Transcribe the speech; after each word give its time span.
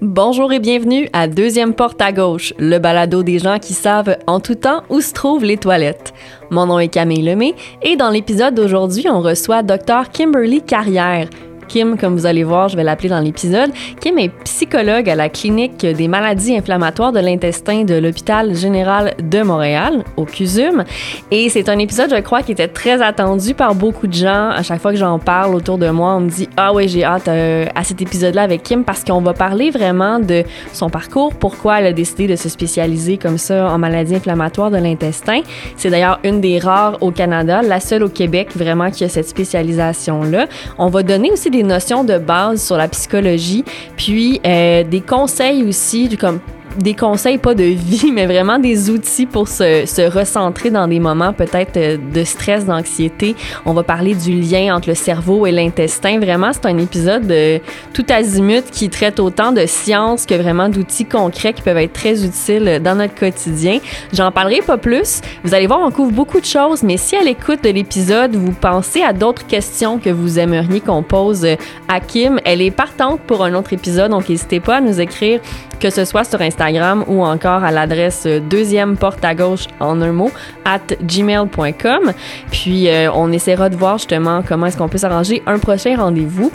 Bonjour 0.00 0.52
et 0.52 0.58
bienvenue 0.58 1.08
à 1.12 1.28
Deuxième 1.28 1.74
Porte 1.74 2.00
à 2.00 2.12
gauche, 2.12 2.54
le 2.58 2.78
balado 2.78 3.22
des 3.22 3.38
gens 3.38 3.58
qui 3.58 3.74
savent 3.74 4.16
en 4.26 4.40
tout 4.40 4.54
temps 4.54 4.82
où 4.88 5.00
se 5.00 5.12
trouvent 5.12 5.44
les 5.44 5.58
toilettes. 5.58 6.14
Mon 6.50 6.66
nom 6.66 6.78
est 6.78 6.88
Camille 6.88 7.22
Lemay 7.22 7.54
et 7.82 7.96
dans 7.96 8.10
l'épisode 8.10 8.54
d'aujourd'hui, 8.54 9.06
on 9.08 9.20
reçoit 9.20 9.62
Dr 9.62 10.10
Kimberly 10.10 10.62
Carrière, 10.62 11.28
Kim, 11.68 11.96
comme 11.96 12.14
vous 12.14 12.26
allez 12.26 12.44
voir, 12.44 12.68
je 12.68 12.76
vais 12.76 12.84
l'appeler 12.84 13.08
dans 13.08 13.20
l'épisode. 13.20 13.70
Kim 14.00 14.18
est 14.18 14.30
psychologue 14.44 15.08
à 15.08 15.14
la 15.14 15.28
clinique 15.28 15.84
des 15.84 16.08
maladies 16.08 16.56
inflammatoires 16.56 17.12
de 17.12 17.20
l'intestin 17.20 17.84
de 17.84 17.94
l'hôpital 17.94 18.54
général 18.54 19.14
de 19.22 19.42
Montréal, 19.42 20.04
au 20.16 20.24
CUSUM. 20.24 20.84
Et 21.30 21.48
c'est 21.48 21.68
un 21.68 21.78
épisode, 21.78 22.10
je 22.10 22.20
crois, 22.20 22.42
qui 22.42 22.52
était 22.52 22.68
très 22.68 23.02
attendu 23.02 23.54
par 23.54 23.74
beaucoup 23.74 24.06
de 24.06 24.12
gens. 24.12 24.50
À 24.50 24.62
chaque 24.62 24.80
fois 24.80 24.92
que 24.92 24.98
j'en 24.98 25.18
parle 25.18 25.54
autour 25.54 25.78
de 25.78 25.88
moi, 25.90 26.14
on 26.16 26.20
me 26.20 26.30
dit 26.30 26.48
Ah 26.56 26.72
ouais, 26.72 26.88
j'ai 26.88 27.04
hâte 27.04 27.28
euh, 27.28 27.66
à 27.74 27.84
cet 27.84 28.02
épisode-là 28.02 28.42
avec 28.42 28.62
Kim 28.62 28.84
parce 28.84 29.04
qu'on 29.04 29.20
va 29.20 29.32
parler 29.32 29.70
vraiment 29.70 30.18
de 30.18 30.44
son 30.72 30.90
parcours, 30.90 31.34
pourquoi 31.34 31.80
elle 31.80 31.86
a 31.86 31.92
décidé 31.92 32.26
de 32.26 32.36
se 32.36 32.48
spécialiser 32.48 33.16
comme 33.16 33.38
ça 33.38 33.70
en 33.70 33.78
maladies 33.78 34.16
inflammatoires 34.16 34.70
de 34.70 34.78
l'intestin. 34.78 35.40
C'est 35.76 35.90
d'ailleurs 35.90 36.18
une 36.24 36.40
des 36.40 36.58
rares 36.58 36.98
au 37.00 37.10
Canada, 37.10 37.62
la 37.62 37.80
seule 37.80 38.02
au 38.02 38.08
Québec 38.08 38.48
vraiment 38.54 38.90
qui 38.90 39.04
a 39.04 39.08
cette 39.08 39.28
spécialisation-là. 39.28 40.46
On 40.78 40.88
va 40.88 41.02
donner 41.02 41.30
aussi 41.30 41.50
des 41.52 41.62
notions 41.62 42.02
de 42.02 42.18
base 42.18 42.64
sur 42.64 42.76
la 42.76 42.88
psychologie, 42.88 43.64
puis 43.96 44.40
euh, 44.44 44.82
des 44.82 45.00
conseils 45.00 45.62
aussi, 45.62 46.16
comme 46.16 46.40
des 46.76 46.94
conseils, 46.94 47.38
pas 47.38 47.54
de 47.54 47.64
vie, 47.64 48.10
mais 48.12 48.26
vraiment 48.26 48.58
des 48.58 48.90
outils 48.90 49.26
pour 49.26 49.48
se, 49.48 49.84
se 49.86 50.02
recentrer 50.02 50.70
dans 50.70 50.88
des 50.88 51.00
moments 51.00 51.32
peut-être 51.32 51.76
euh, 51.76 51.96
de 51.96 52.24
stress, 52.24 52.64
d'anxiété. 52.64 53.34
On 53.66 53.72
va 53.72 53.82
parler 53.82 54.14
du 54.14 54.32
lien 54.32 54.74
entre 54.74 54.88
le 54.88 54.94
cerveau 54.94 55.46
et 55.46 55.52
l'intestin. 55.52 56.18
Vraiment, 56.18 56.50
c'est 56.52 56.66
un 56.66 56.78
épisode 56.78 57.26
de 57.26 57.60
tout 57.92 58.06
azimut 58.08 58.64
qui 58.70 58.88
traite 58.88 59.20
autant 59.20 59.52
de 59.52 59.66
sciences 59.66 60.26
que 60.26 60.34
vraiment 60.34 60.68
d'outils 60.68 61.04
concrets 61.04 61.52
qui 61.52 61.62
peuvent 61.62 61.76
être 61.76 61.92
très 61.92 62.24
utiles 62.24 62.80
dans 62.82 62.94
notre 62.94 63.14
quotidien. 63.14 63.78
J'en 64.12 64.30
parlerai 64.30 64.62
pas 64.62 64.78
plus. 64.78 65.20
Vous 65.44 65.54
allez 65.54 65.66
voir, 65.66 65.80
on 65.82 65.90
couvre 65.90 66.12
beaucoup 66.12 66.40
de 66.40 66.46
choses, 66.46 66.82
mais 66.82 66.96
si 66.96 67.16
à 67.16 67.22
l'écoute 67.22 67.62
de 67.64 67.70
l'épisode, 67.70 68.34
vous 68.34 68.52
pensez 68.52 69.02
à 69.02 69.12
d'autres 69.12 69.46
questions 69.46 69.98
que 69.98 70.10
vous 70.10 70.38
aimeriez 70.38 70.80
qu'on 70.80 71.02
pose 71.02 71.46
à 71.88 72.00
Kim, 72.00 72.40
elle 72.44 72.62
est 72.62 72.70
partante 72.70 73.20
pour 73.26 73.44
un 73.44 73.54
autre 73.54 73.72
épisode, 73.72 74.10
donc 74.10 74.28
n'hésitez 74.28 74.60
pas 74.60 74.76
à 74.76 74.80
nous 74.80 75.00
écrire 75.00 75.40
que 75.80 75.90
ce 75.90 76.04
soit 76.04 76.22
sur 76.22 76.40
Instagram 76.40 76.61
ou 77.08 77.22
encore 77.22 77.64
à 77.64 77.70
l'adresse 77.70 78.26
deuxième 78.26 78.96
porte 78.96 79.24
à 79.24 79.34
gauche 79.34 79.66
en 79.80 80.00
un 80.00 80.12
mot 80.12 80.30
at 80.64 80.94
gmail.com. 81.02 82.12
Puis 82.50 82.88
euh, 82.88 83.10
on 83.12 83.32
essaiera 83.32 83.68
de 83.68 83.76
voir 83.76 83.98
justement 83.98 84.42
comment 84.46 84.66
est-ce 84.66 84.76
qu'on 84.76 84.88
peut 84.88 84.98
s'arranger 84.98 85.42
un 85.46 85.58
prochain 85.58 85.96
rendez-vous. 85.96 86.52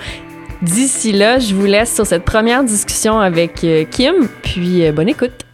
D'ici 0.61 1.11
là, 1.11 1.39
je 1.39 1.53
vous 1.53 1.65
laisse 1.65 1.93
sur 1.93 2.05
cette 2.05 2.23
première 2.23 2.63
discussion 2.63 3.19
avec 3.19 3.63
euh, 3.63 3.85
Kim, 3.89 4.27
puis 4.41 4.85
euh, 4.85 4.91
bonne 4.91 5.09
écoute. 5.09 5.46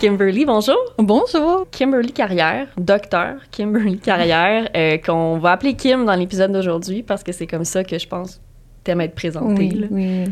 Kimberly, 0.00 0.46
bonjour. 0.46 0.78
Bonjour. 0.96 1.66
Kimberly 1.70 2.10
Carrière, 2.10 2.68
docteur 2.78 3.34
Kimberly 3.50 3.98
Carrière, 3.98 4.70
euh, 4.74 4.96
qu'on 4.96 5.36
va 5.36 5.52
appeler 5.52 5.74
Kim 5.74 6.06
dans 6.06 6.14
l'épisode 6.14 6.52
d'aujourd'hui 6.52 7.02
parce 7.02 7.22
que 7.22 7.32
c'est 7.32 7.46
comme 7.46 7.66
ça 7.66 7.84
que 7.84 7.98
je 7.98 8.08
pense 8.08 8.40
t'aimes 8.82 9.02
être 9.02 9.14
présentée. 9.14 9.70
Oui, 9.70 9.88
oui. 9.90 10.24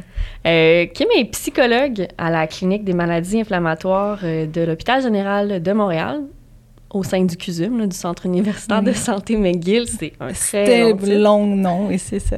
Euh, 0.47 0.87
Kim 0.87 1.09
est 1.15 1.27
psychologue 1.33 2.09
à 2.17 2.31
la 2.31 2.47
clinique 2.47 2.83
des 2.83 2.95
maladies 2.95 3.43
inflammatoires 3.43 4.21
euh, 4.25 4.47
de 4.47 4.63
l'hôpital 4.63 5.03
général 5.03 5.63
de 5.63 5.73
Montréal 5.73 6.23
au 6.91 7.03
sein 7.03 7.23
du 7.23 7.37
CUSUM, 7.37 7.79
là, 7.79 7.87
du 7.87 7.95
Centre 7.95 8.25
universitaire 8.25 8.83
de 8.83 8.93
santé 8.93 9.37
McGill. 9.37 9.87
C'est 9.87 10.15
un 10.19 10.33
très 10.33 10.93
long, 10.93 11.45
long 11.45 11.47
nom, 11.47 11.91
et 11.91 11.99
c'est 11.99 12.21
ça. 12.21 12.37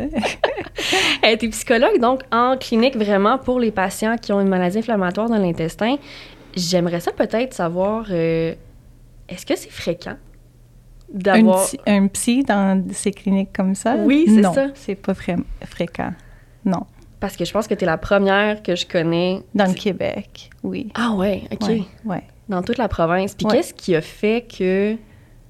Elle 1.22 1.38
est 1.40 1.48
psychologue, 1.48 2.00
donc 2.00 2.22
en 2.32 2.56
clinique 2.56 2.96
vraiment 2.96 3.38
pour 3.38 3.60
les 3.60 3.70
patients 3.70 4.16
qui 4.16 4.32
ont 4.32 4.40
une 4.40 4.48
maladie 4.48 4.78
inflammatoire 4.78 5.28
dans 5.28 5.38
l'intestin. 5.38 5.96
J'aimerais 6.54 7.00
ça 7.00 7.12
peut-être 7.12 7.54
savoir, 7.54 8.06
euh, 8.10 8.54
est-ce 9.28 9.46
que 9.46 9.56
c'est 9.56 9.70
fréquent 9.70 10.16
d'avoir... 11.12 11.66
Un, 11.86 12.06
psy 12.08 12.44
dans 12.44 12.84
ces 12.92 13.10
cliniques 13.10 13.52
comme 13.52 13.74
ça? 13.74 13.96
Oui, 13.96 14.24
c'est 14.26 14.42
ça. 14.42 14.66
Non, 14.66 14.72
c'est 14.74 14.94
pas 14.94 15.14
fréquent. 15.14 16.12
Non. 16.64 16.86
Parce 17.20 17.36
que 17.36 17.44
je 17.44 17.52
pense 17.52 17.68
que 17.68 17.74
tu 17.74 17.84
es 17.84 17.86
la 17.86 17.98
première 17.98 18.62
que 18.62 18.74
je 18.74 18.86
connais. 18.86 19.42
Dans 19.54 19.66
le 19.66 19.74
Québec, 19.74 20.50
oui. 20.62 20.90
Ah 20.94 21.12
ouais, 21.12 21.42
OK. 21.52 21.68
Ouais. 22.04 22.22
Dans 22.48 22.62
toute 22.62 22.78
la 22.78 22.88
province. 22.88 23.34
Puis 23.34 23.46
qu'est-ce 23.46 23.74
qui 23.74 23.94
a 23.94 24.00
fait 24.00 24.46
que 24.46 24.96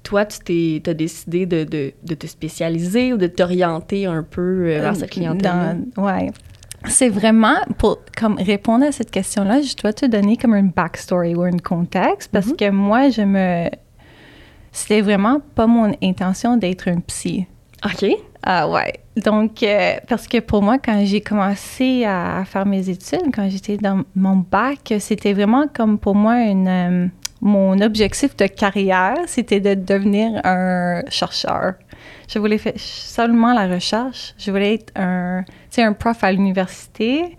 toi, 0.03 0.25
tu 0.25 0.81
as 0.85 0.93
décidé 0.93 1.45
de, 1.45 1.63
de, 1.63 1.93
de, 2.03 2.15
te 2.15 2.27
spécialiser 2.27 3.13
ou 3.13 3.17
de 3.17 3.27
t'orienter 3.27 4.05
un 4.05 4.23
peu 4.23 4.41
euh, 4.41 4.81
vers 4.81 4.95
cette 4.95 5.11
clientèle? 5.11 5.85
Oui, 5.97 6.29
c'est 6.87 7.09
vraiment 7.09 7.57
pour 7.77 7.99
comme 8.17 8.37
répondre 8.37 8.85
à 8.85 8.91
cette 8.91 9.11
question-là, 9.11 9.61
je 9.61 9.75
dois 9.75 9.93
te 9.93 10.05
donner 10.05 10.37
comme 10.37 10.53
un 10.53 10.63
backstory 10.63 11.35
ou 11.35 11.43
un 11.43 11.57
contexte 11.57 12.31
parce 12.31 12.47
mm-hmm. 12.47 12.55
que 12.55 12.69
moi 12.71 13.09
je 13.09 13.21
me 13.21 13.69
c'était 14.71 15.01
vraiment 15.01 15.41
pas 15.55 15.67
mon 15.67 15.93
intention 16.01 16.57
d'être 16.57 16.87
un 16.87 16.99
psy. 17.01 17.45
OK. 17.85 18.09
Ah 18.43 18.69
ouais. 18.69 18.93
Donc 19.17 19.61
euh, 19.61 19.95
parce 20.07 20.27
que 20.27 20.39
pour 20.39 20.63
moi 20.63 20.77
quand 20.77 21.03
j'ai 21.05 21.21
commencé 21.21 22.05
à, 22.05 22.43
faire 22.45 22.65
mes 22.65 22.89
études, 22.89 23.33
quand 23.33 23.47
j'étais 23.49 23.77
dans 23.77 24.03
mon 24.15 24.37
bac, 24.37 24.93
c'était 24.99 25.33
vraiment 25.33 25.65
comme 25.71 25.99
pour 25.99 26.15
moi 26.15 26.41
une 26.41 26.67
euh, 26.67 27.07
mon 27.41 27.81
objectif 27.81 28.37
de 28.37 28.45
carrière, 28.45 29.15
c'était 29.25 29.59
de 29.59 29.73
devenir 29.73 30.41
un 30.43 31.01
chercheur. 31.09 31.73
Je 32.33 32.39
voulais 32.39 32.57
faire 32.57 32.73
seulement 32.77 33.53
la 33.53 33.67
recherche. 33.67 34.33
Je 34.37 34.51
voulais 34.51 34.75
être 34.75 34.93
un, 34.95 35.43
un 35.77 35.93
prof 35.93 36.23
à 36.23 36.31
l'université. 36.31 37.35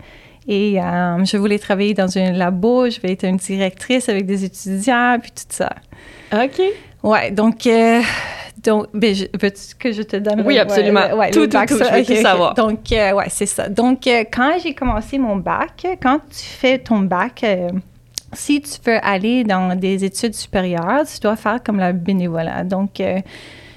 Et 0.47 0.79
euh, 0.79 1.23
je 1.23 1.37
voulais 1.37 1.57
travailler 1.57 1.93
dans 1.93 2.17
un 2.17 2.31
labo, 2.31 2.89
je 2.89 2.99
voulais 2.99 3.13
être 3.13 3.25
une 3.25 3.37
directrice 3.37 4.09
avec 4.09 4.25
des 4.25 4.43
étudiants, 4.43 5.17
puis 5.21 5.31
tout 5.31 5.45
ça. 5.49 5.69
OK. 6.33 6.61
Ouais, 7.01 7.31
donc, 7.31 7.65
euh, 7.65 8.01
donc 8.61 8.87
ben, 8.93 9.15
veux-tu 9.15 9.75
que 9.79 9.91
je 9.93 10.01
te 10.01 10.17
donne 10.17 10.41
Oui, 10.45 10.59
absolument. 10.59 11.15
Ouais, 11.15 11.31
tout, 11.31 11.47
tout, 11.47 11.57
tout, 11.65 11.77
je 11.79 11.97
veux 11.97 12.05
tout 12.05 12.21
savoir. 12.21 12.53
Donc, 12.55 12.91
euh, 12.91 13.13
ouais, 13.13 13.29
c'est 13.29 13.45
ça. 13.45 13.69
Donc, 13.69 14.01
quand 14.05 14.57
j'ai 14.61 14.73
commencé 14.73 15.17
mon 15.17 15.37
bac, 15.37 15.87
quand 16.01 16.19
tu 16.29 16.43
fais 16.43 16.77
ton 16.77 16.99
bac, 16.99 17.45
si 18.33 18.61
tu 18.61 18.77
veux 18.85 18.99
aller 19.01 19.43
dans 19.45 19.79
des 19.79 20.03
études 20.03 20.35
supérieures, 20.35 21.03
tu 21.11 21.19
dois 21.19 21.35
faire 21.35 21.63
comme 21.63 21.79
la 21.79 21.93
bénévolat. 21.93 22.63
Donc, 22.63 23.01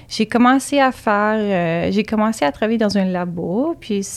j'ai 0.07 0.25
commencé 0.25 0.79
à 0.79 0.93
faire, 0.93 1.37
euh, 1.37 1.91
j'ai 1.91 2.03
commencé 2.03 2.45
à 2.45 2.51
travailler 2.51 2.77
dans 2.77 2.97
un 2.97 3.03
labo, 3.03 3.75
puis 3.79 4.07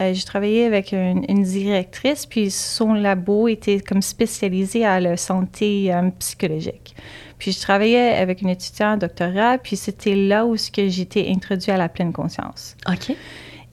euh, 0.00 0.14
j'ai 0.14 0.24
travaillé 0.24 0.64
avec 0.64 0.92
une, 0.92 1.42
directrice, 1.42 2.24
puis 2.24 2.50
son 2.50 2.94
labo 2.94 3.46
était 3.46 3.80
comme 3.80 4.00
spécialisé 4.00 4.86
à 4.86 4.98
la 4.98 5.18
santé 5.18 5.92
euh, 5.92 6.08
psychologique. 6.18 6.96
Puis 7.38 7.52
je 7.52 7.60
travaillais 7.60 8.16
avec 8.16 8.40
une 8.40 8.48
étudiante 8.48 8.94
en 8.94 8.96
doctorat, 8.96 9.58
puis 9.58 9.76
c'était 9.76 10.16
là 10.16 10.46
où 10.46 10.56
j'étais 10.56 11.28
introduite 11.28 11.68
à 11.68 11.76
la 11.76 11.90
pleine 11.90 12.14
conscience. 12.14 12.74
OK. 12.88 13.14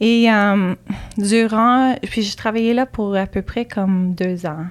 Et 0.01 0.27
durant, 1.17 1.95
puis 2.01 2.23
j'ai 2.23 2.35
travaillé 2.35 2.73
là 2.73 2.85
pour 2.85 3.15
à 3.15 3.25
peu 3.25 3.41
près 3.41 3.63
comme 3.63 4.15
deux 4.15 4.45
ans. 4.45 4.65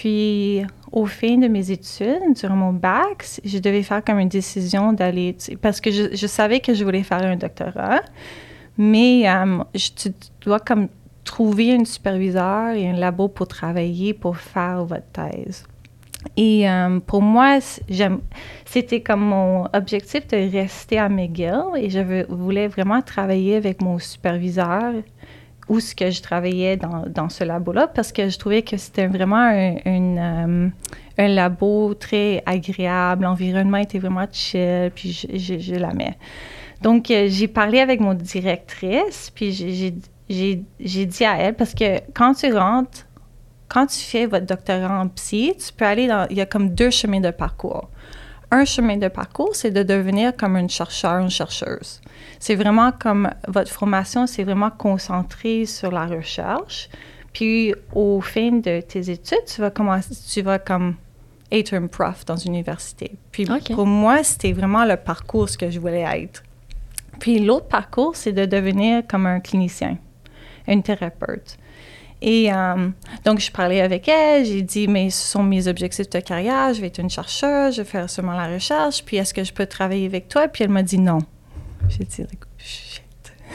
Puis, 0.00 0.62
au 0.92 1.06
fin 1.06 1.38
de 1.38 1.48
mes 1.48 1.72
études, 1.72 2.34
durant 2.36 2.54
mon 2.54 2.72
bac, 2.72 3.26
je 3.44 3.58
devais 3.58 3.82
faire 3.82 4.04
comme 4.04 4.20
une 4.20 4.28
décision 4.28 4.92
d'aller, 4.92 5.36
parce 5.60 5.80
que 5.80 5.90
je, 5.90 6.26
savais 6.28 6.60
que 6.60 6.72
je 6.72 6.84
voulais 6.84 7.02
faire 7.02 7.24
un 7.24 7.34
doctorat, 7.34 8.02
mais 8.76 9.28
euh, 9.28 9.58
je, 9.74 9.88
tu 9.96 10.10
dois 10.42 10.60
comme 10.60 10.86
trouver 11.24 11.74
un 11.74 11.84
superviseur 11.84 12.74
et 12.76 12.88
un 12.88 12.92
labo 12.92 13.26
pour 13.26 13.48
travailler, 13.48 14.14
pour 14.14 14.36
faire 14.36 14.84
votre 14.84 15.10
thèse. 15.12 15.66
Et 16.36 16.70
euh, 16.70 17.00
pour 17.00 17.20
moi, 17.20 17.58
c'était 18.66 19.00
comme 19.00 19.22
mon 19.22 19.64
objectif 19.72 20.28
de 20.28 20.36
rester 20.52 20.98
à 20.98 21.08
McGill 21.08 21.74
et 21.76 21.90
je 21.90 22.24
voulais 22.32 22.68
vraiment 22.68 23.02
travailler 23.02 23.56
avec 23.56 23.82
mon 23.82 23.98
superviseur 23.98 24.94
où 25.68 25.80
ce 25.80 25.94
que 25.94 26.10
je 26.10 26.22
travaillais 26.22 26.76
dans, 26.76 27.28
ce 27.28 27.44
labo-là 27.44 27.88
parce 27.88 28.12
que 28.12 28.28
je 28.28 28.38
trouvais 28.38 28.62
que 28.62 28.76
c'était 28.76 29.06
vraiment 29.06 29.36
un, 29.36 29.76
euh, 29.86 30.70
labo 31.16 31.94
très 31.94 32.42
agréable, 32.46 33.24
l'environnement 33.24 33.78
était 33.78 33.98
vraiment 33.98 34.26
chill, 34.30 34.90
puis 34.94 35.12
je, 35.12 35.58
je, 35.58 35.74
l'aimais. 35.74 36.16
Donc, 36.82 37.10
euh, 37.10 37.26
j'ai 37.28 37.48
parlé 37.48 37.80
avec 37.80 38.00
mon 38.00 38.14
directrice, 38.14 39.30
puis 39.34 39.52
j'ai 39.52 41.06
dit 41.06 41.24
à 41.24 41.38
elle, 41.38 41.54
parce 41.54 41.74
que 41.74 42.00
quand 42.14 42.34
tu 42.34 42.52
rentres, 42.52 43.06
quand 43.68 43.86
tu 43.86 43.98
fais 43.98 44.26
votre 44.26 44.46
doctorat 44.46 45.00
en 45.00 45.08
psy, 45.08 45.54
tu 45.58 45.72
peux 45.72 45.84
aller 45.84 46.06
dans, 46.06 46.26
il 46.30 46.36
y 46.36 46.40
a 46.40 46.46
comme 46.46 46.70
deux 46.70 46.90
chemins 46.90 47.20
de 47.20 47.30
parcours. 47.30 47.90
Un 48.50 48.64
chemin 48.64 48.96
de 48.96 49.08
parcours, 49.08 49.54
c'est 49.54 49.70
de 49.70 49.82
devenir 49.82 50.34
comme 50.34 50.56
une 50.56 50.70
chercheur, 50.70 51.18
une 51.18 51.30
chercheuse. 51.30 52.00
C'est 52.38 52.54
vraiment 52.54 52.92
comme 52.92 53.30
votre 53.46 53.70
formation, 53.70 54.26
c'est 54.26 54.44
vraiment 54.44 54.70
concentré 54.70 55.66
sur 55.66 55.90
la 55.90 56.06
recherche. 56.06 56.88
Puis 57.32 57.74
au 57.92 58.20
fin 58.20 58.52
de 58.52 58.80
tes 58.80 59.10
études, 59.10 59.44
tu 59.46 59.60
vas 59.60 59.70
commencer, 59.70 60.14
tu 60.32 60.42
vas 60.42 60.58
comme 60.58 60.94
être 61.50 61.74
un 61.74 61.86
prof 61.86 62.24
dans 62.24 62.36
une 62.36 62.54
université. 62.54 63.12
Puis 63.32 63.46
pour 63.74 63.86
moi, 63.86 64.22
c'était 64.22 64.52
vraiment 64.52 64.84
le 64.84 64.96
parcours 64.96 65.48
que 65.58 65.70
je 65.70 65.80
voulais 65.80 66.06
être. 66.22 66.42
Puis 67.18 67.40
l'autre 67.40 67.66
parcours, 67.66 68.16
c'est 68.16 68.32
de 68.32 68.44
devenir 68.44 69.02
comme 69.06 69.26
un 69.26 69.40
clinicien, 69.40 69.98
un 70.66 70.80
thérapeute. 70.80 71.58
Et 72.20 72.52
euh, 72.52 72.88
donc, 73.24 73.38
je 73.38 73.50
parlais 73.50 73.80
avec 73.80 74.08
elle, 74.08 74.44
j'ai 74.44 74.62
dit, 74.62 74.88
mais 74.88 75.10
ce 75.10 75.24
sont 75.32 75.42
mes 75.42 75.68
objectifs 75.68 76.10
de 76.10 76.20
carrière, 76.20 76.74
je 76.74 76.80
vais 76.80 76.88
être 76.88 76.98
une 76.98 77.10
chercheuse, 77.10 77.76
je 77.76 77.82
vais 77.82 77.88
faire 77.88 78.10
seulement 78.10 78.32
la 78.32 78.48
recherche, 78.48 79.04
puis 79.04 79.18
est-ce 79.18 79.32
que 79.32 79.44
je 79.44 79.52
peux 79.52 79.66
travailler 79.66 80.06
avec 80.06 80.28
toi? 80.28 80.48
Puis 80.48 80.64
elle 80.64 80.70
m'a 80.70 80.82
dit 80.82 80.98
non. 80.98 81.20
J'ai 81.88 82.04
dit, 82.04 82.18
like, 82.22 82.44
shit. 82.58 83.02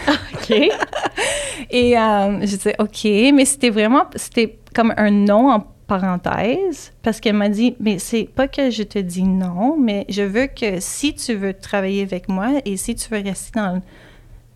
OK. 0.08 0.52
Et 1.70 1.98
euh, 1.98 2.40
je 2.42 2.46
disais, 2.56 2.76
OK, 2.80 3.04
mais 3.34 3.46
c'était 3.46 3.70
vraiment, 3.70 4.06
c'était 4.16 4.58
comme 4.76 4.94
un 4.98 5.12
non 5.12 5.52
en 5.52 5.60
parenthèse, 5.88 6.92
parce 7.04 7.20
qu'elle 7.20 7.36
m'a 7.36 7.50
dit, 7.50 7.76
mais 7.80 8.00
c'est 8.00 8.24
pas 8.24 8.48
que 8.48 8.70
je 8.70 8.84
te 8.84 9.00
dis 9.00 9.24
non, 9.24 9.78
mais 9.78 10.06
je 10.10 10.24
veux 10.24 10.48
que 10.48 10.80
si 10.80 11.14
tu 11.14 11.34
veux 11.36 11.54
travailler 11.54 12.02
avec 12.04 12.28
moi 12.30 12.62
et 12.66 12.78
si 12.78 12.96
tu 12.96 13.10
veux 13.10 13.22
rester 13.22 13.52
dans, 13.60 13.82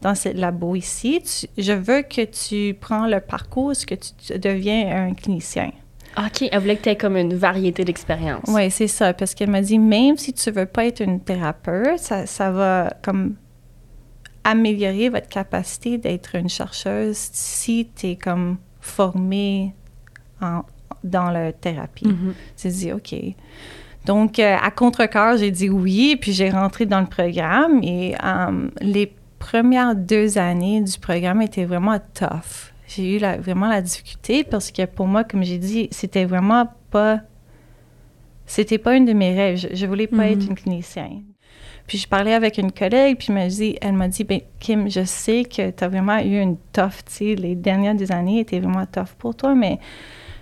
dans 0.02 0.16
ce 0.16 0.30
labo 0.30 0.76
ici, 0.76 1.22
tu- 1.22 1.48
je 1.62 1.74
veux 1.74 2.02
que 2.02 2.24
tu 2.26 2.74
prends 2.80 3.08
le 3.08 3.20
parcours, 3.20 3.74
que 3.86 3.96
tu, 3.96 4.10
tu 4.18 4.40
deviens 4.40 5.08
un 5.10 5.14
clinicien. 5.14 5.72
OK, 6.18 6.48
elle 6.52 6.60
voulait 6.60 6.78
que 6.78 6.84
tu 6.84 6.90
aies 6.90 6.96
comme 6.96 7.16
une 7.18 7.36
variété 7.36 7.84
d'expériences. 7.86 8.46
Oui, 8.48 8.72
c'est 8.72 8.88
ça, 8.88 9.14
parce 9.14 9.36
qu'elle 9.36 9.52
m'a 9.52 9.62
dit, 9.62 9.78
même 9.78 10.18
si 10.18 10.34
tu 10.34 10.50
veux 10.50 10.66
pas 10.66 10.86
être 10.86 11.02
une 11.02 11.20
thérapeute, 11.20 12.00
ça, 12.00 12.26
ça 12.26 12.50
va 12.50 12.92
comme 13.04 13.36
améliorer 14.52 15.10
votre 15.10 15.28
capacité 15.28 15.98
d'être 15.98 16.36
une 16.36 16.48
chercheuse 16.50 17.18
si 17.18 17.90
tu 17.96 18.08
es 18.08 18.16
comme 18.16 18.58
formée 18.80 19.74
en- 20.42 20.64
dans 21.04 21.30
la 21.30 21.52
thérapie. 21.52 22.08
Mhm. 22.08 22.34
J'ai 22.62 22.70
dit, 22.70 22.92
OK. 22.94 23.14
Donc, 24.06 24.40
euh, 24.40 24.56
à 24.62 24.72
contre-cœur, 24.72 25.36
j'ai 25.38 25.52
dit 25.52 25.70
oui, 25.70 26.18
puis 26.20 26.32
j'ai 26.32 26.50
rentré 26.50 26.86
dans 26.86 27.02
le 27.02 27.08
programme. 27.08 27.82
Et 27.84 28.16
euh, 28.24 28.70
les 28.82 29.12
premières 29.38 29.96
deux 29.96 30.38
années 30.38 30.82
du 30.82 30.98
programme 30.98 31.42
étaient 31.42 31.66
vraiment 31.66 32.00
tough. 32.14 32.72
J'ai 32.88 33.18
eu 33.18 33.20
la- 33.20 33.38
vraiment 33.38 33.68
la 33.68 33.82
difficulté 33.82 34.46
parce 34.46 34.72
que 34.72 34.86
pour 34.86 35.08
moi, 35.08 35.26
comme 35.26 35.44
j'ai 35.44 35.58
dit, 35.58 35.90
c'était 35.92 36.24
vraiment 36.24 36.72
pas. 36.90 37.20
C'était 38.46 38.78
pas 38.78 38.96
une 38.96 39.04
de 39.06 39.12
mes 39.12 39.34
rêves. 39.36 39.58
Je, 39.58 39.68
je 39.76 39.86
voulais 39.86 40.08
pas 40.08 40.30
être 40.30 40.48
une 40.48 40.56
clinicienne. 40.56 41.24
Puis 41.88 41.98
je 41.98 42.08
parlais 42.08 42.34
avec 42.34 42.58
une 42.58 42.72
collègue, 42.72 43.18
puis 43.18 43.28
elle 43.30 43.36
m'a 43.36 43.48
dit, 43.48 43.78
elle 43.82 43.94
m'a 43.94 44.08
dit 44.10 44.26
ben, 44.26 44.42
Kim, 44.60 44.90
je 44.90 45.06
sais 45.06 45.46
que 45.46 45.72
tu 45.72 45.84
as 45.84 45.88
vraiment 45.88 46.20
eu 46.20 46.40
une 46.40 46.58
tough, 46.74 47.04
tu 47.06 47.14
sais, 47.14 47.36
les 47.36 47.56
dernières 47.56 47.96
deux 47.96 48.12
années 48.12 48.42
étaient 48.42 48.60
vraiment 48.60 48.86
tough 48.86 49.16
pour 49.18 49.36
toi, 49.36 49.56
mais 49.56 49.80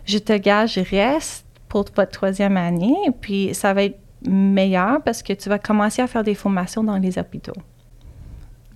je 0.05 0.17
te 0.17 0.33
gage, 0.33 0.79
reste 0.79 1.45
pour 1.69 1.85
votre 1.95 2.11
troisième 2.11 2.57
année, 2.57 2.95
puis 3.21 3.53
ça 3.53 3.73
va 3.73 3.83
être 3.83 3.99
meilleur 4.27 5.03
parce 5.03 5.21
que 5.21 5.33
tu 5.33 5.49
vas 5.49 5.59
commencer 5.59 6.01
à 6.01 6.07
faire 6.07 6.23
des 6.23 6.33
formations 6.33 6.83
dans 6.83 6.97
les 6.97 7.19
hôpitaux. 7.19 7.53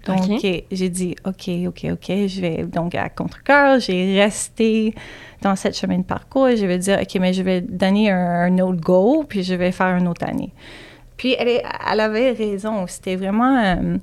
Donc, 0.05 0.39
j'ai 0.39 0.89
dit, 0.89 1.15
OK, 1.25 1.49
OK, 1.67 1.87
OK, 1.91 2.07
je 2.27 2.41
vais, 2.41 2.63
donc 2.63 2.95
à 2.95 3.09
contre-cœur, 3.09 3.79
j'ai 3.79 4.19
resté 4.19 4.93
dans 5.41 5.55
cette 5.55 5.77
chemin 5.77 5.97
de 5.97 6.03
parcours 6.03 6.47
et 6.47 6.57
je 6.57 6.65
vais 6.65 6.77
dire, 6.77 6.99
OK, 7.01 7.15
mais 7.19 7.33
je 7.33 7.41
vais 7.41 7.61
donner 7.61 8.09
un, 8.09 8.17
un 8.17 8.59
autre 8.59 8.79
go, 8.79 9.25
puis 9.27 9.43
je 9.43 9.53
vais 9.53 9.71
faire 9.71 9.97
une 9.97 10.07
autre 10.07 10.25
année. 10.25 10.53
Puis 11.19 11.35
elle, 11.37 11.49
est- 11.49 11.63
elle 11.91 11.99
avait 11.99 12.31
raison, 12.31 12.87
c'était 12.87 13.15
vraiment 13.17 13.55
euh, 13.63 13.97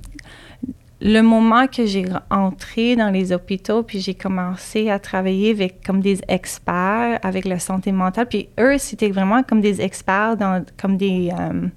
le 1.01 1.21
moment 1.21 1.67
que 1.67 1.85
j'ai 1.85 2.05
entré 2.31 2.95
dans 2.95 3.09
les 3.09 3.31
hôpitaux, 3.33 3.83
puis 3.83 3.99
j'ai 3.99 4.13
commencé 4.15 4.89
à 4.89 4.97
travailler 4.99 5.51
avec 5.51 5.83
comme 5.85 5.99
des 5.99 6.19
experts 6.27 7.19
avec 7.23 7.45
la 7.45 7.59
santé 7.59 7.91
mentale. 7.91 8.27
Puis 8.27 8.49
eux, 8.59 8.77
c'était 8.77 9.09
vraiment 9.09 9.43
comme 9.43 9.61
des 9.61 9.81
experts 9.81 10.37
dans 10.37 10.63
comme 10.79 10.95
des 10.95 11.31
euh, 11.37 11.67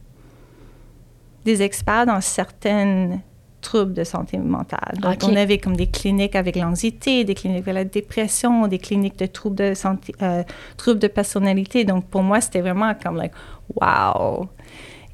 des 1.44 1.62
experts 1.62 2.06
dans 2.06 2.20
certaines 2.20 3.20
troubles 3.62 3.92
de 3.92 4.04
santé 4.04 4.38
mentale. 4.38 4.94
Donc, 5.00 5.10
on 5.32 5.36
avait 5.36 5.58
comme 5.58 5.76
des 5.76 5.86
cliniques 5.86 6.34
avec 6.34 6.56
l'anxiété, 6.56 7.24
des 7.24 7.34
cliniques 7.34 7.62
avec 7.68 7.74
la 7.74 7.84
dépression, 7.84 8.66
des 8.68 8.78
cliniques 8.78 9.18
de 9.18 9.26
troubles 9.26 9.56
de 9.56 9.74
santé, 9.74 10.14
euh, 10.22 10.42
troubles 10.78 10.98
de 10.98 11.08
personnalité. 11.08 11.84
Donc, 11.84 12.06
pour 12.06 12.22
moi, 12.22 12.40
c'était 12.40 12.62
vraiment 12.62 12.92
comme, 13.02 13.16
like, 13.16 13.32
wow! 13.74 14.48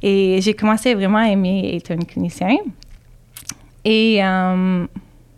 Et 0.08 0.40
j'ai 0.40 0.54
commencé 0.54 0.94
vraiment 0.94 1.18
à 1.18 1.30
aimer 1.30 1.74
être 1.74 1.90
une 1.90 2.04
clinicienne. 2.04 2.58
Et, 3.84 4.22
euh, 4.22 4.86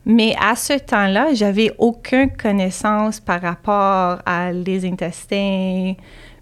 mais 0.05 0.37
à 0.39 0.55
ce 0.57 0.75
temps-là, 0.75 1.33
j'avais 1.33 1.73
aucune 1.79 2.31
connaissance 2.37 3.19
par 3.19 3.41
rapport 3.41 4.21
à 4.27 4.53
les 4.53 4.85
intestins, 4.85 5.95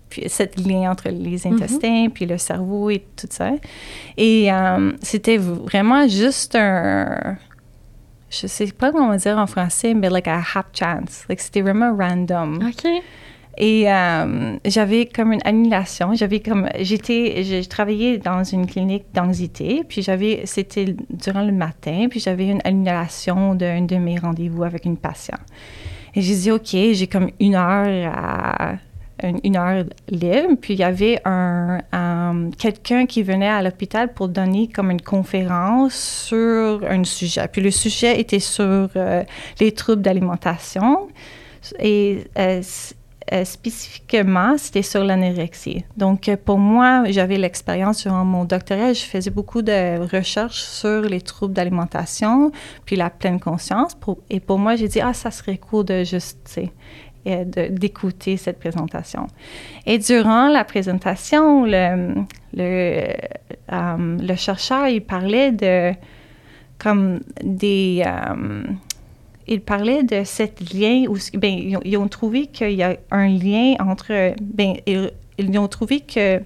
puis 0.08 0.24
cette 0.26 0.58
lien 0.58 0.90
entre 0.90 1.08
les 1.08 1.46
intestins, 1.46 2.08
puis 2.12 2.26
le 2.26 2.36
cerveau 2.36 2.90
et 2.90 3.04
tout 3.14 3.28
ça. 3.30 3.52
Et 4.16 4.52
euh, 4.52 4.90
c'était 5.02 5.36
vraiment 5.36 6.08
juste 6.08 6.56
un, 6.56 7.36
je 8.28 8.48
sais 8.48 8.66
pas 8.72 8.90
comment 8.90 9.14
dire 9.14 9.38
en 9.38 9.46
français, 9.46 9.94
mais 9.94 10.10
like 10.10 10.26
a 10.26 10.42
hap 10.52 10.76
chance. 10.76 11.24
Like 11.28 11.40
c'était 11.40 11.62
vraiment 11.62 11.96
random. 11.96 12.56
OK. 12.56 12.90
Et 13.58 13.90
euh, 13.90 14.56
j'avais 14.66 15.06
comme 15.06 15.32
une 15.32 15.40
annulation. 15.44 16.14
J'avais 16.14 16.40
comme 16.40 16.68
j'étais 16.80 17.42
j'ai 17.42 17.64
travaillé 17.64 18.18
dans 18.18 18.44
une 18.44 18.66
clinique 18.66 19.04
d'anxiété, 19.14 19.82
puis 19.88 20.02
j'avais 20.02 20.42
c'était 20.44 20.94
durant 21.10 21.42
le 21.42 21.52
matin, 21.52 22.06
puis 22.10 22.20
j'avais 22.20 22.48
une 22.48 22.60
annulation 22.64 23.54
d'un 23.54 23.82
de 23.82 23.96
mes 23.96 24.18
rendez-vous 24.18 24.62
avec 24.64 24.84
une 24.84 24.98
patiente. 24.98 25.40
Et 26.14 26.20
j'ai 26.22 26.34
dit 26.34 26.50
OK, 26.50 26.68
j'ai 26.72 27.06
comme 27.06 27.30
une 27.40 27.54
heure 27.54 28.12
à 28.14 28.74
heure 29.22 29.84
libre, 30.10 30.56
puis 30.60 30.74
il 30.74 30.80
y 30.80 30.84
avait 30.84 31.18
un, 31.24 31.78
un- 31.92 32.50
quelqu'un 32.58 33.06
qui 33.06 33.22
venait 33.22 33.48
à 33.48 33.62
l'hôpital 33.62 34.12
pour 34.12 34.28
donner 34.28 34.68
comme 34.68 34.90
une 34.90 35.00
conférence 35.00 35.94
sur 35.94 36.82
un 36.86 37.02
sujet. 37.04 37.48
Puis 37.50 37.62
le 37.62 37.70
sujet 37.70 38.20
était 38.20 38.38
sur 38.40 38.88
euh, 38.96 39.24
les 39.60 39.72
troubles 39.72 40.02
d'alimentation 40.02 41.08
et 41.80 42.24
euh, 42.38 42.60
euh, 43.32 43.44
spécifiquement, 43.44 44.56
c'était 44.56 44.82
sur 44.82 45.02
l'anorexie. 45.02 45.84
Donc, 45.96 46.28
euh, 46.28 46.36
pour 46.36 46.58
moi, 46.58 47.02
j'avais 47.08 47.38
l'expérience 47.38 48.02
durant 48.02 48.24
mon 48.24 48.44
doctorat, 48.44 48.92
je 48.92 49.02
faisais 49.02 49.30
beaucoup 49.30 49.62
de 49.62 49.98
recherches 49.98 50.62
sur 50.62 51.00
les 51.00 51.20
troubles 51.20 51.52
d'alimentation, 51.52 52.52
puis 52.84 52.94
la 52.94 53.10
pleine 53.10 53.40
conscience. 53.40 53.96
Et 54.30 54.38
pour 54.38 54.60
moi, 54.60 54.76
j'ai 54.76 54.86
dit, 54.86 55.00
ah, 55.00 55.12
ça 55.12 55.32
serait 55.32 55.58
cool 55.58 55.86
de 55.86 56.04
juste, 56.04 56.38
tu 56.44 56.52
sais, 56.52 56.72
euh, 57.26 57.44
d'écouter 57.68 58.36
cette 58.36 58.60
présentation. 58.60 59.26
Et 59.86 59.98
durant 59.98 60.46
la 60.46 60.62
présentation, 60.62 61.64
le, 61.64 62.24
chercheur, 64.36 64.86
il 64.86 65.00
parlait 65.02 65.50
de 65.50 65.92
comme 66.78 67.20
des... 67.42 68.04
il 69.48 69.60
parlait 69.60 70.02
de 70.02 70.24
cette 70.24 70.72
lien 70.72 71.04
où 71.08 71.16
ben, 71.34 71.54
ils, 71.54 71.76
ont, 71.76 71.80
ils 71.84 72.08
trouvé 72.08 72.46
qu'il 72.46 72.72
y 72.72 72.82
a 72.82 72.96
un 73.10 73.28
lien 73.28 73.74
entre 73.78 74.34
ben 74.40 74.74
ils, 74.86 75.10
ils 75.38 75.58
ont 75.58 75.68
trouvé 75.68 76.00
que 76.00 76.40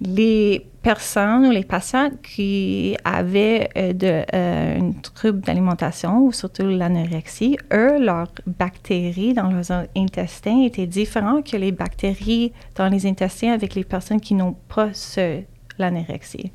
les 0.00 0.66
personnes 0.82 1.46
ou 1.46 1.50
les 1.50 1.64
patients 1.64 2.10
qui 2.22 2.96
avaient 3.04 3.68
euh, 3.76 3.92
de, 3.92 4.24
euh, 4.32 4.78
un 4.78 4.92
trouble 4.92 5.40
d'alimentation 5.40 6.20
ou 6.20 6.32
surtout 6.32 6.64
l'anorexie, 6.64 7.56
eux, 7.72 7.98
leurs 7.98 8.30
bactéries 8.46 9.34
dans 9.34 9.50
leurs 9.50 9.72
intestins 9.96 10.62
étaient 10.62 10.86
différentes 10.86 11.50
que 11.50 11.56
les 11.56 11.72
bactéries 11.72 12.52
dans 12.76 12.88
les 12.88 13.04
intestins 13.04 13.50
avec 13.50 13.74
les 13.74 13.82
personnes 13.82 14.20
qui 14.20 14.34
n'ont 14.34 14.54
pas 14.68 14.92
ce, 14.92 15.40
l'anorexie. 15.76 16.52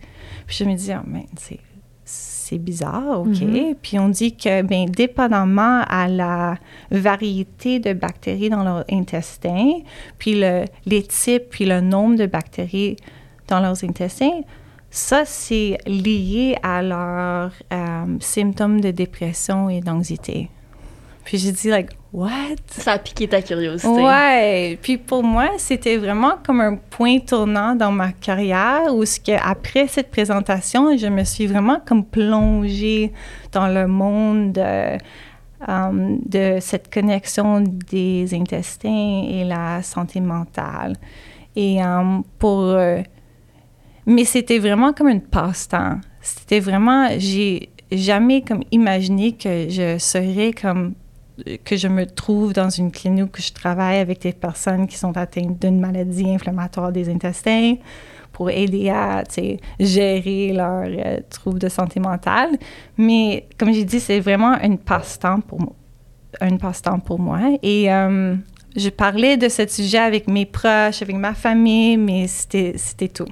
Puis 0.47 0.55
je 0.55 0.63
me 0.63 0.75
disais, 0.75 0.95
oh, 0.97 1.05
mais 1.05 1.25
c'est 1.35 1.59
c'est 2.51 2.57
bizarre, 2.57 3.21
OK. 3.21 3.41
Mhm. 3.41 3.75
Puis 3.81 3.97
on 3.97 4.09
dit 4.09 4.35
que, 4.35 4.61
bien, 4.61 4.85
dépendamment 4.85 5.83
à 5.87 6.09
la 6.09 6.57
variété 6.91 7.79
de 7.79 7.93
bactéries 7.93 8.49
dans 8.49 8.63
leur 8.63 8.83
intestin, 8.91 9.79
puis 10.17 10.37
le, 10.37 10.65
les 10.85 11.03
types, 11.03 11.49
puis 11.49 11.65
le 11.65 11.79
nombre 11.79 12.17
de 12.17 12.25
bactéries 12.25 12.97
dans 13.47 13.61
leurs 13.61 13.81
intestins, 13.85 14.41
ça, 14.89 15.23
c'est 15.23 15.77
lié 15.87 16.57
à 16.61 16.81
leurs 16.81 17.53
euh, 17.71 18.17
symptômes 18.19 18.81
de 18.81 18.91
dépression 18.91 19.69
et 19.69 19.79
d'anxiété. 19.79 20.49
Puis 21.23 21.37
j'ai 21.37 21.51
dit, 21.51 21.69
like, 21.69 21.89
what? 22.13 22.55
Ça 22.67 22.93
a 22.93 22.99
piqué 22.99 23.27
ta 23.27 23.41
curiosité. 23.41 23.87
Ouais. 23.89 24.77
Puis 24.81 24.97
pour 24.97 25.23
moi, 25.23 25.49
c'était 25.57 25.97
vraiment 25.97 26.33
comme 26.45 26.61
un 26.61 26.75
point 26.75 27.19
tournant 27.19 27.75
dans 27.75 27.91
ma 27.91 28.11
carrière 28.11 28.93
où 28.93 29.05
ce 29.05 29.19
que 29.19 29.31
après 29.41 29.87
cette 29.87 30.11
présentation, 30.11 30.95
je 30.97 31.07
me 31.07 31.23
suis 31.23 31.47
vraiment 31.47 31.81
comme 31.85 32.05
plongée 32.05 33.13
dans 33.51 33.67
le 33.67 33.87
monde 33.87 34.53
de, 34.53 34.97
um, 35.67 36.19
de 36.25 36.57
cette 36.59 36.91
connexion 36.93 37.61
des 37.61 38.33
intestins 38.33 39.23
et 39.29 39.43
la 39.43 39.81
santé 39.83 40.19
mentale. 40.19 40.95
Et 41.55 41.81
um, 41.83 42.23
pour 42.39 42.61
euh, 42.61 43.01
mais 44.05 44.25
c'était 44.25 44.59
vraiment 44.59 44.93
comme 44.93 45.09
une 45.09 45.21
passe-temps. 45.21 45.99
C'était 46.21 46.59
vraiment 46.59 47.07
j'ai 47.17 47.69
jamais 47.91 48.41
comme 48.41 48.63
imaginé 48.71 49.33
que 49.33 49.69
je 49.69 49.97
serais 49.97 50.53
comme 50.53 50.93
que 51.63 51.75
je 51.75 51.87
me 51.87 52.05
trouve 52.05 52.53
dans 52.53 52.69
une 52.69 52.91
clinique 52.91 53.37
où 53.37 53.41
je 53.41 53.51
travaille 53.51 53.99
avec 53.99 54.21
des 54.21 54.33
personnes 54.33 54.87
qui 54.87 54.97
sont 54.97 55.15
atteintes 55.17 55.59
d'une 55.59 55.79
maladie 55.79 56.29
inflammatoire 56.29 56.91
des 56.91 57.09
intestins 57.09 57.75
pour 58.31 58.49
aider 58.49 58.89
à 58.89 59.23
gérer 59.79 60.53
leurs 60.53 60.85
euh, 60.87 61.19
troubles 61.29 61.59
de 61.59 61.69
santé 61.69 61.99
mentale. 61.99 62.51
Mais 62.97 63.47
comme 63.57 63.73
j'ai 63.73 63.85
dit, 63.85 63.99
c'est 63.99 64.19
vraiment 64.19 64.53
un 64.53 64.75
passe-temps 64.77 65.41
pour, 65.41 65.75
un 66.39 66.57
passe-temps 66.57 66.99
pour 66.99 67.19
moi. 67.19 67.39
Et 67.61 67.91
euh, 67.91 68.35
je 68.75 68.89
parlais 68.89 69.37
de 69.37 69.49
ce 69.49 69.67
sujet 69.67 69.97
avec 69.97 70.27
mes 70.27 70.45
proches, 70.45 71.01
avec 71.01 71.15
ma 71.15 71.33
famille, 71.33 71.97
mais 71.97 72.27
c'était 72.27 73.09
tout. 73.09 73.27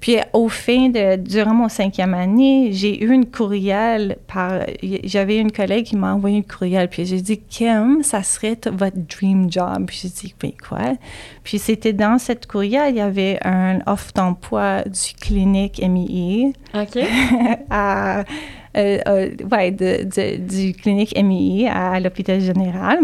Puis 0.00 0.16
au 0.32 0.48
fin 0.48 0.90
de, 0.90 1.16
durant 1.16 1.54
mon 1.54 1.68
cinquième 1.68 2.14
année, 2.14 2.70
j'ai 2.72 3.02
eu 3.02 3.12
une 3.12 3.26
courriel 3.26 4.16
par, 4.28 4.60
j'avais 5.02 5.38
une 5.38 5.50
collègue 5.50 5.86
qui 5.86 5.96
m'a 5.96 6.14
envoyé 6.14 6.36
une 6.36 6.44
courriel, 6.44 6.88
puis 6.88 7.04
j'ai 7.04 7.20
dit, 7.20 7.38
Kim, 7.38 8.02
ça 8.04 8.22
serait 8.22 8.56
votre 8.70 8.96
dream 8.96 9.50
job. 9.50 9.86
Puis 9.86 9.98
j'ai 10.02 10.08
dit, 10.08 10.34
mais 10.42 10.54
quoi? 10.66 10.94
Puis 11.42 11.58
c'était 11.58 11.92
dans 11.92 12.18
cette 12.18 12.46
courriel, 12.46 12.94
il 12.94 12.98
y 12.98 13.00
avait 13.00 13.40
un 13.44 13.80
offre 13.86 14.12
d'emploi 14.14 14.82
du 14.84 15.14
clinique 15.20 15.82
MII. 15.82 16.52
OK. 16.74 16.98
à, 17.70 18.20
euh, 18.20 18.98
euh, 19.08 19.30
ouais, 19.50 19.72
de, 19.72 20.36
du 20.36 20.74
clinique 20.74 21.20
MII 21.20 21.66
à 21.66 21.98
l'hôpital 21.98 22.40
général. 22.40 23.00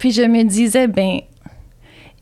Puis 0.00 0.10
je 0.10 0.22
me 0.22 0.42
disais, 0.42 0.88
ben, 0.88 1.20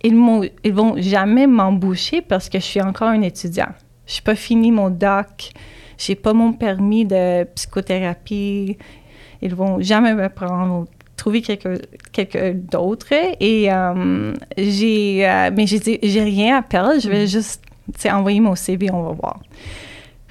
ils, 0.04 0.50
ils 0.64 0.72
vont 0.72 0.94
jamais 0.98 1.46
m'embaucher 1.46 2.20
parce 2.20 2.50
que 2.50 2.58
je 2.58 2.64
suis 2.64 2.82
encore 2.82 3.08
un 3.08 3.22
étudiant. 3.22 3.68
Je 4.06 4.16
n'ai 4.16 4.22
pas 4.24 4.34
fini 4.34 4.72
mon 4.72 4.90
doc. 4.90 5.52
J'ai 5.98 6.14
pas 6.14 6.32
mon 6.32 6.52
permis 6.52 7.04
de 7.04 7.44
psychothérapie. 7.54 8.76
Ils 9.42 9.54
vont 9.54 9.80
jamais 9.80 10.14
me 10.14 10.28
prendre 10.28 10.86
trouver 11.16 11.42
quelqu'un 11.42 12.52
d'autre. 12.54 13.12
Et 13.40 13.72
euh, 13.72 14.32
j'ai, 14.56 15.26
euh, 15.28 15.50
mais 15.54 15.66
j'ai 15.66 15.80
dit, 15.80 15.98
j'ai 16.02 16.22
rien 16.22 16.58
à 16.58 16.62
perdre. 16.62 17.00
Je 17.00 17.08
vais 17.08 17.24
mm-hmm. 17.24 17.30
juste 17.30 17.62
envoyer 18.10 18.40
mon 18.40 18.54
CV, 18.54 18.90
on 18.92 19.02
va 19.02 19.12
voir. 19.12 19.40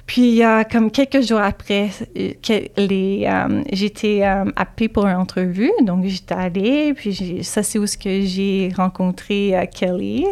Puis, 0.06 0.40
comme 0.70 0.92
quelques 0.92 1.22
jours 1.22 1.40
après, 1.40 1.90
les, 2.14 3.26
euh, 3.28 3.62
j'étais 3.72 4.22
appelée 4.22 4.88
pour 4.88 5.04
une 5.04 5.16
entrevue. 5.16 5.72
Donc, 5.82 6.04
j'étais 6.04 6.34
allée. 6.34 6.94
Puis, 6.94 7.40
ça, 7.42 7.64
c'est 7.64 7.78
où 7.80 7.86
ce 7.88 7.98
que 7.98 8.20
j'ai 8.22 8.70
rencontré 8.76 9.68
Kelly. 9.74 10.24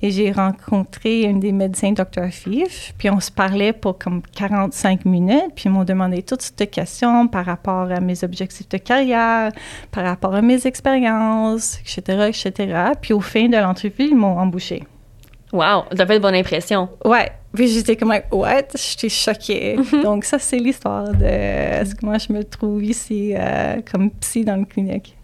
Et 0.00 0.10
j'ai 0.10 0.32
rencontré 0.32 1.22
une 1.22 1.38
des 1.38 1.52
médecins, 1.52 1.92
Dr. 1.92 2.28
Fif, 2.30 2.94
puis 2.96 3.10
on 3.10 3.20
se 3.20 3.30
parlait 3.30 3.72
pour 3.72 3.98
comme 3.98 4.22
45 4.22 5.04
minutes, 5.04 5.52
puis 5.54 5.64
ils 5.66 5.70
m'ont 5.70 5.84
demandé 5.84 6.22
toutes 6.22 6.42
sortes 6.42 6.58
de 6.58 6.64
questions 6.64 7.28
par 7.28 7.44
rapport 7.44 7.90
à 7.92 8.00
mes 8.00 8.24
objectifs 8.24 8.68
de 8.68 8.78
carrière, 8.78 9.52
par 9.90 10.04
rapport 10.04 10.34
à 10.34 10.40
mes 10.40 10.66
expériences, 10.66 11.78
etc., 11.80 12.28
etc. 12.28 12.92
Puis 13.00 13.12
au 13.12 13.20
fin 13.20 13.48
de 13.48 13.56
l'entrevue, 13.56 14.08
ils 14.08 14.16
m'ont 14.16 14.38
embauché. 14.38 14.82
Wow, 15.52 15.84
ça 15.94 16.06
fait 16.06 16.14
de 16.14 16.22
bonne 16.22 16.34
impression. 16.34 16.88
Ouais. 17.04 17.30
Puis 17.54 17.68
j'étais 17.68 17.96
comme, 17.96 18.14
what? 18.30 18.62
J'étais 18.74 19.10
choquée. 19.10 19.76
Donc 20.02 20.24
ça, 20.24 20.38
c'est 20.38 20.56
l'histoire 20.56 21.12
de 21.12 21.84
ce 21.84 21.94
que 21.94 22.06
moi 22.06 22.16
je 22.16 22.32
me 22.32 22.42
trouve 22.42 22.82
ici 22.82 23.34
euh, 23.36 23.76
comme 23.90 24.10
psy 24.12 24.44
dans 24.44 24.56
le 24.56 24.64
clinique. 24.64 25.14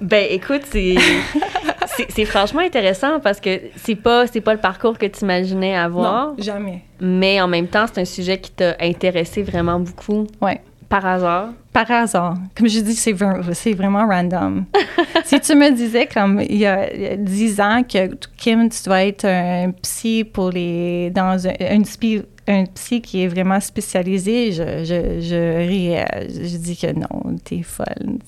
Ben 0.00 0.26
écoute, 0.30 0.62
c'est 0.64 0.96
c'est 2.08 2.24
franchement 2.24 2.60
intéressant 2.60 3.20
parce 3.20 3.40
que 3.40 3.60
c'est 3.76 3.96
pas 3.96 4.26
c'est 4.26 4.40
pas 4.40 4.54
le 4.54 4.60
parcours 4.60 4.98
que 4.98 5.06
tu 5.06 5.24
imaginais 5.24 5.76
avoir. 5.76 6.28
Non, 6.28 6.34
jamais. 6.38 6.84
Mais 7.00 7.40
en 7.40 7.48
même 7.48 7.66
temps, 7.66 7.86
c'est 7.92 8.00
un 8.00 8.04
sujet 8.04 8.38
qui 8.38 8.50
t'a 8.52 8.76
intéressé 8.80 9.42
vraiment 9.42 9.80
beaucoup. 9.80 10.26
Ouais. 10.40 10.60
Par 10.88 11.06
hasard? 11.06 11.50
Par 11.72 11.88
hasard. 11.88 12.34
Comme 12.56 12.68
je 12.68 12.80
dis, 12.80 12.96
c'est 12.96 13.12
vraiment 13.12 14.06
random. 14.08 14.64
si 15.24 15.40
tu 15.40 15.54
me 15.54 15.70
disais 15.70 16.06
comme 16.06 16.40
il 16.40 16.56
y 16.56 16.66
a 16.66 17.16
dix 17.16 17.60
ans 17.60 17.82
que 17.84 18.12
Kim, 18.36 18.68
tu 18.68 18.82
dois 18.84 19.04
être 19.04 19.24
un 19.24 19.70
psy 19.82 20.24
pour 20.24 20.50
les 20.50 21.10
dans 21.10 21.46
un, 21.46 21.52
un 21.60 21.82
psy 21.82 22.22
un 22.48 22.64
psy 22.64 23.00
qui 23.00 23.22
est 23.22 23.28
vraiment 23.28 23.60
spécialisé, 23.60 24.50
je, 24.50 24.84
je, 24.84 25.20
je 25.20 25.68
riais. 25.68 26.04
Je 26.28 26.56
dis 26.56 26.76
que 26.76 26.92
non, 26.92 27.36
t'es 27.44 27.62
folle. 27.62 28.18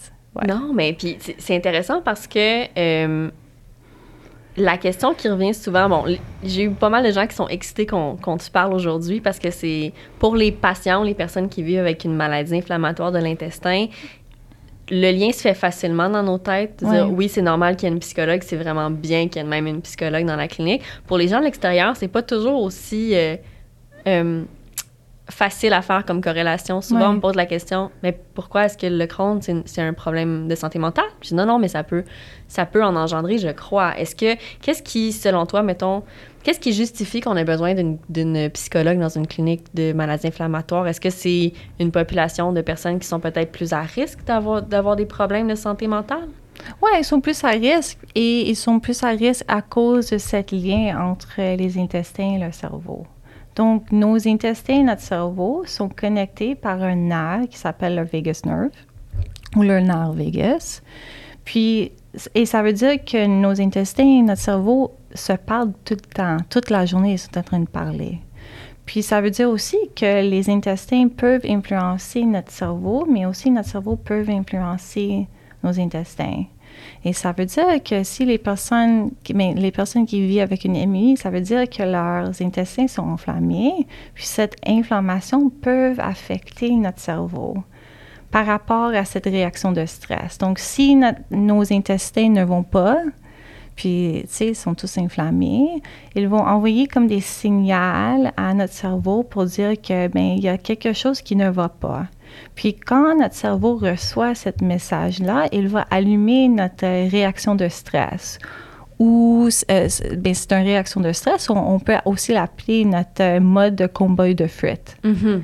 Non, 0.46 0.72
mais 0.72 0.94
puis 0.94 1.18
c'est 1.38 1.56
intéressant 1.56 2.00
parce 2.00 2.26
que 2.26 2.66
euh, 2.78 3.30
la 4.56 4.76
question 4.76 5.14
qui 5.14 5.28
revient 5.28 5.54
souvent, 5.54 5.88
bon, 5.88 6.04
j'ai 6.44 6.64
eu 6.64 6.70
pas 6.70 6.90
mal 6.90 7.04
de 7.04 7.10
gens 7.10 7.26
qui 7.26 7.34
sont 7.34 7.48
excités 7.48 7.86
qu'on 7.86 8.16
te 8.16 8.50
parle 8.50 8.74
aujourd'hui 8.74 9.20
parce 9.20 9.38
que 9.38 9.50
c'est 9.50 9.92
pour 10.18 10.36
les 10.36 10.52
patients, 10.52 11.02
les 11.02 11.14
personnes 11.14 11.48
qui 11.48 11.62
vivent 11.62 11.80
avec 11.80 12.04
une 12.04 12.14
maladie 12.14 12.56
inflammatoire 12.56 13.12
de 13.12 13.18
l'intestin, 13.18 13.86
le 14.90 15.10
lien 15.10 15.32
se 15.32 15.40
fait 15.40 15.54
facilement 15.54 16.10
dans 16.10 16.22
nos 16.22 16.38
têtes. 16.38 16.84
Dire, 16.84 17.08
oui, 17.10 17.28
c'est 17.28 17.40
normal 17.40 17.76
qu'il 17.76 17.88
y 17.88 17.92
ait 17.92 17.94
une 17.94 18.00
psychologue, 18.00 18.42
c'est 18.44 18.56
vraiment 18.56 18.90
bien 18.90 19.28
qu'il 19.28 19.40
y 19.40 19.44
ait 19.44 19.48
même 19.48 19.66
une 19.66 19.80
psychologue 19.80 20.26
dans 20.26 20.36
la 20.36 20.48
clinique. 20.48 20.82
Pour 21.06 21.16
les 21.16 21.28
gens 21.28 21.38
de 21.38 21.44
l'extérieur, 21.44 21.96
c'est 21.96 22.08
pas 22.08 22.22
toujours 22.22 22.62
aussi 22.62 23.14
euh, 23.14 23.36
euh, 24.06 24.42
facile 25.30 25.72
à 25.72 25.82
faire 25.82 26.04
comme 26.04 26.20
corrélation. 26.20 26.80
Souvent, 26.80 27.10
on 27.10 27.12
me 27.14 27.20
pose 27.20 27.36
la 27.36 27.46
question, 27.46 27.90
mais 28.02 28.18
pourquoi 28.34 28.64
est-ce 28.64 28.76
que 28.76 28.86
le 28.86 29.06
Crohn, 29.06 29.40
c'est 29.40 29.80
un 29.80 29.92
problème 29.92 30.48
de 30.48 30.54
santé 30.54 30.78
mentale? 30.78 31.04
Je 31.20 31.28
dis 31.28 31.34
non, 31.34 31.46
non, 31.46 31.58
mais 31.58 31.68
ça 31.68 31.84
peut, 31.84 32.04
ça 32.48 32.66
peut 32.66 32.84
en 32.84 32.96
engendrer, 32.96 33.38
je 33.38 33.48
crois. 33.48 33.96
Est-ce 33.98 34.16
que, 34.16 34.36
qu'est-ce 34.60 34.82
qui, 34.82 35.12
selon 35.12 35.46
toi, 35.46 35.62
mettons, 35.62 36.02
qu'est-ce 36.42 36.58
qui 36.58 36.72
justifie 36.72 37.20
qu'on 37.20 37.36
ait 37.36 37.44
besoin 37.44 37.74
d'une 38.08 38.50
psychologue 38.50 38.98
dans 38.98 39.08
une 39.08 39.26
clinique 39.26 39.64
de 39.74 39.92
maladies 39.92 40.26
inflammatoires? 40.26 40.86
Est-ce 40.88 41.00
que 41.00 41.10
c'est 41.10 41.52
une 41.78 41.92
population 41.92 42.52
de 42.52 42.60
personnes 42.60 42.98
qui 42.98 43.06
sont 43.06 43.20
peut-être 43.20 43.52
plus 43.52 43.72
à 43.72 43.82
risque 43.82 44.24
d'avoir 44.24 44.96
des 44.96 45.06
problèmes 45.06 45.48
de 45.48 45.54
santé 45.54 45.86
mentale? 45.86 46.28
Oui, 46.82 46.90
ils 46.98 47.04
sont 47.04 47.20
plus 47.20 47.42
à 47.44 47.50
risque 47.50 47.98
et 48.14 48.48
ils 48.50 48.56
sont 48.56 48.80
plus 48.80 49.02
à 49.02 49.08
risque 49.08 49.44
à 49.48 49.62
cause 49.62 50.10
de 50.10 50.18
ce 50.18 50.36
lien 50.54 51.00
entre 51.00 51.56
les 51.56 51.78
intestins 51.78 52.34
et 52.36 52.44
le 52.44 52.52
cerveau. 52.52 53.06
Donc, 53.54 53.92
nos 53.92 54.26
intestins, 54.26 54.82
notre 54.82 55.02
cerveau, 55.02 55.62
sont 55.66 55.88
connectés 55.88 56.54
par 56.54 56.82
un 56.82 56.94
nerf 56.94 57.48
qui 57.50 57.58
s'appelle 57.58 57.96
le 57.96 58.04
vagus 58.04 58.44
nerve 58.44 58.70
ou 59.56 59.62
le 59.62 59.80
nerf 59.80 60.12
vagus. 60.12 60.82
Puis, 61.44 61.92
et 62.34 62.46
ça 62.46 62.62
veut 62.62 62.72
dire 62.72 63.04
que 63.04 63.26
nos 63.26 63.60
intestins, 63.60 64.22
notre 64.22 64.40
cerveau 64.40 64.92
se 65.14 65.32
parlent 65.32 65.72
tout 65.84 65.94
le 65.94 66.14
temps, 66.14 66.36
toute 66.48 66.70
la 66.70 66.86
journée, 66.86 67.12
ils 67.12 67.18
sont 67.18 67.36
en 67.36 67.42
train 67.42 67.60
de 67.60 67.68
parler. 67.68 68.20
Puis 68.86 69.02
ça 69.02 69.20
veut 69.20 69.30
dire 69.30 69.48
aussi 69.48 69.78
que 69.94 70.22
les 70.22 70.50
intestins 70.50 71.08
peuvent 71.08 71.46
influencer 71.48 72.24
notre 72.24 72.50
cerveau, 72.50 73.06
mais 73.08 73.26
aussi 73.26 73.50
notre 73.50 73.68
cerveau 73.68 73.96
peut 73.96 74.24
influencer 74.28 75.26
nos 75.62 75.78
intestins. 75.78 76.44
Et 77.04 77.12
ça 77.12 77.32
veut 77.32 77.46
dire 77.46 77.82
que 77.82 78.02
si 78.02 78.24
les 78.24 78.38
personnes, 78.38 79.10
mais 79.34 79.54
les 79.54 79.70
personnes 79.70 80.06
qui 80.06 80.26
vivent 80.26 80.42
avec 80.42 80.64
une 80.64 80.74
MI, 80.86 81.16
ça 81.16 81.30
veut 81.30 81.40
dire 81.40 81.68
que 81.68 81.82
leurs 81.82 82.40
intestins 82.40 82.88
sont 82.88 83.02
enflammés, 83.02 83.86
puis 84.14 84.24
cette 84.24 84.56
inflammation 84.66 85.50
peut 85.50 85.94
affecter 85.98 86.70
notre 86.70 87.00
cerveau 87.00 87.56
par 88.30 88.46
rapport 88.46 88.94
à 88.94 89.04
cette 89.04 89.26
réaction 89.26 89.72
de 89.72 89.84
stress. 89.84 90.38
Donc, 90.38 90.58
si 90.58 90.98
nos 91.30 91.72
intestins 91.72 92.30
ne 92.30 92.44
vont 92.44 92.62
pas, 92.62 92.98
puis, 93.76 94.20
tu 94.22 94.28
sais, 94.28 94.46
ils 94.48 94.54
sont 94.54 94.74
tous 94.74 94.98
inflammés, 94.98 95.82
ils 96.14 96.28
vont 96.28 96.42
envoyer 96.42 96.86
comme 96.86 97.06
des 97.06 97.20
signaux 97.20 97.74
à 98.36 98.54
notre 98.54 98.72
cerveau 98.72 99.22
pour 99.22 99.44
dire 99.46 99.80
que, 99.80 100.08
ben, 100.08 100.34
il 100.36 100.40
y 100.40 100.48
a 100.48 100.58
quelque 100.58 100.92
chose 100.92 101.22
qui 101.22 101.36
ne 101.36 101.48
va 101.48 101.68
pas. 101.68 102.06
Puis 102.54 102.74
quand 102.74 103.18
notre 103.18 103.34
cerveau 103.34 103.76
reçoit 103.76 104.34
ce 104.34 104.50
message-là, 104.62 105.48
il 105.52 105.68
va 105.68 105.86
allumer 105.90 106.48
notre 106.48 106.86
réaction 107.10 107.54
de 107.54 107.68
stress. 107.68 108.38
Ou 108.98 109.48
euh, 109.70 109.88
ben, 110.16 110.34
c'est 110.34 110.52
une 110.52 110.64
réaction 110.64 111.00
de 111.00 111.12
stress, 111.12 111.50
on, 111.50 111.78
peut 111.80 111.96
aussi 112.04 112.32
l'appeler 112.32 112.84
notre 112.84 113.38
mode 113.40 113.74
de 113.74 113.86
combat 113.86 114.32
de 114.32 114.46
fuite. 114.46 114.96
Mm-hmm. 115.02 115.40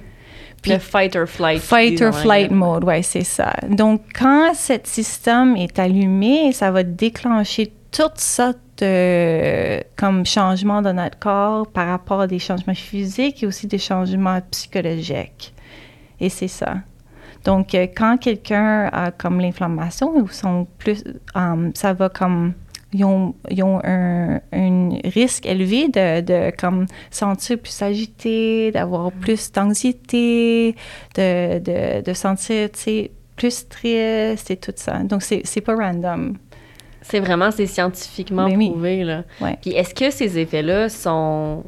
Puis, 0.62 0.72
le 0.72 0.78
fight 0.78 1.16
or 1.16 1.26
flight. 1.26 1.60
Fight 1.60 2.00
or 2.02 2.14
flight 2.14 2.50
mode, 2.50 2.84
oui, 2.84 3.02
c'est 3.02 3.24
ça. 3.24 3.54
Donc, 3.68 4.02
quand 4.18 4.54
ce 4.54 4.74
système 4.84 5.56
est 5.56 5.78
allumé, 5.78 6.52
ça 6.52 6.70
va 6.70 6.82
déclencher 6.82 7.72
toutes 7.90 8.18
sortes 8.18 8.58
de 8.78 9.82
comme 9.96 10.24
changements 10.24 10.82
dans 10.82 10.92
notre 10.92 11.18
corps 11.18 11.66
par 11.66 11.88
rapport 11.88 12.20
à 12.20 12.26
des 12.26 12.38
changements 12.38 12.74
physiques 12.74 13.42
et 13.42 13.46
aussi 13.46 13.66
des 13.66 13.78
changements 13.78 14.40
psychologiques. 14.50 15.52
Et 16.20 16.28
c'est 16.28 16.48
ça. 16.48 16.76
Donc, 17.44 17.74
euh, 17.74 17.86
quand 17.94 18.18
quelqu'un 18.18 18.88
a 18.92 19.10
comme 19.10 19.40
l'inflammation, 19.40 20.12
ils 20.16 20.32
sont 20.32 20.66
plus, 20.78 21.04
um, 21.34 21.70
ça 21.74 21.92
va 21.92 22.08
comme, 22.08 22.54
ils 22.92 23.04
ont, 23.04 23.34
ils 23.50 23.62
ont 23.62 23.80
un, 23.84 24.40
risque 25.04 25.46
élevé 25.46 25.88
de, 25.88 26.20
de 26.20 26.52
comme 26.56 26.86
sentir 27.10 27.58
plus 27.58 27.82
agité, 27.82 28.72
d'avoir 28.72 29.08
mm. 29.08 29.20
plus 29.20 29.52
d'anxiété, 29.52 30.74
de, 31.14 31.58
de, 31.58 32.02
de 32.02 32.12
sentir, 32.12 32.70
tu 32.72 32.80
sais, 32.80 33.10
plus 33.36 33.68
triste 33.68 34.50
et 34.50 34.56
tout 34.56 34.72
ça. 34.74 34.98
Donc, 35.04 35.22
c'est, 35.22 35.60
pas 35.60 35.74
random. 35.74 36.36
C'est 37.00 37.20
vraiment, 37.20 37.50
c'est 37.50 37.66
scientifiquement 37.66 38.48
ben 38.48 38.58
prouvé, 38.70 39.04
là. 39.04 39.22
Puis 39.62 39.70
est-ce 39.70 39.94
que 39.94 40.10
ces 40.10 40.38
effets-là 40.38 40.88
sont 40.88 41.62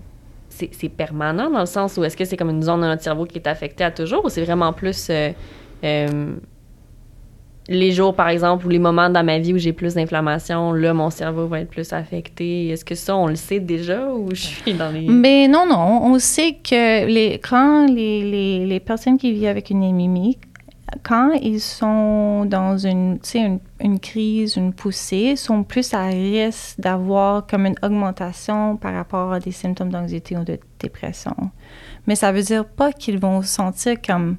c'est 0.72 0.88
permanent 0.88 1.50
dans 1.50 1.60
le 1.60 1.66
sens 1.66 1.96
où 1.96 2.04
est-ce 2.04 2.16
que 2.16 2.24
c'est 2.24 2.36
comme 2.36 2.50
une 2.50 2.62
zone 2.62 2.82
de 2.82 2.86
notre 2.86 3.02
cerveau 3.02 3.24
qui 3.24 3.38
est 3.38 3.46
affectée 3.46 3.84
à 3.84 3.90
toujours 3.90 4.24
ou 4.24 4.28
c'est 4.28 4.44
vraiment 4.44 4.72
plus 4.72 5.08
euh, 5.10 5.30
euh, 5.84 6.34
les 7.68 7.92
jours, 7.92 8.14
par 8.14 8.28
exemple, 8.28 8.66
ou 8.66 8.68
les 8.68 8.80
moments 8.80 9.08
dans 9.08 9.22
ma 9.22 9.38
vie 9.38 9.54
où 9.54 9.58
j'ai 9.58 9.72
plus 9.72 9.94
d'inflammation, 9.94 10.72
là, 10.72 10.92
mon 10.92 11.08
cerveau 11.08 11.46
va 11.46 11.60
être 11.60 11.70
plus 11.70 11.92
affecté? 11.92 12.68
Est-ce 12.68 12.84
que 12.84 12.96
ça, 12.96 13.16
on 13.16 13.28
le 13.28 13.36
sait 13.36 13.60
déjà 13.60 14.08
ou 14.08 14.34
je 14.34 14.40
suis 14.40 14.74
dans 14.74 14.90
les... 14.92 15.02
Mais 15.02 15.46
non, 15.46 15.66
non. 15.66 16.00
On 16.02 16.18
sait 16.18 16.56
que 16.64 17.06
les, 17.06 17.38
quand 17.38 17.86
les, 17.86 18.28
les, 18.28 18.66
les 18.66 18.80
personnes 18.80 19.18
qui 19.18 19.32
vivent 19.32 19.46
avec 19.46 19.70
une 19.70 19.84
anémie, 19.84 20.36
quand 21.02 21.32
ils 21.32 21.60
sont 21.60 22.44
dans 22.44 22.76
une, 22.78 23.18
une, 23.34 23.60
une 23.80 24.00
crise, 24.00 24.56
une 24.56 24.72
poussée, 24.72 25.36
sont 25.36 25.62
plus 25.62 25.94
à 25.94 26.06
risque 26.06 26.80
d'avoir 26.80 27.46
comme 27.46 27.66
une 27.66 27.76
augmentation 27.82 28.76
par 28.76 28.94
rapport 28.94 29.32
à 29.32 29.40
des 29.40 29.52
symptômes 29.52 29.90
d'anxiété 29.90 30.36
ou 30.36 30.44
de 30.44 30.58
dépression. 30.78 31.34
Mais 32.06 32.14
ça 32.14 32.32
veut 32.32 32.42
dire 32.42 32.64
pas 32.64 32.92
qu'ils 32.92 33.18
vont 33.18 33.42
sentir 33.42 34.00
comme 34.02 34.36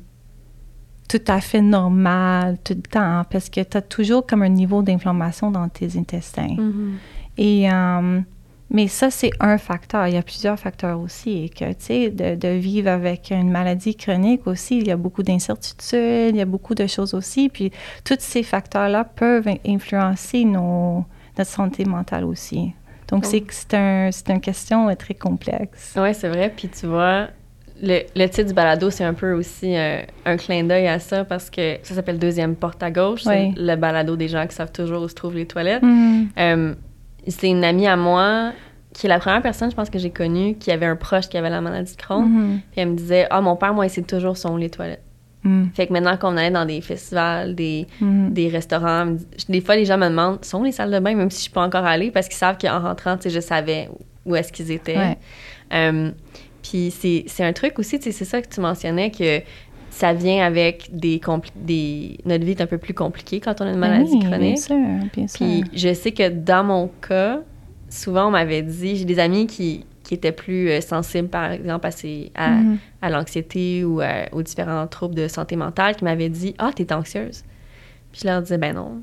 tout 1.07 1.21
à 1.27 1.41
fait 1.41 1.61
normal 1.61 2.57
tout 2.63 2.73
le 2.75 2.81
temps, 2.81 3.23
parce 3.29 3.49
que 3.49 3.61
tu 3.61 3.77
as 3.77 3.81
toujours 3.81 4.25
comme 4.25 4.43
un 4.43 4.49
niveau 4.49 4.81
d'inflammation 4.81 5.51
dans 5.51 5.67
tes 5.67 5.97
intestins. 5.97 6.55
Mhm. 6.57 6.97
Et, 7.37 7.69
euh, 7.71 8.21
mais 8.73 8.87
ça, 8.87 9.11
c'est 9.11 9.31
un 9.41 9.57
facteur. 9.57 10.07
Il 10.07 10.13
y 10.13 10.17
a 10.17 10.21
plusieurs 10.21 10.57
facteurs 10.57 10.99
aussi. 11.01 11.43
Et 11.43 11.49
que, 11.49 11.69
tu 11.73 11.75
sais, 11.79 12.09
de, 12.09 12.35
de, 12.35 12.47
vivre 12.47 12.89
avec 12.89 13.29
une 13.29 13.51
maladie 13.51 13.95
chronique 13.95 14.47
aussi, 14.47 14.77
il 14.77 14.87
y 14.87 14.91
a 14.91 14.97
beaucoup 14.97 15.23
d'incertitudes, 15.23 16.29
il 16.29 16.37
y 16.37 16.41
a 16.41 16.45
beaucoup 16.45 16.73
de 16.73 16.87
choses 16.87 17.13
aussi. 17.13 17.49
Puis, 17.49 17.71
tous 18.05 18.15
ces 18.19 18.43
facteurs-là 18.43 19.03
peuvent 19.03 19.49
influencer 19.67 20.45
nos, 20.45 21.03
notre 21.37 21.51
santé 21.51 21.83
mentale 21.83 22.23
aussi. 22.23 22.73
Donc, 23.09 23.25
oh. 23.27 23.37
c'est 23.49 23.73
un, 23.73 24.09
une 24.29 24.39
question 24.39 24.95
très 24.95 25.15
complexe. 25.15 25.93
Oui, 25.97 26.13
c'est 26.13 26.29
vrai. 26.29 26.53
Puis, 26.55 26.69
tu 26.69 26.87
vois, 26.87 27.27
le, 27.83 28.03
le, 28.15 28.27
titre 28.27 28.47
du 28.47 28.53
balado, 28.53 28.89
c'est 28.89 29.03
un 29.03 29.13
peu 29.13 29.33
aussi 29.33 29.75
euh, 29.75 30.01
un 30.23 30.37
clin 30.37 30.63
d'œil 30.63 30.87
à 30.87 30.99
ça 30.99 31.25
parce 31.25 31.49
que 31.49 31.77
ça 31.83 31.93
s'appelle 31.93 32.19
Deuxième 32.19 32.55
porte 32.55 32.81
à 32.83 32.89
gauche. 32.89 33.23
Oui. 33.25 33.51
C'est 33.53 33.61
le 33.61 33.75
balado 33.75 34.15
des 34.15 34.29
gens 34.29 34.47
qui 34.47 34.55
savent 34.55 34.71
toujours 34.71 35.03
où 35.03 35.09
se 35.09 35.15
trouvent 35.15 35.35
les 35.35 35.45
toilettes. 35.45 35.83
Mm. 35.83 36.23
Euh, 36.39 36.73
c'est 37.27 37.49
une 37.49 37.63
amie 37.63 37.87
à 37.87 37.95
moi 37.95 38.51
qui 38.93 39.05
est 39.07 39.09
la 39.09 39.19
première 39.19 39.41
personne, 39.41 39.71
je 39.71 39.75
pense, 39.75 39.89
que 39.89 39.99
j'ai 39.99 40.09
connue 40.09 40.55
qui 40.55 40.69
avait 40.71 40.85
un 40.85 40.95
proche 40.97 41.29
qui 41.29 41.37
avait 41.37 41.49
la 41.49 41.61
maladie 41.61 41.95
de 41.95 42.01
Crohn. 42.01 42.25
Mm 42.25 42.37
-hmm. 42.37 42.59
Puis 42.71 42.81
elle 42.81 42.89
me 42.89 42.95
disait 42.95 43.27
Ah, 43.29 43.41
mon 43.41 43.55
père, 43.55 43.73
moi, 43.73 43.85
il 43.85 43.89
sait 43.89 44.01
toujours 44.01 44.35
son 44.37 44.57
les 44.57 44.69
toilettes. 44.69 45.03
Mm. 45.43 45.65
Fait 45.73 45.87
que 45.87 45.93
maintenant 45.93 46.17
qu'on 46.17 46.37
allait 46.37 46.51
dans 46.51 46.65
des 46.65 46.81
festivals, 46.81 47.55
des, 47.55 47.87
Mm. 47.99 48.29
des 48.33 48.47
restaurants, 48.49 49.15
des 49.49 49.61
fois, 49.61 49.75
les 49.75 49.85
gens 49.85 49.97
me 49.97 50.09
demandent 50.09 50.43
sont 50.45 50.63
les 50.63 50.71
salles 50.71 50.91
de 50.91 50.99
bain, 50.99 51.15
même 51.15 51.31
si 51.31 51.37
je 51.37 51.43
suis 51.43 51.51
pas 51.51 51.63
encore 51.63 51.85
allée, 51.85 52.11
parce 52.11 52.27
qu'ils 52.27 52.37
savent 52.37 52.57
qu'en 52.61 52.79
rentrant, 52.79 53.15
tu 53.17 53.23
sais, 53.23 53.29
je 53.29 53.39
savais 53.39 53.89
où 54.25 54.35
est-ce 54.35 54.51
qu'ils 54.51 54.71
étaient. 54.71 54.97
Ouais. 54.97 55.17
Euh, 55.73 56.11
puis 56.61 56.91
c'est 56.91 57.43
un 57.43 57.53
truc 57.53 57.79
aussi, 57.79 57.97
tu 57.97 58.03
sais, 58.05 58.11
c'est 58.11 58.25
ça 58.25 58.41
que 58.41 58.47
tu 58.53 58.59
mentionnais, 58.61 59.09
que 59.09 59.41
ça 59.91 60.13
vient 60.13 60.43
avec 60.43 60.89
des, 60.91 61.21
des... 61.55 62.17
Notre 62.25 62.43
vie 62.45 62.51
est 62.51 62.61
un 62.61 62.65
peu 62.65 62.77
plus 62.79 62.93
compliquée 62.93 63.39
quand 63.39 63.61
on 63.61 63.65
a 63.65 63.71
une 63.71 63.77
maladie 63.77 64.09
oui, 64.13 64.19
chronique. 64.19 64.39
Bien 64.39 64.55
sûr, 64.55 64.75
bien 65.13 65.27
sûr. 65.27 65.45
Puis 65.45 65.63
je 65.77 65.93
sais 65.93 66.11
que 66.11 66.29
dans 66.29 66.63
mon 66.63 66.89
cas, 67.07 67.41
souvent 67.89 68.27
on 68.27 68.31
m'avait 68.31 68.61
dit, 68.63 68.95
j'ai 68.95 69.05
des 69.05 69.19
amis 69.19 69.47
qui, 69.47 69.85
qui 70.03 70.13
étaient 70.15 70.31
plus 70.31 70.69
euh, 70.69 70.81
sensibles, 70.81 71.27
par 71.27 71.51
exemple, 71.51 71.85
à, 71.87 71.91
ces, 71.91 72.31
à, 72.35 72.51
Mhm. 72.51 72.77
à 73.01 73.09
l'anxiété 73.09 73.83
ou 73.83 73.99
à- 74.01 74.33
aux 74.33 74.41
différents 74.41 74.87
troubles 74.87 75.15
de 75.15 75.27
santé 75.27 75.55
mentale, 75.55 75.95
qui 75.95 76.03
m'avaient 76.05 76.29
dit 76.29 76.55
Ah, 76.57 76.71
t'es 76.75 76.91
anxieuse. 76.93 77.43
Puis 78.11 78.21
je 78.23 78.27
leur 78.27 78.41
disais 78.41 78.57
Ben 78.57 78.73
non. 78.73 79.01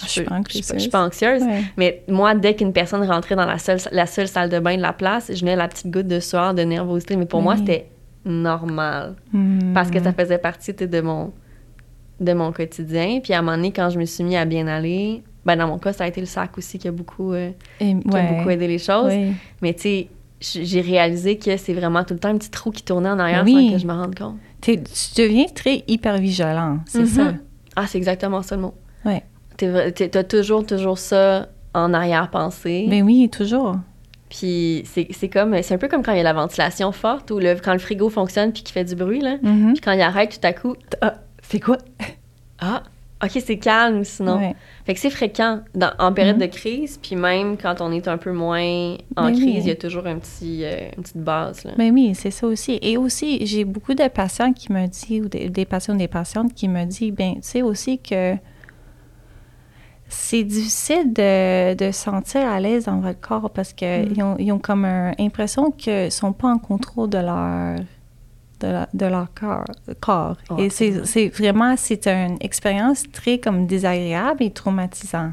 Je 0.00 0.06
suis 0.08 0.22
pas 0.22 0.40
je 0.48 0.52
suis 0.54 0.62
pas- 0.62 0.74
je 0.74 0.78
suis 0.82 0.90
pas 0.90 1.04
anxieuse. 1.04 1.42
anxieuse. 1.42 1.52
Ouais. 1.52 1.64
Mais 1.76 2.02
moi, 2.08 2.36
dès 2.36 2.54
qu'une 2.54 2.72
personne 2.72 3.02
rentrait 3.02 3.34
dans 3.34 3.44
la 3.46 3.58
seule, 3.58 3.78
la 3.90 4.06
seule 4.06 4.28
salle 4.28 4.48
de 4.48 4.60
bain 4.60 4.76
de 4.76 4.82
la 4.82 4.92
place, 4.92 5.32
je 5.34 5.40
venais 5.40 5.56
la 5.56 5.66
petite 5.66 5.90
goutte 5.90 6.06
de 6.06 6.20
sueur, 6.20 6.54
de 6.54 6.62
nervosité. 6.62 7.16
Mais 7.16 7.26
pour 7.26 7.42
moi, 7.42 7.56
c'était 7.56 7.86
normal. 8.24 9.16
Mm. 9.32 9.72
Parce 9.74 9.90
que 9.90 10.00
ça 10.02 10.12
faisait 10.12 10.38
partie 10.38 10.72
de 10.74 11.00
mon, 11.00 11.32
de 12.20 12.32
mon 12.32 12.52
quotidien. 12.52 13.20
Puis 13.22 13.32
à 13.32 13.38
un 13.38 13.42
moment 13.42 13.56
donné, 13.56 13.72
quand 13.72 13.90
je 13.90 13.98
me 13.98 14.04
suis 14.04 14.24
mis 14.24 14.36
à 14.36 14.44
bien 14.44 14.66
aller, 14.66 15.22
ben 15.46 15.56
dans 15.56 15.66
mon 15.68 15.78
cas, 15.78 15.92
ça 15.92 16.04
a 16.04 16.08
été 16.08 16.20
le 16.20 16.26
sac 16.26 16.56
aussi 16.58 16.78
qui 16.78 16.88
a 16.88 16.92
beaucoup, 16.92 17.32
euh, 17.32 17.50
Et- 17.80 17.96
qui 17.98 18.16
a 18.16 18.22
beaucoup 18.32 18.50
aidé 18.50 18.66
les 18.68 18.78
choses. 18.78 19.12
Oui. 19.12 19.32
Mais 19.62 19.72
tu 19.74 19.80
sais, 19.82 20.08
j'ai 20.62 20.80
réalisé 20.80 21.36
que 21.38 21.56
c'est 21.56 21.74
vraiment 21.74 22.02
tout 22.04 22.14
le 22.14 22.20
temps 22.20 22.28
un 22.30 22.38
petit 22.38 22.50
trou 22.50 22.70
qui 22.70 22.82
tournait 22.82 23.10
en 23.10 23.18
arrière 23.18 23.42
Oui. 23.44 23.68
sans 23.68 23.72
que 23.74 23.78
je 23.82 23.86
me 23.86 23.92
rende 23.92 24.14
compte. 24.14 24.36
Tu 24.60 24.76
deviens 25.16 25.46
très 25.54 25.84
hyper 25.88 26.18
vigilant, 26.18 26.78
c'est 26.86 27.00
Mhm. 27.00 27.06
ça? 27.06 27.32
Ah, 27.76 27.86
c'est 27.86 27.98
exactement 27.98 28.42
ça 28.42 28.56
le 28.56 28.62
mot. 28.62 28.74
Ouais. 29.04 29.22
T'as 29.56 30.24
toujours, 30.24 30.64
toujours 30.66 30.98
ça 30.98 31.48
en 31.74 31.92
arrière-pensée. 31.94 32.86
Mais 32.88 33.00
oui, 33.02 33.28
toujours. 33.30 33.76
Puis 34.30 34.84
c'est 34.86 35.28
comme, 35.28 35.60
c'est 35.62 35.74
un 35.74 35.78
peu 35.78 35.88
comme 35.88 36.02
quand 36.02 36.12
il 36.12 36.18
y 36.18 36.20
a 36.20 36.24
la 36.24 36.32
ventilation 36.32 36.92
forte 36.92 37.30
ou 37.32 37.38
le, 37.40 37.56
quand 37.56 37.72
le 37.72 37.78
frigo 37.80 38.08
fonctionne 38.08 38.52
puis 38.52 38.62
qu'il 38.62 38.72
fait 38.72 38.84
du 38.84 38.94
bruit, 38.94 39.20
là. 39.20 39.36
Mhm. 39.42 39.72
Puis 39.74 39.80
quand 39.82 39.92
il 39.92 40.00
arrête 40.00 40.30
tout 40.40 40.46
à 40.46 40.52
coup, 40.52 40.76
Ah, 41.02 41.14
c'est 41.42 41.58
quoi? 41.60 41.78
ah, 42.60 42.84
ok, 43.24 43.32
c'est 43.44 43.58
calme 43.58 44.04
sinon. 44.04 44.38
Ouais. 44.38 44.54
Fait 44.86 44.94
que 44.94 45.00
c'est 45.00 45.10
fréquent 45.10 45.60
dans- 45.74 45.90
en 45.98 46.12
période 46.12 46.36
Mhm. 46.36 46.42
de 46.42 46.46
crise, 46.46 46.98
puis 47.02 47.16
même 47.16 47.56
quand 47.56 47.80
on 47.80 47.90
est 47.90 48.06
un 48.06 48.18
peu 48.18 48.30
moins 48.32 48.94
en 49.16 49.26
Ben 49.26 49.32
crise, 49.32 49.44
oui. 49.44 49.58
il 49.58 49.66
y 49.66 49.70
a 49.72 49.74
toujours 49.76 50.06
un 50.06 50.18
petit, 50.18 50.64
euh, 50.64 50.88
une 50.96 51.02
petite 51.02 51.16
base. 51.18 51.64
Là. 51.64 51.72
Ben 51.76 51.92
oui, 51.92 52.12
c'est 52.14 52.30
ça 52.30 52.46
aussi. 52.46 52.78
Et 52.82 52.96
aussi, 52.96 53.44
j'ai 53.46 53.64
beaucoup 53.64 53.94
de 53.94 54.06
patients 54.08 54.52
qui 54.52 54.72
me 54.72 54.86
disent, 54.86 55.22
ou 55.24 55.28
des, 55.28 55.48
des 55.48 55.64
patients 55.64 55.94
ou 55.94 55.98
des 55.98 56.08
patientes 56.08 56.54
qui 56.54 56.68
me 56.68 56.84
disent, 56.84 57.12
ben, 57.12 57.34
tu 57.34 57.40
sais 57.42 57.62
aussi 57.62 57.98
que 57.98 58.34
c'est 60.12 60.42
difficile 60.44 61.12
de, 61.12 61.74
de 61.74 61.90
se 61.92 62.00
sentir 62.02 62.46
à 62.46 62.58
l'aise 62.60 62.84
dans 62.84 62.98
votre 63.00 63.20
corps 63.20 63.48
parce 63.50 63.72
qu'ils 63.72 64.12
Mm. 64.18 64.22
ont, 64.22 64.36
ils 64.38 64.52
ont 64.52 64.58
comme 64.58 64.82
l'impression 65.18 65.70
qu'ils 65.70 66.04
ne 66.06 66.10
sont 66.10 66.32
pas 66.32 66.48
en 66.48 66.58
contrôle 66.58 67.08
de 67.08 67.18
leur, 67.18 67.76
de, 68.60 68.66
la- 68.66 68.88
de 68.92 69.06
leur 69.06 69.28
corps. 69.32 69.64
corps. 70.00 70.36
Oh, 70.50 70.56
et 70.58 70.68
c'est 70.68 71.28
vraiment, 71.28 71.74
c'est 71.76 72.06
une 72.08 72.36
expérience 72.40 73.04
très 73.10 73.38
comme 73.38 73.66
désagréable 73.66 74.42
et 74.42 74.50
traumatisante. 74.50 75.32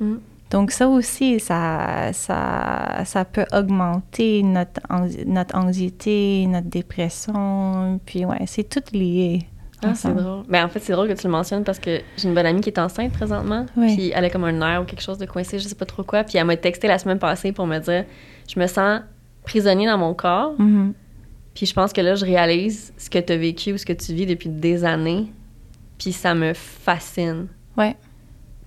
Mm. 0.00 0.14
Donc 0.50 0.70
ça 0.70 0.86
aussi, 0.88 1.40
ça, 1.40 2.12
ça, 2.12 3.04
ça 3.06 3.24
peut 3.24 3.46
augmenter 3.52 4.42
notre, 4.42 4.80
anxi- 4.90 5.24
notre 5.26 5.56
anxiété, 5.56 6.46
notre 6.46 6.68
dépression. 6.68 7.98
Puis 8.04 8.24
ouais, 8.26 8.44
c'est 8.46 8.68
tout 8.68 8.82
lié. 8.92 9.46
Ah, 9.84 9.94
c'est 9.94 10.14
drôle. 10.14 10.44
Ben, 10.48 10.64
en 10.64 10.68
fait, 10.68 10.78
c'est 10.80 10.92
drôle 10.92 11.08
que 11.08 11.12
tu 11.14 11.26
le 11.26 11.32
mentionnes 11.32 11.64
parce 11.64 11.78
que 11.78 12.00
j'ai 12.16 12.28
une 12.28 12.34
bonne 12.34 12.46
amie 12.46 12.60
qui 12.60 12.70
est 12.70 12.78
enceinte 12.78 13.12
présentement. 13.12 13.66
Oui. 13.76 13.94
Puis 13.96 14.12
elle 14.14 14.24
a 14.24 14.30
comme 14.30 14.44
un 14.44 14.52
nerf 14.52 14.82
ou 14.82 14.84
quelque 14.84 15.02
chose 15.02 15.18
de 15.18 15.26
coincé, 15.26 15.58
je 15.58 15.66
sais 15.66 15.74
pas 15.74 15.86
trop 15.86 16.02
quoi. 16.04 16.24
Puis 16.24 16.38
elle 16.38 16.44
m'a 16.46 16.56
texté 16.56 16.86
la 16.88 16.98
semaine 16.98 17.18
passée 17.18 17.52
pour 17.52 17.66
me 17.66 17.78
dire 17.78 18.04
Je 18.52 18.58
me 18.60 18.66
sens 18.66 19.00
prisonnier 19.44 19.86
dans 19.86 19.98
mon 19.98 20.14
corps. 20.14 20.54
Mhm. 20.58 20.92
Puis 21.54 21.66
je 21.66 21.74
pense 21.74 21.92
que 21.92 22.00
là, 22.00 22.14
je 22.14 22.24
réalise 22.24 22.92
ce 22.96 23.10
que 23.10 23.18
tu 23.18 23.32
as 23.32 23.36
vécu 23.36 23.72
ou 23.72 23.78
ce 23.78 23.84
que 23.84 23.92
tu 23.92 24.14
vis 24.14 24.26
depuis 24.26 24.48
des 24.48 24.84
années. 24.84 25.26
Puis 25.98 26.12
ça 26.12 26.34
me 26.34 26.52
fascine. 26.54 27.46
Ouais. 27.76 27.96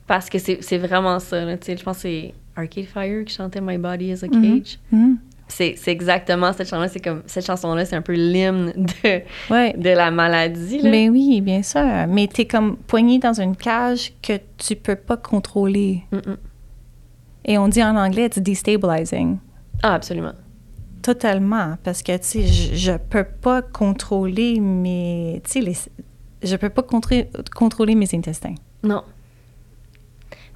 Parce 0.08 0.30
que 0.30 0.38
c'est 0.38 0.78
vraiment 0.78 1.19
ça. 1.19 1.43
là, 1.45 1.58
tu 1.58 1.65
sais, 1.65 1.78
je 1.78 1.84
pense 1.84 1.97
que 1.97 2.01
c'est 2.04 2.34
Arcade 2.56 2.86
Fire 2.86 3.25
qui 3.25 3.34
chantait 3.34 3.60
My 3.62 3.78
Body 3.78 4.12
is 4.12 4.23
a 4.23 4.28
Mhm. 4.28 4.62
Cage. 4.62 4.80
Mhm. 4.91 5.17
C'est 5.17 5.35
c'est 5.47 5.75
exactement 5.88 6.51
cette 6.53 6.67
chanson-là. 6.69 6.88
C'est 6.88 6.99
comme 6.99 7.21
cette 7.27 7.45
chanson-là, 7.45 7.86
c'est 7.86 7.95
un 7.95 8.01
peu 8.01 8.13
l'hymne 8.13 8.73
de, 8.75 9.21
Ouais. 9.49 9.73
de 9.77 9.89
la 9.89 10.12
maladie. 10.12 10.79
Là. 10.79 10.89
Mais 10.89 11.10
oui, 11.10 11.39
bien 11.41 11.62
sûr. 11.63 11.81
Mais 12.10 12.27
tu 12.27 12.41
es 12.41 12.45
comme 12.45 12.77
poigné 12.77 13.19
dans 13.19 13.39
une 13.39 13.55
cage 13.55 14.13
que 14.21 14.34
tu 14.58 14.75
peux 14.75 14.95
pas 14.95 15.17
contrôler. 15.17 16.03
Et 17.45 17.58
on 17.58 17.67
dit 17.67 17.84
en 17.84 17.95
anglais, 17.95 18.25
it's 18.25 18.39
destabilizing. 18.39 19.38
Ah, 19.84 19.93
absolument. 19.93 20.34
Totalement. 21.01 21.75
Parce 21.84 22.01
que, 22.01 22.17
tu 22.17 22.23
sais, 22.23 22.47
je, 22.47 22.73
je 22.75 22.91
peux 22.97 23.23
pas 23.25 23.62
contrôler 23.62 24.60
mes. 24.60 25.41
Tu 25.47 25.62
sais, 25.63 25.89
je 26.41 26.55
peux 26.55 26.69
pas 26.69 26.81
contrôler, 26.81 27.29
contrôler 27.55 27.93
mes 27.93 28.08
intestins. 28.13 28.55
Non. 28.84 29.03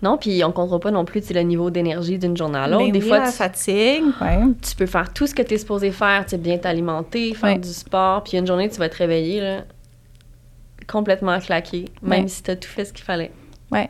Non, 0.01 0.17
puis 0.17 0.41
on 0.45 0.51
contrôle 0.53 0.79
pas 0.79 0.91
non 0.91 1.03
plus 1.03 1.29
le 1.31 1.41
niveau 1.41 1.69
d'énergie 1.69 2.17
d'une 2.17 2.37
journée 2.37 2.57
à 2.59 2.67
l'autre. 2.67 2.91
Des 2.91 3.01
oui, 3.01 3.07
fois, 3.07 3.19
la 3.19 3.25
tu, 3.31 3.33
fatigue, 3.33 4.03
ouais. 4.21 4.39
tu 4.61 4.75
peux 4.77 4.85
faire 4.85 5.11
tout 5.11 5.27
ce 5.27 5.35
que 5.35 5.41
tu 5.41 5.55
es 5.55 5.57
supposé 5.57 5.91
faire, 5.91 6.23
tu 6.23 6.31
sais, 6.31 6.37
bien 6.37 6.57
t'alimenter, 6.57 7.33
faire 7.33 7.49
Ouais. 7.53 7.59
du 7.59 7.67
sport, 7.69 8.23
puis 8.23 8.37
une 8.37 8.47
journée, 8.47 8.69
tu 8.69 8.77
vas 8.79 8.87
te 8.87 8.95
réveiller 8.95 9.41
là, 9.41 9.63
complètement 10.87 11.39
claqué, 11.39 11.85
même 12.01 12.23
Ouais. 12.23 12.27
si 12.27 12.43
tu 12.43 12.51
as 12.51 12.55
tout 12.55 12.69
fait 12.69 12.85
ce 12.85 12.93
qu'il 12.93 13.03
fallait. 13.05 13.31
Ouais. 13.71 13.89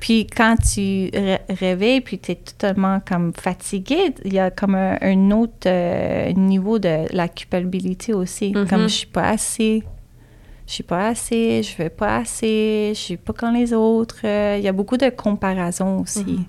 Puis 0.00 0.26
quand 0.26 0.56
tu 0.56 1.10
ré- 1.14 1.38
réveilles, 1.48 2.02
puis 2.02 2.18
tu 2.18 2.32
es 2.32 2.34
totalement 2.34 3.00
comme 3.00 3.32
fatigué, 3.32 4.12
il 4.24 4.34
y 4.34 4.38
a 4.38 4.50
comme 4.50 4.74
un, 4.74 4.98
un 5.00 5.30
autre 5.30 5.66
euh, 5.66 6.32
niveau 6.32 6.78
de 6.78 7.06
la 7.14 7.28
culpabilité 7.28 8.12
aussi. 8.12 8.52
Comme 8.52 8.82
je 8.82 8.88
suis 8.88 9.06
pas 9.06 9.30
assez, 9.30 9.84
je 10.66 10.72
suis 10.72 10.82
pas 10.82 11.08
assez, 11.08 11.62
je 11.62 11.70
fais 11.70 11.90
pas 11.90 12.16
assez, 12.18 12.92
je 12.94 12.98
suis 13.00 13.16
pas 13.16 13.32
comme 13.32 13.54
les 13.54 13.72
autres. 13.72 14.18
Euh, 14.24 14.56
Il 14.58 14.64
y 14.64 14.68
a 14.68 14.72
beaucoup 14.72 14.96
de 14.96 15.08
comparaison 15.10 16.00
aussi. 16.00 16.24
Mhm. 16.24 16.44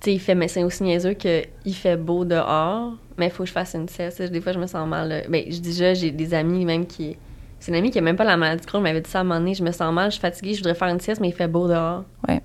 Tu 0.00 0.10
sais, 0.10 0.14
il 0.14 0.18
fait, 0.20 0.34
mais 0.34 0.48
c'est 0.48 0.62
aussi 0.64 0.82
niaiseux 0.82 1.14
qu'il 1.14 1.74
fait 1.74 1.96
beau 1.96 2.24
dehors, 2.26 2.92
mais 3.16 3.26
il 3.26 3.30
faut 3.30 3.44
que 3.44 3.48
je 3.48 3.54
fasse 3.54 3.74
une 3.74 3.88
sieste. 3.88 4.20
Des 4.22 4.40
fois, 4.40 4.52
je 4.52 4.58
me 4.58 4.66
sens 4.66 4.86
mal. 4.86 5.08
là. 5.08 5.20
Ben, 5.28 5.44
je 5.46 5.52
dis 5.52 5.60
déjà, 5.60 5.94
j'ai 5.94 6.10
des 6.10 6.34
amis 6.34 6.64
même 6.66 6.86
qui. 6.86 7.16
C'est 7.58 7.72
une 7.72 7.78
amie 7.78 7.90
qui 7.90 7.98
a 7.98 8.02
même 8.02 8.16
pas 8.16 8.24
la 8.24 8.36
maladie 8.36 8.60
de 8.60 8.66
Crohn, 8.66 8.82
m'avait 8.82 9.00
dit 9.00 9.08
ça 9.08 9.18
à 9.18 9.20
un 9.22 9.24
moment 9.24 9.40
donné. 9.40 9.54
Je 9.54 9.62
me 9.64 9.72
sens 9.72 9.90
mal, 9.94 10.10
je 10.10 10.16
suis 10.16 10.20
fatiguée, 10.20 10.52
je 10.52 10.58
voudrais 10.58 10.74
faire 10.74 10.88
une 10.88 11.00
sieste, 11.00 11.22
mais 11.22 11.28
il 11.28 11.34
fait 11.34 11.48
beau 11.48 11.66
dehors. 11.66 12.04
Ouais. 12.28 12.42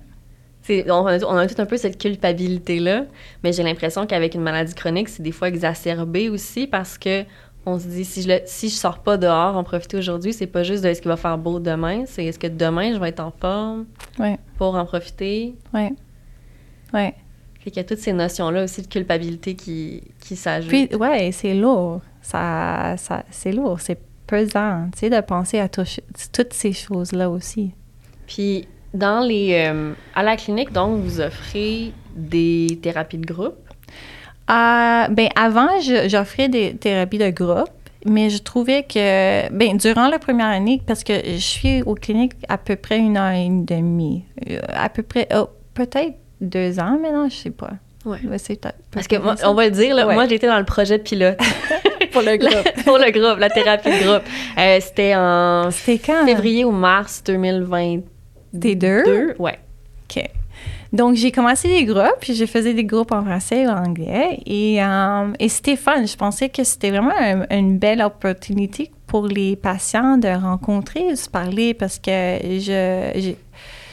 On, 0.88 1.06
a, 1.06 1.18
on 1.24 1.36
a 1.36 1.46
tout 1.48 1.60
un 1.60 1.66
peu 1.66 1.76
cette 1.76 1.98
culpabilité-là, 1.98 3.04
mais 3.42 3.52
j'ai 3.52 3.62
l'impression 3.62 4.06
qu'avec 4.06 4.34
une 4.34 4.42
maladie 4.42 4.72
chronique, 4.74 5.08
c'est 5.08 5.22
des 5.22 5.32
fois 5.32 5.48
exacerbé 5.48 6.28
aussi 6.30 6.66
parce 6.66 6.96
que 6.96 7.24
on 7.66 7.78
se 7.78 7.86
dit, 7.86 8.04
si 8.04 8.22
je, 8.22 8.28
le, 8.28 8.38
si 8.46 8.68
je 8.68 8.74
sors 8.74 8.98
pas 9.00 9.16
dehors, 9.16 9.56
en 9.56 9.64
profiter 9.64 9.96
aujourd'hui, 9.98 10.32
c'est 10.32 10.46
pas 10.46 10.62
juste 10.62 10.82
de 10.82 10.88
est-ce 10.88 11.00
qu'il 11.02 11.10
va 11.10 11.16
faire 11.16 11.36
beau 11.38 11.58
demain, 11.60 12.04
c'est 12.06 12.24
est-ce 12.24 12.38
que 12.38 12.46
demain, 12.46 12.94
je 12.94 12.98
vais 12.98 13.10
être 13.10 13.20
en 13.20 13.30
forme 13.30 13.86
Ouais. 14.18 14.38
pour 14.56 14.74
en 14.74 14.84
profiter? 14.86 15.54
Ouais. 15.74 15.92
Ouais. 16.94 17.14
Fait 17.60 17.70
qu'il 17.70 17.76
y 17.76 17.80
a 17.80 17.84
toutes 17.84 17.98
ces 17.98 18.14
notions-là 18.14 18.64
aussi 18.64 18.80
de 18.82 18.86
culpabilité 18.86 19.54
qui, 19.54 20.02
qui 20.20 20.34
s'ajoutent. 20.36 20.70
Puis, 20.70 20.94
ouais, 20.96 21.30
c'est 21.32 21.54
lourd. 21.54 22.00
Ça, 22.22 22.94
ça, 22.96 23.24
c'est 23.30 23.52
lourd. 23.52 23.78
C'est 23.80 23.98
pesant, 24.26 24.88
tu 24.92 25.00
sais, 25.00 25.10
de 25.10 25.20
penser 25.20 25.58
à 25.58 25.68
tout- 25.68 25.82
toutes 26.32 26.52
ces 26.54 26.72
choses-là 26.72 27.28
aussi. 27.28 27.72
Puis, 28.26 28.66
dans 28.94 29.20
les, 29.26 29.66
euh, 29.68 29.92
à 30.14 30.22
la 30.22 30.36
clinique, 30.36 30.72
donc, 30.72 31.00
vous 31.02 31.20
offrez 31.20 31.92
des 32.16 32.78
thérapies 32.82 33.18
de 33.18 33.26
groupe. 33.26 33.59
Euh, 34.50 35.08
ben, 35.08 35.28
avant, 35.36 35.68
j'offrais 36.08 36.48
des 36.48 36.74
thérapies 36.74 37.18
de 37.18 37.30
groupe, 37.30 37.68
mais 38.04 38.30
je 38.30 38.38
trouvais 38.38 38.82
que, 38.82 39.48
ben, 39.52 39.76
durant 39.76 40.08
la 40.08 40.18
première 40.18 40.46
année, 40.48 40.82
parce 40.86 41.04
que 41.04 41.12
je 41.24 41.36
suis 41.38 41.82
aux 41.82 41.94
cliniques 41.94 42.32
à 42.48 42.58
peu 42.58 42.76
près 42.76 42.98
une 42.98 43.16
heure 43.16 43.32
et 43.32 43.48
demie, 43.48 44.24
euh, 44.50 44.58
à 44.68 44.88
peu 44.88 45.02
près, 45.02 45.28
oh, 45.34 45.48
peut-être 45.74 46.14
deux 46.40 46.78
ans 46.80 46.98
maintenant, 47.00 47.28
je 47.28 47.36
sais 47.36 47.50
pas. 47.50 47.70
Ouais. 48.06 48.18
Parce 48.90 49.06
que 49.06 49.16
moi, 49.16 49.34
on 49.44 49.52
va 49.54 49.66
le 49.66 49.70
dire, 49.72 49.94
là, 49.94 50.06
Ouais. 50.06 50.14
moi, 50.14 50.26
j'étais 50.26 50.46
dans 50.46 50.58
le 50.58 50.64
projet 50.64 50.98
pilote. 50.98 51.38
pour 52.12 52.22
le 52.22 52.28
La- 52.28 52.36
groupe. 52.38 52.84
pour 52.84 52.98
le 52.98 53.10
groupe, 53.12 53.38
la 53.38 53.50
thérapie 53.50 53.90
de 53.90 54.04
groupe. 54.04 54.22
Euh, 54.58 54.78
C'était 54.80 55.14
en 55.14 55.68
quand? 56.04 56.24
février 56.26 56.64
ou 56.64 56.72
mars 56.72 57.22
2022. 57.24 58.02
Des 58.54 58.74
deux? 58.74 59.34
Ouais. 59.38 59.58
OK. 60.08 60.24
Donc, 60.92 61.14
j'ai 61.14 61.30
commencé 61.30 61.68
des 61.68 61.84
groupes, 61.84 62.16
puis 62.20 62.34
je 62.34 62.46
faisais 62.46 62.74
des 62.74 62.84
groupes 62.84 63.12
en 63.12 63.22
français 63.24 63.60
et 63.62 63.68
en 63.68 63.76
anglais. 63.84 64.40
Et, 64.44 64.82
euh, 64.82 65.32
et 65.38 65.48
c'était 65.48 65.76
fun. 65.76 66.04
Je 66.04 66.16
pensais 66.16 66.48
que 66.48 66.64
c'était 66.64 66.90
vraiment 66.90 67.14
un- 67.16 67.46
une 67.56 67.78
belle 67.78 68.02
opportunité 68.02 68.90
pour 69.06 69.26
les 69.28 69.54
patients 69.56 70.16
de 70.18 70.28
rencontrer, 70.28 71.10
de 71.12 71.14
se 71.16 71.28
parler, 71.28 71.74
parce 71.74 71.98
que 72.00 72.10
je, 72.10 73.34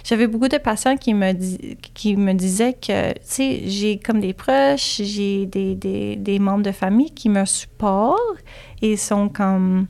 j'avais 0.03 0.25
beaucoup 0.27 0.47
de 0.47 0.57
patients 0.57 0.97
qui 0.97 1.13
me, 1.13 1.33
dis- 1.33 1.77
qui 1.93 2.15
me 2.15 2.33
disaient 2.33 2.73
que, 2.73 3.13
tu 3.13 3.19
sais, 3.23 3.61
j'ai 3.65 3.99
comme 3.99 4.19
des 4.19 4.33
proches, 4.33 5.01
j'ai 5.03 5.45
des, 5.45 5.75
des, 5.75 6.15
des 6.15 6.39
membres 6.39 6.63
de 6.63 6.71
famille 6.71 7.11
qui 7.11 7.29
me 7.29 7.45
supportent 7.45 8.17
et 8.81 8.97
sont 8.97 9.29
comme 9.29 9.85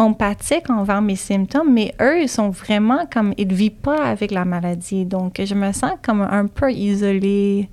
empathiques 0.00 0.70
envers 0.70 1.02
mes 1.02 1.14
symptômes, 1.14 1.72
mais 1.72 1.94
eux, 2.00 2.22
ils 2.22 2.28
sont 2.28 2.48
vraiment 2.48 3.06
comme, 3.12 3.34
ils 3.36 3.46
ne 3.46 3.54
vivent 3.54 3.72
pas 3.72 4.02
avec 4.02 4.30
la 4.30 4.46
maladie. 4.46 5.04
Donc, 5.04 5.40
je 5.44 5.54
me 5.54 5.72
sens 5.72 5.92
comme 6.02 6.22
un 6.22 6.46
peu 6.46 6.72
isolée 6.72 7.68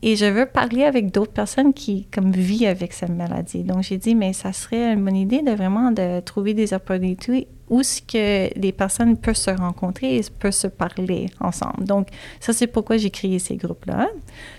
et 0.00 0.16
je 0.16 0.24
veux 0.24 0.46
parler 0.46 0.84
avec 0.84 1.10
d'autres 1.10 1.32
personnes 1.32 1.74
qui, 1.74 2.06
comme, 2.06 2.32
vivent 2.32 2.68
avec 2.68 2.94
cette 2.94 3.10
maladie. 3.10 3.64
Donc, 3.64 3.82
j'ai 3.82 3.98
dit, 3.98 4.14
mais 4.14 4.32
ça 4.32 4.54
serait 4.54 4.94
une 4.94 5.04
bonne 5.04 5.16
idée 5.16 5.42
de 5.42 5.50
vraiment 5.50 5.90
de 5.92 6.20
trouver 6.20 6.54
des 6.54 6.72
opportunités 6.72 7.48
où 7.68 7.82
ce 7.82 8.00
que 8.00 8.58
les 8.58 8.72
personnes 8.72 9.18
peuvent 9.18 9.36
se 9.36 9.50
rencontrer 9.50 10.16
et 10.16 10.22
peuvent 10.38 10.52
se 10.52 10.68
parler 10.68 11.26
ensemble. 11.38 11.84
Donc, 11.84 12.08
ça, 12.40 12.54
c'est 12.54 12.66
pourquoi 12.66 12.96
j'ai 12.96 13.10
créé 13.10 13.38
ces 13.38 13.56
groupes-là. 13.56 14.08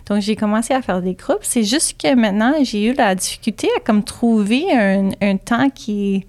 Donc, 0.05 0.21
j'ai 0.21 0.35
commencé 0.35 0.75
à 0.75 0.83
faire 0.83 1.01
des 1.01 1.15
groupes. 1.15 1.41
C'est 1.41 1.63
juste 1.63 1.99
que 1.99 2.13
maintenant, 2.13 2.53
j'ai 2.61 2.85
eu 2.85 2.93
la 2.93 3.15
difficulté 3.15 3.67
à 3.77 3.79
comme 3.79 4.03
trouver 4.03 4.71
un, 4.71 5.09
un 5.21 5.37
temps 5.37 5.71
qui 5.71 6.27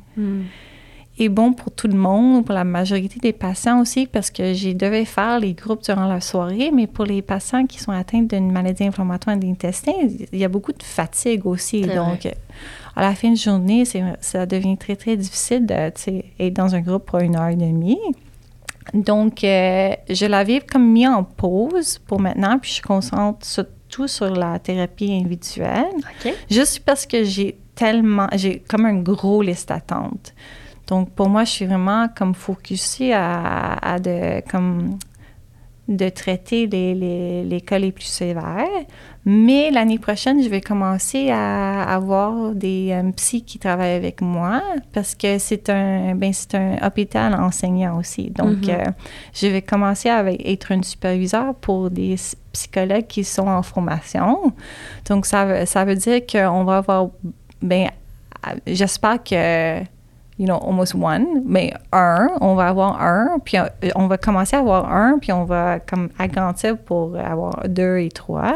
est 1.21 1.29
bon 1.29 1.53
pour 1.53 1.73
tout 1.73 1.87
le 1.87 1.97
monde, 1.97 2.45
pour 2.45 2.55
la 2.55 2.65
majorité 2.65 3.21
des 3.21 3.33
patients 3.33 3.81
aussi, 3.81 4.07
parce 4.07 4.31
que 4.31 4.55
j'ai 4.55 4.75
devais 4.75 5.05
faire 5.05 5.39
les 5.39 5.55
groupes 5.55 5.83
durant 5.83 6.07
la 6.07 6.21
soirée, 6.21 6.71
mais 6.75 6.87
pour 6.87 7.05
les 7.05 7.23
patients 7.23 7.67
qui 7.67 7.79
sont 7.79 7.93
atteints 7.93 8.23
d'une 8.23 8.51
maladie 8.51 8.85
inflammatoire 8.85 9.37
de 9.37 9.47
l'intestin, 9.47 9.93
il 10.33 10.39
y 10.39 10.45
a 10.45 10.49
beaucoup 10.49 10.73
de 10.73 10.83
fatigue 10.83 11.47
aussi. 11.47 11.83
Donc, 11.83 12.27
à 12.97 13.03
la 13.03 13.15
fin 13.15 13.31
de 13.31 13.37
journée, 13.37 13.85
ça 14.21 14.47
devient 14.47 14.77
très, 14.77 14.97
très 14.97 15.17
difficile 15.17 15.67
de 15.67 15.91
tu 15.91 16.03
sais, 16.03 16.25
être 16.39 16.55
dans 16.55 16.75
un 16.75 16.81
groupe 16.81 17.07
pour 17.07 17.21
une 17.21 17.37
heure 17.37 17.49
et 17.49 17.57
demie. 17.57 17.99
Donc, 18.95 19.45
euh, 19.45 19.95
je 20.09 20.27
l'avais 20.27 20.61
comme 20.61 20.91
mis 20.91 21.07
en 21.07 21.23
pause 21.23 21.99
pour 21.99 22.21
maintenant, 22.21 22.59
puis 22.59 22.73
je 22.73 22.83
concentre 22.83 23.47
surtout 23.47 24.09
sur 24.09 24.35
la 24.35 24.59
thérapie 24.59 25.13
individuelle 25.13 25.93
OK. 25.97 26.33
juste 26.51 26.81
parce 26.81 27.07
que 27.07 27.23
j'ai 27.25 27.59
tellement, 27.75 28.29
j'ai 28.35 28.61
comme 28.69 28.87
un 28.87 29.01
gros 29.01 29.43
liste 29.43 29.69
d'attente. 29.69 30.35
Donc, 30.91 31.11
pour 31.13 31.29
moi, 31.29 31.45
je 31.45 31.51
suis 31.53 31.67
vraiment 31.67 32.09
comme 32.15 32.35
focusée 32.35 33.13
à, 33.15 33.75
à 33.75 33.99
de, 34.01 34.43
comme, 34.51 34.99
de 35.89 36.09
traiter 36.09 36.67
les, 36.67 36.95
les, 36.95 37.45
les 37.45 37.61
cas 37.61 37.79
les 37.79 37.93
plus 37.93 38.05
sévères. 38.05 38.67
Mais 39.25 39.71
l'année 39.71 39.99
prochaine, 39.99 40.43
je 40.43 40.49
vais 40.49 40.61
commencer 40.61 41.31
à 41.31 41.83
avoir 41.95 42.55
des 42.55 42.93
psys 43.17 43.43
qui 43.43 43.59
travaillent 43.59 43.95
avec 43.97 44.21
moi 44.21 44.63
parce 44.93 45.15
que 45.15 45.39
c'est 45.39 45.69
un, 45.71 46.15
ben, 46.15 46.33
c'est 46.33 46.55
un 46.57 46.77
hôpital 46.87 47.35
enseignant 47.35 47.99
aussi. 47.99 48.31
Donc, 48.31 48.67
Mhm. 48.67 48.71
euh, 48.71 48.85
je 49.35 49.47
vais 49.47 49.63
commencer 49.63 50.09
à 50.09 50.25
être 50.33 50.73
une 50.73 50.83
superviseur 50.83 51.55
pour 51.55 51.91
des 51.91 52.17
psychologues 52.53 53.07
qui 53.07 53.23
sont 53.23 53.47
en 53.47 53.63
formation. 53.63 54.53
Donc, 55.09 55.25
ça, 55.27 55.45
veut- 55.45 55.67
ça 55.67 55.85
veut 55.85 55.97
dire 55.97 56.21
qu'on 56.27 56.65
va 56.65 56.79
avoir, 56.79 57.09
ben, 57.63 57.91
j'espère 58.67 59.23
que, 59.23 59.81
you 60.41 60.47
know, 60.47 60.57
almost 60.57 60.95
one, 60.95 61.43
mais 61.45 61.71
un, 61.93 62.29
on 62.41 62.55
va 62.55 62.69
avoir 62.69 63.01
un, 63.01 63.39
puis 63.45 63.59
on, 63.59 63.67
on 63.95 64.07
va 64.07 64.17
commencer 64.17 64.57
à 64.57 64.61
avoir 64.61 64.91
un, 64.91 65.19
puis 65.21 65.33
on 65.33 65.45
va 65.45 65.79
comme 65.81 66.09
agrandir 66.19 66.79
pour 66.79 67.15
avoir 67.17 67.69
deux 67.69 67.99
et 67.99 68.09
trois. 68.09 68.55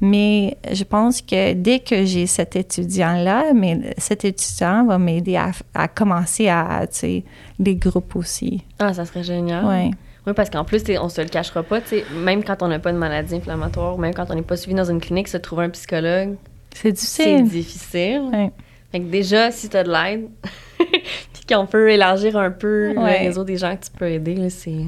Mais 0.00 0.56
je 0.72 0.82
pense 0.82 1.22
que 1.22 1.52
dès 1.52 1.78
que 1.78 2.04
j'ai 2.04 2.26
cet 2.26 2.56
étudiant-là, 2.56 3.52
mais 3.54 3.94
cet 3.98 4.24
étudiant 4.24 4.84
va 4.84 4.98
m'aider 4.98 5.36
à, 5.36 5.52
à 5.74 5.86
commencer 5.86 6.48
à, 6.48 6.80
tu 6.90 6.98
sais, 6.98 7.24
les 7.60 7.76
groupes 7.76 8.16
aussi. 8.16 8.64
Ah, 8.80 8.92
ça 8.92 9.04
serait 9.04 9.22
génial. 9.22 9.64
Ouais. 9.64 9.90
Oui, 10.26 10.32
parce 10.34 10.50
qu'en 10.50 10.64
plus, 10.64 10.82
on 11.00 11.08
se 11.08 11.20
le 11.20 11.28
cachera 11.28 11.62
pas, 11.62 11.80
t'sais, 11.80 12.04
même 12.16 12.42
quand 12.42 12.64
on 12.64 12.68
n'a 12.68 12.80
pas 12.80 12.92
de 12.92 12.98
maladie 12.98 13.36
inflammatoire, 13.36 13.96
même 13.96 14.12
quand 14.12 14.26
on 14.30 14.34
n'est 14.34 14.42
pas 14.42 14.56
suivi 14.56 14.74
dans 14.74 14.84
une 14.90 15.00
clinique, 15.00 15.28
se 15.28 15.36
trouver 15.36 15.66
un 15.66 15.70
psychologue, 15.70 16.34
C'est 16.74 16.96
c'est 16.98 17.42
difficile. 17.42 17.48
difficile. 17.48 18.22
Ouais. 18.32 18.50
Fait 18.90 18.98
que 19.00 19.04
déjà, 19.04 19.52
si 19.52 19.68
tu 19.68 19.76
as 19.76 19.84
de 19.84 19.90
l'aide, 19.92 20.28
puis 21.32 21.42
qu'on 21.48 21.66
peut 21.66 21.90
élargir 21.90 22.36
un 22.36 22.50
peu 22.50 22.94
Ouais. 22.96 23.20
le 23.22 23.26
réseau 23.28 23.44
des 23.44 23.56
gens 23.56 23.76
que 23.76 23.84
tu 23.84 23.90
peux 23.90 24.08
aider, 24.10 24.48
c'est, 24.50 24.84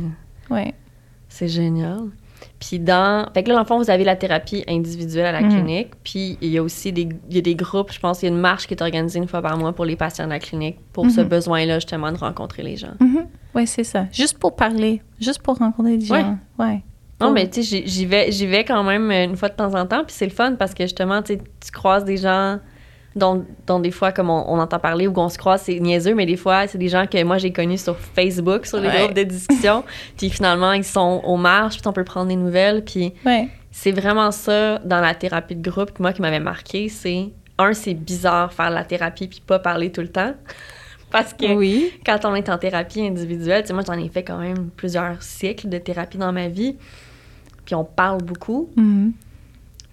Ouais. 0.51 0.75
c'est 1.29 1.49
génial. 1.49 2.01
Puis 2.61 2.79
dans... 2.79 3.29
Fait 3.35 3.43
que 3.43 3.49
là, 3.49 3.55
dans 3.55 3.61
le 3.63 3.67
fond, 3.67 3.79
vous 3.79 3.91
avez 3.91 4.05
la 4.05 4.17
thérapie 4.17 4.65
individuelle 4.69 5.27
à 5.27 5.33
la 5.33 5.41
Mhm. 5.41 5.51
clinique, 5.51 5.89
puis 6.03 6.39
il 6.41 6.49
y 6.51 6.59
a 6.59 6.63
aussi 6.63 6.93
des, 6.93 7.09
il 7.31 7.35
y 7.35 7.39
a 7.39 7.43
des 7.43 7.55
groupes, 7.55 7.93
je 7.93 7.99
pense 8.01 8.19
qu'il 8.21 8.29
y 8.29 8.33
a 8.33 8.35
une 8.35 8.41
marche 8.41 8.67
qui 8.67 8.75
est 8.75 8.83
organisée 8.83 9.19
une 9.19 9.29
fois 9.29 9.43
par 9.43 9.57
mois 9.57 9.73
pour 9.73 9.85
les 9.85 9.97
patients 9.97 10.25
de 10.27 10.31
la 10.31 10.39
clinique, 10.39 10.79
pour 10.93 11.11
ce 11.11 11.21
Mhm. 11.21 11.29
besoin-là, 11.29 11.79
justement, 11.79 12.13
de 12.13 12.19
rencontrer 12.19 12.63
les 12.63 12.77
gens. 12.77 12.95
Mhm. 13.01 13.27
Ouais, 13.55 13.67
c'est 13.67 13.85
ça. 13.85 14.07
Juste 14.13 14.39
pour 14.39 14.57
parler, 14.57 15.03
juste 15.21 15.41
pour 15.43 15.57
rencontrer 15.59 15.97
des 15.99 16.07
gens. 16.07 16.37
Ouais. 16.59 16.83
Non, 17.21 17.29
Oh. 17.29 17.33
mais 17.33 17.49
tu 17.49 17.63
sais, 17.63 17.83
j'y- 17.87 18.07
vais, 18.07 18.31
j'y 18.33 18.47
vais 18.47 18.65
quand 18.65 18.83
même 18.83 19.11
une 19.11 19.37
fois 19.37 19.49
de 19.49 19.55
temps 19.55 19.75
en 19.75 19.87
temps, 19.87 20.05
puis 20.05 20.15
c'est 20.15 20.27
le 20.27 20.33
fun 20.33 20.55
parce 20.59 20.75
que 20.75 20.85
justement, 20.85 21.23
tu 21.23 21.39
croises 21.73 22.05
des 22.05 22.17
gens 22.17 22.59
dont, 23.17 23.45
dont 23.67 23.79
des 23.81 23.91
fois, 23.91 24.13
comme 24.13 24.31
on, 24.31 24.45
on 24.53 24.59
entend 24.59 24.79
parler 24.79 25.07
ou 25.07 25.13
qu'on 25.13 25.29
se 25.29 25.39
croise, 25.39 25.63
c'est 25.63 25.79
niaiseux, 25.81 26.15
mais 26.15 26.27
des 26.27 26.37
fois, 26.37 26.67
c'est 26.67 26.79
des 26.79 26.89
gens 26.89 27.07
que 27.07 27.23
moi 27.23 27.39
j'ai 27.39 27.53
connus 27.53 27.79
sur 27.83 27.97
Facebook, 27.99 28.67
sur 28.67 28.79
les 28.81 28.89
Ouais. 28.89 28.99
groupes 29.05 29.15
de 29.15 29.23
discussion, 29.23 29.85
puis 30.17 30.31
finalement, 30.31 30.73
ils 30.73 30.85
sont 30.85 31.23
aux 31.25 31.37
marches, 31.37 31.79
puis 31.79 31.87
on 31.89 31.93
peut 31.93 32.05
prendre 32.05 32.29
des 32.29 32.37
nouvelles, 32.37 32.85
puis 32.85 33.13
Ouais. 33.25 33.49
c'est 33.71 33.93
vraiment 33.93 34.31
ça 34.33 34.79
dans 34.85 35.01
la 35.01 35.15
thérapie 35.15 35.55
de 35.57 35.71
groupe, 35.71 35.93
que 35.93 36.03
moi, 36.03 36.13
qui 36.13 36.23
m'avait 36.23 36.41
marqué, 36.41 36.89
c'est 36.89 37.31
un, 37.59 37.73
c'est 37.73 37.95
bizarre 37.95 38.53
faire 38.53 38.71
la 38.71 38.83
thérapie 38.85 39.29
puis 39.29 39.41
pas 39.47 39.59
parler 39.61 39.93
tout 39.93 40.01
le 40.01 40.09
temps. 40.09 40.35
Parce 41.13 41.33
que 41.33 41.55
Oui. 41.55 41.93
quand 42.05 42.25
on 42.25 42.35
est 42.35 42.49
en 42.49 42.59
thérapie 42.59 43.01
individuelle, 43.07 43.63
tu 43.63 43.69
sais, 43.69 43.73
moi, 43.75 43.85
j'en 43.87 43.93
ai 43.93 44.09
fait 44.09 44.25
quand 44.25 44.39
même 44.39 44.71
plusieurs 44.77 45.23
cycles 45.23 45.69
de 45.69 45.79
thérapie 45.79 46.19
dans 46.19 46.33
ma 46.33 46.49
vie. 46.49 46.77
Puis 47.65 47.77
on 47.77 47.85
parle 47.85 48.21
beaucoup. 48.23 48.69
Mhm. 48.75 49.13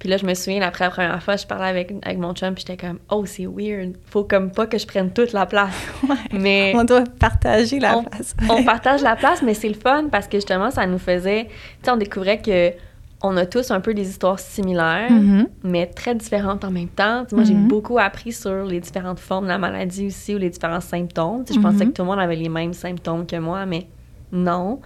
Puis 0.02 0.10
là, 0.10 0.18
je 0.18 0.26
me 0.26 0.34
souviens, 0.34 0.64
après 0.64 0.86
la 0.86 0.90
première 0.90 1.22
fois, 1.22 1.36
je 1.36 1.46
parlais 1.46 1.68
avec, 1.68 1.94
avec 2.02 2.18
mon 2.18 2.34
chum, 2.34 2.56
puis 2.56 2.66
j'étais 2.68 2.88
comme, 2.88 2.98
oh, 3.12 3.24
c'est 3.28 3.46
weird. 3.46 3.94
Faut 4.08 4.24
comme 4.24 4.50
pas 4.52 4.66
que 4.66 4.80
je 4.80 4.88
prenne 4.88 5.12
toute 5.14 5.32
la 5.32 5.46
place. 5.46 5.76
Mais 6.34 6.74
On 6.76 6.84
doit 6.84 7.04
partager 7.20 7.80
la 7.80 8.00
On- 8.00 8.04
place. 8.04 8.36
on 8.50 8.64
partage 8.66 9.04
la 9.04 9.16
place, 9.16 9.44
mais 9.44 9.54
c'est 9.54 9.68
le 9.70 9.76
fun 9.76 10.06
parce 10.12 10.28
que 10.28 10.38
justement, 10.38 10.72
ça 10.72 10.88
nous 10.88 10.98
faisait. 10.98 11.44
Tu 11.46 11.52
sais, 11.84 11.92
on 11.92 11.98
découvrait 11.98 12.42
que 12.42 12.72
on 13.22 13.38
a 13.38 13.46
tous 13.46 13.70
un 13.70 13.80
peu 13.80 13.94
des 13.94 14.10
histoires 14.10 14.40
similaires, 14.40 15.12
Mhm. 15.12 15.48
mais 15.64 15.86
très 15.86 16.16
différentes 16.16 16.66
en 16.66 16.72
même 16.72 16.88
temps. 16.88 17.28
Moi, 17.32 17.44
j'ai 17.44 17.54
Mhm. 17.54 17.68
beaucoup 17.68 18.00
appris 18.00 18.32
sur 18.32 18.66
les 18.66 18.80
différentes 18.80 19.20
formes 19.20 19.44
de 19.44 19.50
la 19.50 19.60
maladie 19.60 20.08
aussi 20.08 20.34
ou 20.34 20.40
les 20.40 20.50
différents 20.50 20.82
symptômes. 20.82 21.46
Je 21.48 21.60
pensais 21.60 21.86
Mhm. 21.86 21.92
que 21.92 21.98
tout 21.98 22.02
le 22.02 22.08
monde 22.08 22.20
avait 22.20 22.36
les 22.36 22.50
mêmes 22.50 22.74
symptômes 22.74 23.28
que 23.28 23.36
moi, 23.36 23.68
mais 23.68 23.86
non. 24.32 24.80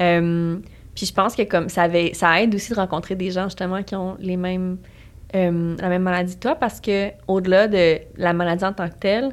Euh, 0.00 0.56
puis 0.94 1.06
je 1.06 1.12
pense 1.12 1.34
que 1.34 1.42
comme 1.42 1.68
ça, 1.68 1.82
avait, 1.82 2.14
ça 2.14 2.40
aide 2.42 2.54
aussi 2.54 2.70
de 2.70 2.76
rencontrer 2.76 3.14
des 3.14 3.30
gens 3.30 3.44
justement 3.44 3.82
qui 3.82 3.94
ont 3.96 4.16
les 4.20 4.36
mêmes, 4.36 4.78
euh, 5.34 5.74
la 5.80 5.88
même 5.88 6.02
maladie 6.02 6.34
que 6.36 6.40
toi 6.40 6.54
parce 6.54 6.80
que 6.80 7.08
au-delà 7.26 7.66
de 7.68 7.98
la 8.16 8.32
maladie 8.32 8.64
en 8.64 8.72
tant 8.72 8.88
que 8.88 8.94
telle, 8.98 9.30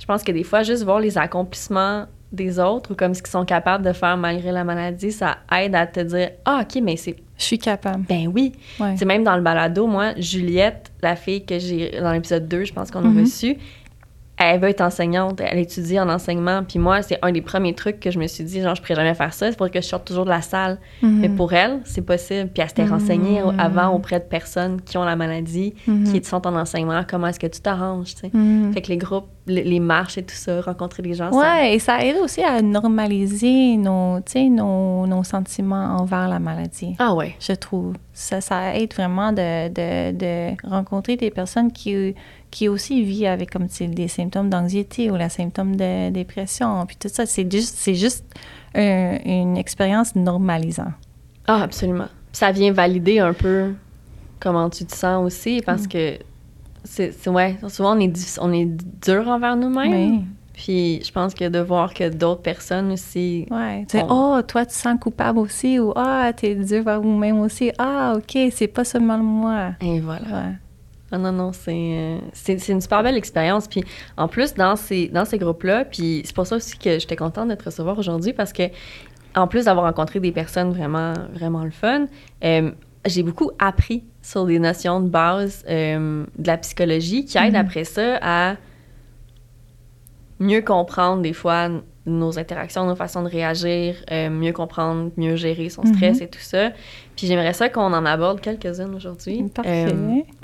je 0.00 0.06
pense 0.06 0.22
que 0.24 0.32
des 0.32 0.44
fois 0.44 0.62
juste 0.62 0.84
voir 0.84 1.00
les 1.00 1.16
accomplissements 1.18 2.06
des 2.30 2.58
autres 2.58 2.92
ou 2.92 2.94
comme 2.94 3.14
ce 3.14 3.22
qu'ils 3.22 3.30
sont 3.30 3.44
capables 3.46 3.84
de 3.84 3.92
faire 3.92 4.16
malgré 4.16 4.52
la 4.52 4.62
maladie, 4.64 5.12
ça 5.12 5.38
aide 5.56 5.74
à 5.74 5.86
te 5.86 6.00
dire 6.00 6.30
ah 6.44 6.60
ok 6.62 6.80
mais 6.82 6.96
c'est 6.96 7.16
Je 7.38 7.44
suis 7.44 7.58
capable. 7.58 8.04
ben 8.08 8.30
oui. 8.34 8.52
Ouais. 8.78 8.94
C'est 8.98 9.06
même 9.06 9.24
dans 9.24 9.34
le 9.36 9.40
balado 9.42 9.86
moi 9.86 10.12
Juliette, 10.18 10.90
la 11.02 11.16
fille 11.16 11.44
que 11.46 11.58
j'ai 11.58 11.98
dans 12.00 12.12
l'épisode 12.12 12.46
2, 12.46 12.64
je 12.64 12.72
pense 12.74 12.90
qu'on 12.90 12.98
a 13.00 13.08
Mhm. 13.08 13.24
Elle 14.38 14.60
veut 14.60 14.68
être 14.68 14.80
enseignante, 14.80 15.40
elle 15.40 15.58
étudie 15.58 15.98
en 15.98 16.08
enseignement. 16.08 16.62
Puis 16.62 16.78
moi, 16.78 17.02
c'est 17.02 17.18
un 17.22 17.32
des 17.32 17.42
premiers 17.42 17.74
trucs 17.74 17.98
que 18.00 18.10
je 18.10 18.18
me 18.18 18.26
suis 18.26 18.44
dit, 18.44 18.60
genre, 18.62 18.74
je 18.74 18.82
pourrais 18.82 18.94
jamais 18.94 19.14
faire 19.14 19.32
ça, 19.34 19.50
c'est 19.50 19.56
pour 19.58 19.70
que 19.70 19.80
je 19.80 19.86
sorte 19.86 20.06
toujours 20.06 20.24
de 20.24 20.30
la 20.30 20.42
salle. 20.42 20.78
Mhm. 21.02 21.18
Mais 21.20 21.28
pour 21.28 21.52
elle, 21.52 21.80
c'est 21.84 22.02
possible. 22.02 22.50
Puis 22.52 22.62
elle 22.62 22.68
s'était 22.68 22.84
renseignée 22.84 23.42
Mhm. 23.42 23.58
avant 23.58 23.88
auprès 23.94 24.20
de 24.20 24.24
personnes 24.24 24.80
qui 24.82 24.96
ont 24.96 25.04
la 25.04 25.16
maladie, 25.16 25.74
Mhm. 25.86 26.04
qui 26.12 26.24
sont 26.24 26.46
en 26.46 26.54
enseignement, 26.56 27.02
comment 27.08 27.26
est-ce 27.26 27.40
que 27.40 27.46
tu 27.46 27.60
t'arranges, 27.60 28.14
tu 28.14 28.20
sais. 28.20 28.30
Fait 28.74 28.82
que 28.82 28.88
les 28.88 28.96
groupes, 28.96 29.28
les, 29.46 29.64
les 29.64 29.80
marches 29.80 30.18
et 30.18 30.22
tout 30.22 30.34
ça, 30.34 30.60
rencontrer 30.60 31.02
des 31.02 31.14
gens, 31.14 31.32
ça- 31.32 31.38
Ouais, 31.38 31.74
et 31.74 31.78
ça 31.78 32.04
aide 32.04 32.16
aussi 32.22 32.42
à 32.42 32.60
normaliser 32.62 33.76
nos, 33.76 34.18
nos, 34.50 35.06
nos 35.06 35.24
sentiments 35.24 35.96
envers 35.98 36.28
la 36.28 36.38
maladie. 36.38 36.94
Ah 36.98 37.14
ouais. 37.14 37.34
je 37.40 37.52
trouve. 37.52 37.94
Ça, 38.12 38.40
ça 38.40 38.74
aide 38.76 38.92
vraiment 38.94 39.32
de, 39.32 39.68
de, 39.68 40.12
de 40.12 40.68
rencontrer 40.68 41.16
des 41.16 41.30
personnes 41.30 41.70
qui, 41.72 42.14
qui 42.50 42.68
aussi 42.68 43.02
vivent 43.04 43.26
avec 43.26 43.50
comme 43.50 43.66
des 43.80 44.08
symptômes 44.08 44.48
d'anxiété 44.50 45.10
ou 45.10 45.16
les 45.16 45.28
symptômes 45.28 45.76
de 45.76 46.10
dépression. 46.10 46.84
Puis 46.86 46.96
tout 46.96 47.08
ça, 47.08 47.26
c'est 47.26 47.50
juste, 47.50 47.76
c'est 47.78 47.94
juste 47.94 48.24
un- 48.74 49.18
une 49.24 49.56
expérience 49.56 50.14
normalisante. 50.14 50.92
Ah, 51.46 51.62
absolument. 51.62 52.08
Ça 52.32 52.52
vient 52.52 52.72
valider 52.72 53.18
un 53.18 53.32
peu 53.32 53.72
comment 54.40 54.70
tu 54.70 54.84
te 54.84 54.94
sens 54.94 55.24
aussi, 55.26 55.60
parce 55.64 55.84
Mm. 55.84 55.88
que 55.88 56.18
c'est, 56.84 57.28
ouais, 57.28 57.56
souvent 57.68 57.96
on 57.96 58.00
est, 58.00 58.38
on 58.40 58.52
est 58.52 58.66
dur 59.04 59.28
envers 59.28 59.56
nous-mêmes. 59.56 59.92
Oui. 60.12 60.24
Puis 60.54 61.02
je 61.04 61.12
pense 61.12 61.34
que 61.34 61.48
de 61.48 61.60
voir 61.60 61.94
que 61.94 62.08
d'autres 62.08 62.42
personnes 62.42 62.90
aussi. 62.90 63.46
Ouais. 63.50 63.84
Tu 63.88 63.98
sais, 63.98 64.04
oh, 64.10 64.40
toi, 64.46 64.66
tu 64.66 64.72
te 64.72 64.78
sens 64.78 64.98
coupable 65.00 65.38
aussi, 65.38 65.78
ou 65.78 65.92
ah, 65.94 66.32
t'es 66.36 66.54
dur 66.56 66.82
vers 66.82 67.00
vous-même 67.00 67.38
aussi. 67.40 67.70
Ah, 67.78 68.14
OK, 68.16 68.36
c'est 68.52 68.66
pas 68.66 68.84
seulement 68.84 69.18
moi. 69.18 69.72
Et 69.80 70.00
voilà. 70.00 70.26
Ouais. 70.26 70.52
Ah 71.10 71.18
non, 71.18 71.32
non, 71.32 71.52
c'est, 71.52 71.72
euh, 71.74 72.18
c'est, 72.32 72.58
c'est 72.58 72.72
une 72.72 72.80
super 72.80 73.02
belle 73.02 73.16
expérience. 73.16 73.66
Puis 73.66 73.82
en 74.16 74.28
plus, 74.28 74.54
dans 74.54 74.76
ces, 74.76 75.08
dans 75.08 75.24
ces 75.24 75.38
groupes-là, 75.38 75.84
puis 75.86 76.22
c'est 76.24 76.34
pour 76.34 76.46
ça 76.46 76.56
aussi 76.56 76.76
que 76.76 76.98
j'étais 76.98 77.16
contente 77.16 77.48
de 77.48 77.54
te 77.54 77.64
recevoir 77.64 77.98
aujourd'hui 77.98 78.32
parce 78.34 78.52
que, 78.52 78.64
en 79.34 79.46
plus 79.46 79.64
d'avoir 79.64 79.86
rencontré 79.86 80.20
des 80.20 80.32
personnes 80.32 80.70
vraiment, 80.70 81.14
vraiment 81.32 81.64
le 81.64 81.70
fun, 81.70 82.06
euh, 82.44 82.70
j'ai 83.06 83.22
beaucoup 83.22 83.50
appris 83.58 84.04
sur 84.20 84.44
des 84.44 84.58
notions 84.58 85.00
de 85.00 85.08
base 85.08 85.64
euh, 85.68 86.26
de 86.36 86.46
la 86.46 86.58
psychologie 86.58 87.24
qui 87.24 87.38
aident 87.38 87.54
Mhm. 87.54 87.60
après 87.60 87.84
ça 87.84 88.18
à 88.20 88.56
mieux 90.40 90.60
comprendre 90.60 91.22
des 91.22 91.32
fois 91.32 91.68
nos 92.08 92.38
interactions, 92.38 92.86
nos 92.86 92.96
façons 92.96 93.22
de 93.22 93.28
réagir, 93.28 93.94
euh, 94.10 94.30
mieux 94.30 94.52
comprendre, 94.52 95.10
mieux 95.16 95.36
gérer 95.36 95.68
son 95.68 95.84
stress 95.84 96.18
Mhm. 96.18 96.22
et 96.22 96.28
tout 96.28 96.40
ça. 96.40 96.70
Puis 97.16 97.26
j'aimerais 97.26 97.52
ça 97.52 97.68
qu'on 97.68 97.92
en 97.92 98.04
aborde 98.04 98.40
quelques-unes 98.40 98.94
aujourd'hui. 98.94 99.44
Euh, 99.66 99.90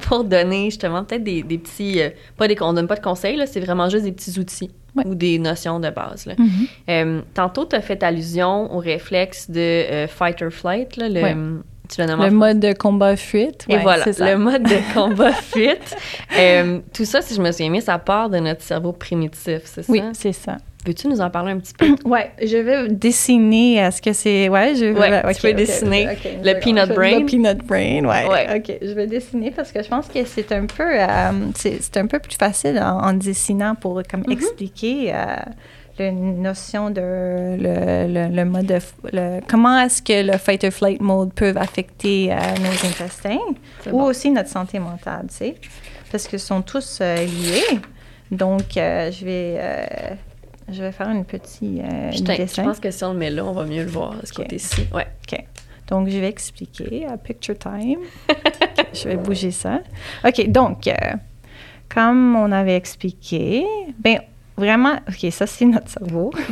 pour 0.08 0.24
donner 0.24 0.66
justement 0.66 1.04
peut-être 1.04 1.24
des, 1.24 1.42
des 1.42 1.58
petits... 1.58 2.00
euh, 2.00 2.10
pas 2.36 2.48
des, 2.48 2.56
on 2.60 2.72
donne 2.72 2.86
pas 2.88 2.96
de 2.96 3.02
conseils, 3.02 3.40
c'est 3.46 3.60
vraiment 3.60 3.88
juste 3.88 4.04
des 4.04 4.12
petits 4.12 4.38
outils 4.38 4.70
Ouais. 4.96 5.02
ou 5.06 5.16
des 5.16 5.40
notions 5.40 5.80
de 5.80 5.90
base. 5.90 6.24
Là. 6.26 6.34
Mhm. 6.38 6.48
Euh, 6.88 7.20
tantôt, 7.34 7.64
tu 7.64 7.74
as 7.74 7.80
fait 7.80 8.00
allusion 8.04 8.72
au 8.72 8.78
réflexe 8.78 9.50
de 9.50 9.58
euh, 9.60 10.06
fight 10.06 10.40
or 10.40 10.50
flight. 10.52 10.96
Là, 10.96 11.08
le, 11.08 11.20
Ouais. 11.22 11.36
Tu 11.86 12.00
Le 12.00 12.30
mode 12.30 12.60
de 12.60 12.72
combat 12.72 13.14
fuite. 13.14 13.66
et 13.68 13.74
ouais, 13.76 13.82
voilà, 13.82 14.04
c'est 14.04 14.14
ça. 14.14 14.30
le 14.32 14.38
mode 14.38 14.62
de 14.62 14.94
combat 14.94 15.32
fuite. 15.32 15.94
Tout 16.94 17.04
ça, 17.04 17.20
si 17.20 17.34
je 17.34 17.42
me 17.42 17.50
souviens 17.52 17.70
bien, 17.72 17.80
ça 17.82 17.98
part 17.98 18.30
de 18.30 18.38
notre 18.38 18.62
cerveau 18.62 18.92
primitif, 18.92 19.60
c'est 19.64 19.86
Oui, 19.90 19.98
ça? 19.98 20.10
c'est 20.14 20.32
ça. 20.32 20.56
Peux-tu 20.84 21.08
nous 21.08 21.20
en 21.20 21.30
parler 21.30 21.52
un 21.52 21.58
petit 21.58 21.72
peu? 21.74 21.86
Ouais, 22.04 22.30
je 22.42 22.58
vais 22.58 22.88
dessiner. 22.88 23.76
Est-ce 23.76 24.02
que 24.02 24.12
c'est. 24.12 24.48
Ouais, 24.48 24.74
je 24.74 24.86
Ouais, 24.92 25.22
ok, 25.24 25.34
tu 25.34 25.42
peux 25.42 25.48
ok, 25.50 25.54
dessiner 25.56 26.08
le 26.42 26.60
peanut 26.60 26.88
brain. 26.94 27.20
Le 27.20 27.26
peanut 27.26 27.58
brain, 27.66 28.04
ouais. 28.04 28.28
Ouais. 28.28 28.56
Ok, 28.58 28.78
je 28.82 28.92
vais 28.92 29.06
dessiner 29.06 29.50
parce 29.50 29.72
que 29.72 29.82
je 29.82 29.88
pense 29.88 30.08
que 30.08 30.24
c'est 30.24 30.52
un 30.52 30.66
peu. 30.66 30.84
euh, 30.84 31.06
c'est 31.54 31.96
un 31.96 32.06
peu 32.06 32.18
plus 32.18 32.36
facile 32.36 32.78
en, 32.78 32.98
en 33.08 33.12
dessinant 33.14 33.74
pour 33.74 34.02
comme 34.10 34.24
Mhm. 34.26 34.32
expliquer. 34.32 35.12
euh, 35.14 35.36
la 35.96 36.10
notion 36.10 36.90
de 36.90 37.00
le, 37.00 38.12
le, 38.12 38.34
le 38.34 38.44
mode 38.44 38.66
de 38.66 38.78
le- 39.12 39.38
comment 39.48 39.78
est-ce 39.78 40.02
que 40.02 40.26
le 40.28 40.36
fight 40.38 40.64
or 40.64 40.72
flight 40.72 41.00
mode 41.00 41.32
peut 41.34 41.52
affecter 41.54 42.32
euh, 42.32 42.36
nos 42.60 42.72
intestins 42.88 43.38
ou 43.86 43.90
bon. 43.98 44.02
aussi 44.06 44.32
notre 44.32 44.48
santé 44.48 44.80
mentale, 44.80 45.26
tu 45.28 45.36
sais, 45.36 45.54
parce 46.10 46.26
qu'ils 46.26 46.40
sont 46.40 46.62
tous 46.62 46.98
euh, 47.00 47.24
liés. 47.24 47.78
Donc, 48.32 48.76
euh, 48.76 49.12
je 49.12 49.24
vais 49.24 49.56
je 50.70 50.82
vais 50.82 50.92
faire 50.92 51.08
une 51.10 51.24
petite 51.24 51.62
euh, 51.80 52.10
Je, 52.12 52.22
t'in- 52.22 52.32
je 52.34 52.38
dessin. 52.38 52.64
pense 52.64 52.80
que 52.80 52.90
si 52.90 53.04
on 53.04 53.12
le 53.12 53.18
met 53.18 53.30
là, 53.30 53.44
on 53.44 53.52
va 53.52 53.64
mieux 53.64 53.84
le 53.84 53.90
voir, 53.90 54.14
ce 54.24 54.30
Ok. 54.32 54.36
côté-ci. 54.38 54.86
Ouais. 54.92 55.06
OK. 55.30 55.38
Donc, 55.88 56.08
je 56.08 56.18
vais 56.18 56.28
expliquer 56.28 57.06
à 57.06 57.16
Picture 57.18 57.58
Time. 57.58 57.98
Je 58.94 59.08
vais 59.08 59.16
bouger 59.16 59.50
ça. 59.50 59.80
OK, 60.24 60.46
donc, 60.48 60.86
euh, 60.86 60.94
comme 61.92 62.36
on 62.36 62.50
avait 62.52 62.76
expliqué, 62.76 63.64
ben 63.98 64.20
vraiment, 64.56 64.94
OK, 65.08 65.30
ça, 65.32 65.46
c'est 65.46 65.64
notre 65.66 65.88
cerveau. 65.90 66.30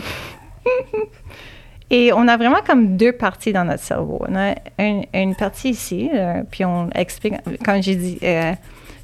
Et 1.90 2.12
on 2.12 2.27
a 2.27 2.37
vraiment 2.37 2.61
comme 2.66 2.96
deux 2.96 3.12
parties 3.12 3.53
dans 3.53 3.64
notre 3.64 3.83
cerveau. 3.83 4.25
On 4.29 4.35
a 4.35 4.55
une, 4.79 5.05
une 5.12 5.35
partie 5.35 5.70
ici, 5.70 6.11
euh, 6.14 6.42
puis 6.51 6.64
on 6.64 6.88
explique, 6.90 7.35
quand 7.64 7.81
j'ai 7.83 7.96
dit, 7.96 8.18
euh, 8.22 8.53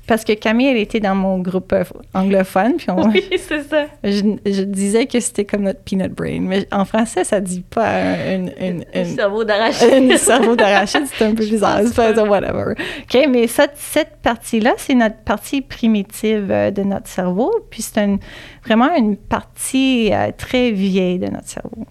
parce 0.09 0.25
que 0.25 0.33
Camille, 0.33 0.68
elle 0.68 0.79
était 0.79 1.01
dans 1.01 1.14
mon 1.14 1.38
groupe 1.38 1.73
euh, 1.75 1.85
anglophone, 2.14 2.77
puis 2.79 2.90
on, 2.90 3.09
Oui, 3.11 3.23
c'est 3.37 3.62
ça. 3.62 3.85
je, 4.03 4.23
je 4.47 4.62
disais 4.62 5.07
que 5.07 5.21
c'était 5.21 5.44
comme 5.44 5.62
notre 5.62 5.81
peanut 5.81 6.12
brain, 6.12 6.40
mais 6.40 6.66
en 6.73 6.85
français, 6.87 7.25
ça 7.25 7.40
dit 7.40 7.61
pas 7.61 8.01
une, 8.33 8.51
une, 8.59 8.85
une, 8.94 9.05
cerveau 9.05 9.44
d'arachide. 9.44 10.11
un 10.12 10.16
cerveau 10.16 10.57
d'arachide, 10.57 11.05
c'est 11.07 11.27
un 11.27 11.35
peu 11.35 11.44
bizarre. 11.44 11.83
C'est 11.85 11.94
pas 11.94 12.25
whatever. 12.25 12.73
OK, 12.73 13.29
mais 13.29 13.47
cette, 13.47 13.77
cette 13.77 14.16
partie-là, 14.23 14.75
c'est 14.79 14.94
notre 14.94 15.18
partie 15.18 15.61
primitive 15.61 16.49
euh, 16.51 16.71
de 16.71 16.83
notre 16.83 17.09
cerveau, 17.09 17.53
puis 17.71 17.83
c'est 17.83 18.09
vraiment 18.64 18.94
une 18.97 19.16
partie 19.16 20.11
euh, 20.12 20.31
très 20.37 20.71
vieille 20.71 21.18
de 21.18 21.27
notre 21.27 21.49
cerveau. 21.49 21.85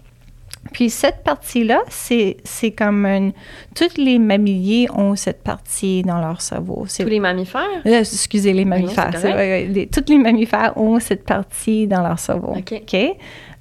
Puis 0.72 0.90
cette 0.90 1.22
partie-là, 1.24 1.80
c'est 1.88 2.36
c'est 2.44 2.70
comme 2.72 3.06
une... 3.06 3.32
Tous 3.74 3.96
les 3.96 4.18
mammaliers 4.18 4.86
ont 4.94 5.16
cette 5.16 5.42
partie 5.42 6.02
dans 6.02 6.20
leur 6.20 6.40
cerveau. 6.40 6.84
C'est 6.88 7.04
Tous 7.04 7.08
les 7.10 7.20
mammifères? 7.20 7.62
euh, 7.86 8.00
excusez, 8.00 8.52
les 8.52 8.64
mammifères. 8.64 9.10
c'est- 9.16 9.66
les- 9.66 9.86
tous 9.88 10.04
les 10.08 10.18
mammifères 10.18 10.76
ont 10.76 10.98
cette 11.00 11.24
partie 11.24 11.86
dans 11.86 12.02
leur 12.02 12.18
cerveau. 12.18 12.54
OK. 12.56 12.96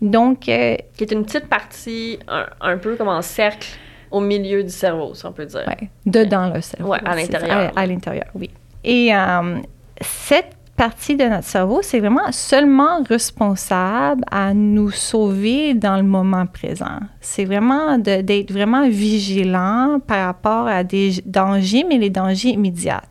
Donc, 0.02 0.48
euh, 0.50 0.76
Qui 0.96 1.04
est 1.06 1.12
une 1.12 1.26
petite 1.26 1.48
partie, 1.48 2.20
un, 2.28 2.46
un 2.62 2.78
peu 2.78 2.96
comme 2.96 3.08
en 3.08 3.22
cercle, 3.22 3.67
au 4.12 4.20
milieu 4.20 4.63
du 4.63 4.70
cerveau, 4.70 5.13
si 5.13 5.26
on 5.26 5.32
peut 5.32 5.46
dire. 5.46 5.63
ouais, 5.67 5.89
dedans 6.06 6.52
le 6.54 6.62
cerveau. 6.62 6.91
Ouais, 6.91 7.00
à 7.04 7.15
l'intérieur. 7.15 7.72
À, 7.76 7.80
à 7.82 7.86
l'intérieur, 7.86 8.28
oui. 8.36 8.50
Et 8.84 9.13
euh, 9.13 9.58
cette 10.02 10.57
partie 10.78 11.16
de 11.18 11.26
notre 11.26 11.44
cerveau, 11.48 11.80
c'est 11.82 12.00
vraiment 12.00 12.32
seulement 12.32 13.04
responsable 13.04 14.24
à 14.32 14.54
nous 14.54 14.92
sauver 14.92 15.74
dans 15.74 15.98
le 15.98 16.04
moment 16.04 16.46
présent. 16.46 17.00
C'est 17.20 17.46
vraiment 17.46 17.98
d'être 17.98 18.52
vraiment 18.52 18.88
vigilant 18.88 20.00
par 20.06 20.28
rapport 20.28 20.68
à 20.68 20.84
des 20.84 21.22
dangers, 21.26 21.84
mais 21.90 21.98
les 21.98 22.12
dangers 22.12 22.50
immédiats. 22.50 23.02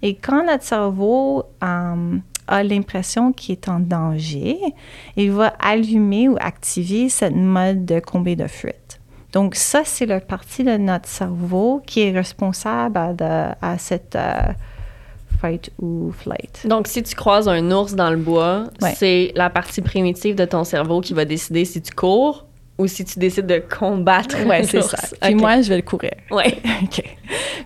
Et 0.00 0.14
quand 0.14 0.44
notre 0.46 0.64
cerveau 0.64 1.44
euh, 1.62 2.16
a 2.46 2.62
l'impression 2.62 3.32
qu'il 3.32 3.52
est 3.52 3.68
en 3.68 3.80
danger, 3.80 4.58
il 5.16 5.32
va 5.32 5.52
allumer 5.58 6.28
ou 6.28 6.36
activer 6.40 7.08
cette 7.08 7.34
mode 7.34 7.84
de 7.84 8.00
combat 8.00 8.34
de 8.36 8.46
fuite. 8.46 9.00
Donc 9.32 9.54
ça, 9.54 9.82
c'est 9.84 10.06
la 10.06 10.20
partie 10.20 10.62
de 10.62 10.76
notre 10.76 11.08
cerveau 11.08 11.82
qui 11.86 12.00
est 12.02 12.10
responsable 12.12 12.98
à, 12.98 13.12
de- 13.12 13.78
cette 13.78 14.14
euh, 14.14 14.52
fight 15.40 15.70
ou 15.80 16.12
flight. 16.12 16.66
Donc, 16.66 16.86
si 16.86 17.02
tu 17.02 17.14
croises 17.14 17.48
un 17.48 17.70
ours 17.70 17.94
dans 17.94 18.10
le 18.10 18.16
bois, 18.16 18.64
Ouais. 18.80 18.94
c'est 18.96 19.32
la 19.34 19.50
partie 19.50 19.80
primitive 19.82 20.34
de 20.34 20.44
ton 20.44 20.64
cerveau 20.64 21.00
qui 21.00 21.14
va 21.14 21.24
décider 21.24 21.64
si 21.64 21.80
tu 21.82 21.92
cours 21.92 22.46
ou 22.78 22.86
si 22.86 23.04
tu 23.04 23.18
décides 23.18 23.46
de 23.46 23.62
combattre 23.78 24.36
Ouais, 24.46 24.62
c'est 24.64 24.82
ça. 24.82 24.98
Puis 25.20 25.34
moi, 25.34 25.60
je 25.60 25.68
vais 25.68 25.76
le 25.76 25.82
courir. 25.82 26.12
Ouais. 26.30 26.58
OK. 26.82 27.02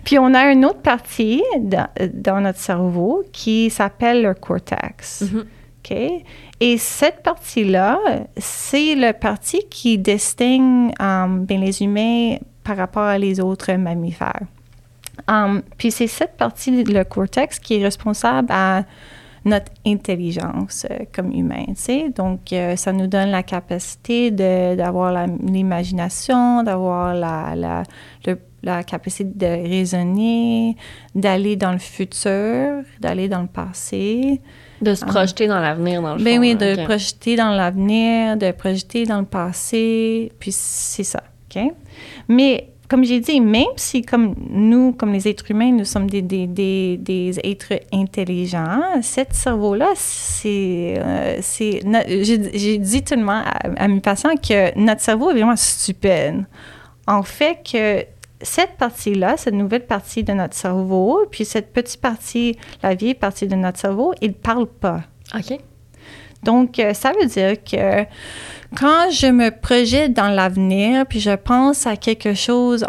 Puis 0.03 0.19
on 0.19 0.33
a 0.33 0.51
une 0.51 0.65
autre 0.65 0.81
partie 0.81 1.41
dans, 1.59 1.87
dans 2.13 2.41
notre 2.41 2.59
cerveau 2.59 3.23
qui 3.31 3.69
s'appelle 3.69 4.21
le 4.23 4.33
cortex. 4.33 5.21
Mhm. 5.31 5.45
OK? 5.89 5.97
Et 6.59 6.77
cette 6.77 7.23
partie-là, 7.23 7.99
c'est 8.35 8.95
la 8.95 9.13
partie 9.13 9.63
qui 9.69 9.97
distingue 9.97 10.91
um, 10.99 11.45
ben, 11.45 11.61
les 11.61 11.81
humains 11.81 12.37
par 12.63 12.75
rapport 12.77 13.03
à 13.03 13.17
les 13.17 13.39
autres 13.39 13.71
mammifères. 13.73 14.41
Um, 15.27 15.61
puis 15.77 15.91
c'est 15.91 16.07
cette 16.07 16.37
partie, 16.37 16.83
le 16.83 17.03
cortex, 17.03 17.59
qui 17.59 17.75
est 17.79 17.83
responsable 17.83 18.47
à 18.51 18.83
notre 19.45 19.71
intelligence 19.85 20.85
euh, 20.91 21.05
comme 21.15 21.31
humain, 21.31 21.63
tu 21.69 21.75
sais. 21.75 22.09
Donc, 22.09 22.51
euh, 22.51 22.75
ça 22.75 22.91
nous 22.91 23.07
donne 23.07 23.29
la 23.29 23.43
capacité 23.43 24.29
d'avoir 24.31 25.25
l'imagination, 25.41 26.63
d'avoir 26.63 27.13
la, 27.13 27.53
la, 27.55 27.83
le- 28.25 28.39
la 28.63 28.83
capacité 28.83 29.23
de 29.35 29.45
raisonner, 29.45 30.75
d'aller 31.15 31.55
dans 31.55 31.71
le 31.71 31.77
futur, 31.77 32.83
d'aller 32.99 33.29
dans 33.29 33.41
le 33.41 33.47
passé. 33.47 34.41
De 34.81 34.93
se 34.95 35.05
projeter 35.05 35.47
dans 35.47 35.59
l'avenir, 35.59 36.01
dans 36.01 36.15
le 36.15 36.23
Ben 36.23 36.35
fond. 36.35 36.41
oui, 36.41 36.55
de 36.55 36.73
Ok. 36.73 36.83
projeter 36.85 37.35
dans 37.35 37.51
l'avenir, 37.51 38.35
de 38.37 38.51
projeter 38.51 39.05
dans 39.05 39.19
le 39.19 39.25
passé, 39.25 40.31
puis 40.39 40.51
c'est 40.51 41.03
ça, 41.03 41.23
OK? 41.55 41.61
Mais 42.27 42.69
comme 42.89 43.03
j'ai 43.03 43.19
dit, 43.19 43.41
même 43.41 43.65
si 43.75 44.01
comme 44.01 44.33
nous, 44.49 44.93
comme 44.93 45.11
les 45.11 45.27
êtres 45.27 45.51
humains, 45.51 45.71
nous 45.71 45.85
sommes 45.85 46.09
des, 46.09 46.21
des, 46.21 46.47
des, 46.47 46.97
des 46.97 47.39
êtres 47.43 47.73
intelligents, 47.91 48.81
cet 49.01 49.33
cerveau-là, 49.33 49.89
c'est... 49.95 50.95
Euh, 50.97 51.41
j'ai 51.41 52.77
dit 52.77 53.03
tellement 53.03 53.43
à, 53.43 53.83
à, 53.83 53.87
mes 53.87 53.99
patients 53.99 54.35
que 54.35 54.77
notre 54.79 55.01
cerveau 55.01 55.31
est 55.31 55.33
vraiment 55.33 55.55
stupide. 55.55 56.45
En 57.07 57.23
fait 57.23 57.59
que 57.69 58.05
cette 58.41 58.77
partie-là, 58.77 59.35
cette 59.37 59.53
nouvelle 59.53 59.85
partie 59.85 60.23
de 60.23 60.33
notre 60.33 60.55
cerveau, 60.55 61.25
puis 61.29 61.43
cette 61.43 61.73
petite 61.73 61.99
partie, 61.99 62.57
la 62.83 62.95
vieille 62.95 63.15
partie 63.15 63.47
de 63.47 63.55
notre 63.55 63.79
cerveau, 63.79 64.13
il 64.21 64.29
ne 64.29 64.33
parle 64.33 64.67
pas. 64.67 65.01
OK. 65.35 65.59
Donc, 66.43 66.79
euh, 66.79 66.93
ça 66.93 67.11
veut 67.19 67.27
dire 67.27 67.55
que 67.63 68.05
quand 68.75 69.11
je 69.11 69.27
me 69.27 69.49
projette 69.49 70.13
dans 70.13 70.29
l'avenir, 70.29 71.05
puis 71.05 71.19
je 71.19 71.35
pense 71.35 71.87
à 71.87 71.95
quelque 71.95 72.33
chose 72.33 72.85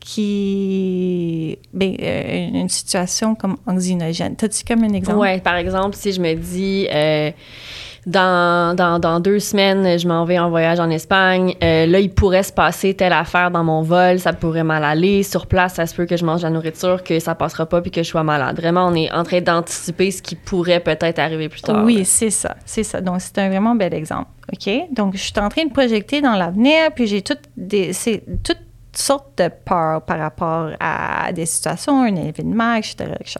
qui. 0.00 1.58
Ben, 1.72 1.96
euh, 2.00 2.48
une 2.54 2.68
situation 2.68 3.34
comme 3.34 3.56
anxinogène. 3.66 4.36
T'as-tu 4.36 4.64
comme 4.64 4.84
un 4.84 4.92
exemple? 4.92 5.18
Oui, 5.18 5.40
par 5.40 5.56
exemple, 5.56 5.96
si 5.96 6.12
je 6.12 6.20
me 6.20 6.34
dis. 6.34 6.86
Euh, 6.92 7.30
dans, 8.08 8.74
dans, 8.74 8.98
dans, 8.98 9.20
deux 9.20 9.38
semaines, 9.38 9.98
je 9.98 10.08
m'en 10.08 10.24
vais 10.24 10.38
en 10.38 10.48
voyage 10.48 10.80
en 10.80 10.88
Espagne. 10.88 11.54
Euh, 11.62 11.84
là, 11.86 12.00
il 12.00 12.10
pourrait 12.10 12.42
se 12.42 12.52
passer 12.52 12.94
telle 12.94 13.12
affaire 13.12 13.50
dans 13.50 13.62
mon 13.62 13.82
vol, 13.82 14.18
ça 14.18 14.32
pourrait 14.32 14.64
mal 14.64 14.82
aller. 14.82 15.22
Sur 15.22 15.46
place, 15.46 15.74
ça 15.74 15.86
se 15.86 15.94
peut 15.94 16.06
que 16.06 16.16
je 16.16 16.24
mange 16.24 16.42
la 16.42 16.50
nourriture, 16.50 17.02
que 17.04 17.20
ça 17.20 17.34
passera 17.34 17.66
pas 17.66 17.82
puis 17.82 17.90
que 17.90 18.02
je 18.02 18.08
sois 18.08 18.22
malade. 18.22 18.56
Vraiment, 18.56 18.86
on 18.86 18.94
est 18.94 19.12
en 19.12 19.24
train 19.24 19.42
d'anticiper 19.42 20.10
ce 20.10 20.22
qui 20.22 20.36
pourrait 20.36 20.80
peut-être 20.80 21.18
arriver 21.18 21.50
plus 21.50 21.60
tard. 21.60 21.84
Oui, 21.84 22.04
c'est 22.06 22.30
ça, 22.30 22.56
c'est 22.64 22.82
ça. 22.82 23.02
Donc, 23.02 23.20
c'est 23.20 23.36
un 23.38 23.50
vraiment 23.50 23.74
bel 23.74 23.92
exemple. 23.92 24.30
OK? 24.52 24.72
Donc, 24.90 25.14
je 25.14 25.22
suis 25.22 25.38
en 25.38 25.50
train 25.50 25.64
de 25.64 25.72
projeter 25.72 26.22
dans 26.22 26.34
l'avenir, 26.34 26.90
puis 26.94 27.06
j'ai 27.06 27.20
toutes, 27.20 27.44
des, 27.58 27.92
toutes 28.42 28.56
sortes 28.94 29.36
de 29.36 29.48
peurs 29.48 30.00
par 30.02 30.18
rapport 30.18 30.70
à 30.80 31.30
des 31.32 31.44
situations, 31.44 32.02
un 32.02 32.16
événement, 32.16 32.74
etc., 32.74 32.96
etc. 33.20 33.38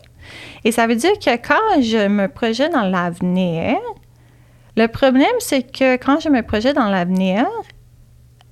Et 0.65 0.73
ça 0.73 0.87
veut 0.87 0.97
dire 0.97 1.13
que 1.13 1.31
quand 1.37 1.81
je 1.81 2.07
me 2.07 2.29
projette 2.29 2.73
dans 2.73 2.83
l'avenir, 2.83 3.79
le 4.79 4.87
problème, 4.87 5.27
c'est 5.41 5.65
que 5.65 5.97
quand 5.97 6.21
je 6.21 6.29
me 6.29 6.41
projette 6.43 6.77
dans 6.77 6.89
l'avenir, 6.89 7.45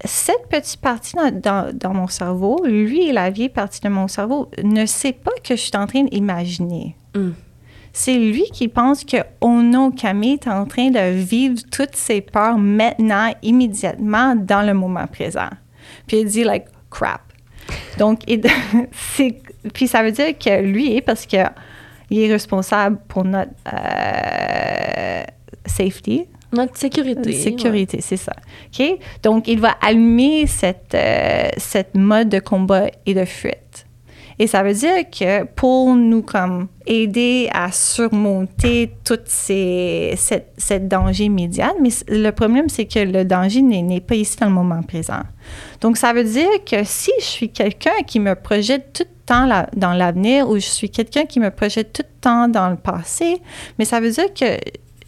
cette 0.04 0.48
petite 0.50 0.80
partie 0.80 1.14
dans, 1.14 1.72
dans, 1.72 1.94
mon 1.94 2.08
cerveau, 2.08 2.64
lui 2.64 3.08
et 3.08 3.12
la 3.12 3.30
vieille 3.30 3.48
partie 3.48 3.80
de 3.80 3.88
mon 3.88 4.08
cerveau, 4.08 4.50
ne 4.62 4.86
sait 4.86 5.12
pas 5.12 5.30
que 5.44 5.54
je 5.54 5.60
suis 5.60 5.76
en 5.76 5.86
train 5.86 6.02
d'imaginer. 6.02 6.96
Mm. 7.14 7.30
C'est 7.92 8.18
lui 8.18 8.42
qui 8.52 8.66
pense 8.66 9.04
que, 9.04 9.18
oh 9.40 9.62
non, 9.62 9.92
Camille 9.92 10.34
est 10.34 10.48
en 10.48 10.66
train 10.66 10.90
de 10.90 11.12
vivre 11.12 11.62
toutes 11.70 11.94
ses 11.94 12.20
peurs 12.20 12.58
maintenant, 12.58 13.32
immédiatement, 13.42 14.34
dans 14.34 14.62
le 14.62 14.74
moment 14.74 15.06
présent. 15.06 15.50
Puis 16.08 16.18
il 16.18 16.26
dit, 16.26 16.42
like, 16.42 16.66
crap. 16.90 17.22
Donc, 17.98 18.20
c'est, 18.92 19.40
puis 19.72 19.86
ça 19.86 20.02
veut 20.02 20.12
dire 20.12 20.36
que 20.36 20.60
lui, 20.60 21.00
parce 21.02 21.24
que 21.24 21.38
il 22.10 22.20
est 22.20 22.32
responsable 22.32 22.98
pour 23.08 23.24
notre 23.24 23.52
euh, 23.72 25.22
safety. 25.66 26.26
Notre 26.52 26.76
sécurité. 26.76 27.32
Sécurité, 27.32 27.98
c'est 28.00 28.16
ça. 28.16 28.32
OK? 28.66 28.98
Donc, 29.22 29.48
il 29.48 29.60
va 29.60 29.74
allumer 29.80 30.46
cette, 30.46 30.94
euh, 30.94 31.48
cette 31.56 31.94
mode 31.94 32.28
de 32.28 32.38
combat 32.38 32.86
et 33.04 33.14
de 33.14 33.24
fuite. 33.24 33.86
Et 34.38 34.46
ça 34.46 34.62
veut 34.62 34.74
dire 34.74 35.08
que 35.10 35.44
pour 35.44 35.94
nous 35.94 36.22
comme 36.22 36.68
aider 36.86 37.48
à 37.52 37.72
surmonter 37.72 38.92
tout 39.02 39.18
ces, 39.24 40.12
cette, 40.16 40.52
cette 40.58 40.88
danger 40.88 41.24
immédiat, 41.24 41.72
mais 41.80 41.88
le 42.08 42.30
problème, 42.32 42.68
c'est 42.68 42.84
que 42.84 42.98
le 42.98 43.24
danger 43.24 43.62
n'est 43.62 44.00
pas 44.00 44.14
ici 44.14 44.36
dans 44.38 44.46
le 44.46 44.52
moment 44.52 44.82
présent. 44.82 45.22
Donc, 45.80 45.96
ça 45.96 46.12
veut 46.12 46.24
dire 46.24 46.64
que 46.70 46.84
si 46.84 47.12
je 47.18 47.24
suis 47.24 47.48
quelqu'un 47.48 48.02
qui 48.06 48.20
me 48.20 48.34
projette 48.34 48.92
tout 48.92 49.04
le 49.04 49.24
temps 49.24 49.66
dans 49.74 49.92
l'avenir 49.94 50.48
ou 50.48 50.56
je 50.56 50.66
suis 50.66 50.90
quelqu'un 50.90 51.24
qui 51.24 51.40
me 51.40 51.50
projette 51.50 51.94
tout 51.94 52.04
le 52.04 52.20
temps 52.20 52.48
dans 52.48 52.68
le 52.68 52.76
passé, 52.76 53.40
mais 53.78 53.86
ça 53.86 54.00
veut 54.00 54.10
dire 54.10 54.32
que 54.34 54.58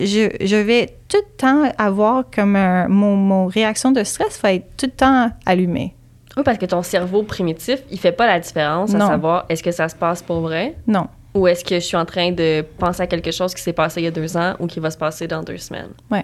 je, 0.01 0.29
je, 0.41 0.57
vais 0.57 0.97
tout 1.09 1.19
le 1.19 1.37
temps 1.37 1.73
avoir 1.79 2.25
comme 2.31 2.57
un, 2.57 2.89
mon, 2.89 3.17
mon, 3.17 3.47
réaction 3.47 3.91
de 3.93 4.05
stress 4.05 4.41
va 4.41 4.55
être 4.55 4.67
tout 4.77 4.87
le 4.87 4.93
temps 4.93 5.31
allumée. 5.47 5.95
Oui, 6.37 6.43
parce 6.45 6.59
que 6.59 6.67
ton 6.67 6.83
cerveau 6.83 7.23
primitif, 7.23 7.83
il 7.91 7.99
fait 7.99 8.13
pas 8.13 8.27
la 8.27 8.39
différence 8.39 8.95
à 8.95 9.01
savoir 9.01 9.45
est-ce 9.49 9.63
que 9.63 9.73
ça 9.73 9.89
se 9.89 9.97
passe 9.97 10.23
pour 10.23 10.41
vrai? 10.41 10.77
Non. 10.87 11.09
Ou 11.35 11.47
est-ce 11.49 11.65
que 11.65 11.77
je 11.77 11.85
suis 11.85 11.97
en 11.97 12.05
train 12.05 12.33
de 12.33 12.65
penser 12.79 13.03
à 13.03 13.07
quelque 13.07 13.33
chose 13.33 13.55
qui 13.55 13.63
s'est 13.63 13.73
passé 13.73 14.01
il 14.01 14.05
y 14.05 14.07
a 14.07 14.13
deux 14.13 14.37
ans 14.37 14.55
ou 14.61 14.67
qui 14.67 14.81
va 14.81 14.91
se 14.91 14.99
passer 14.99 15.27
dans 15.27 15.43
deux 15.43 15.59
semaines? 15.59 15.91
Oui. 16.11 16.21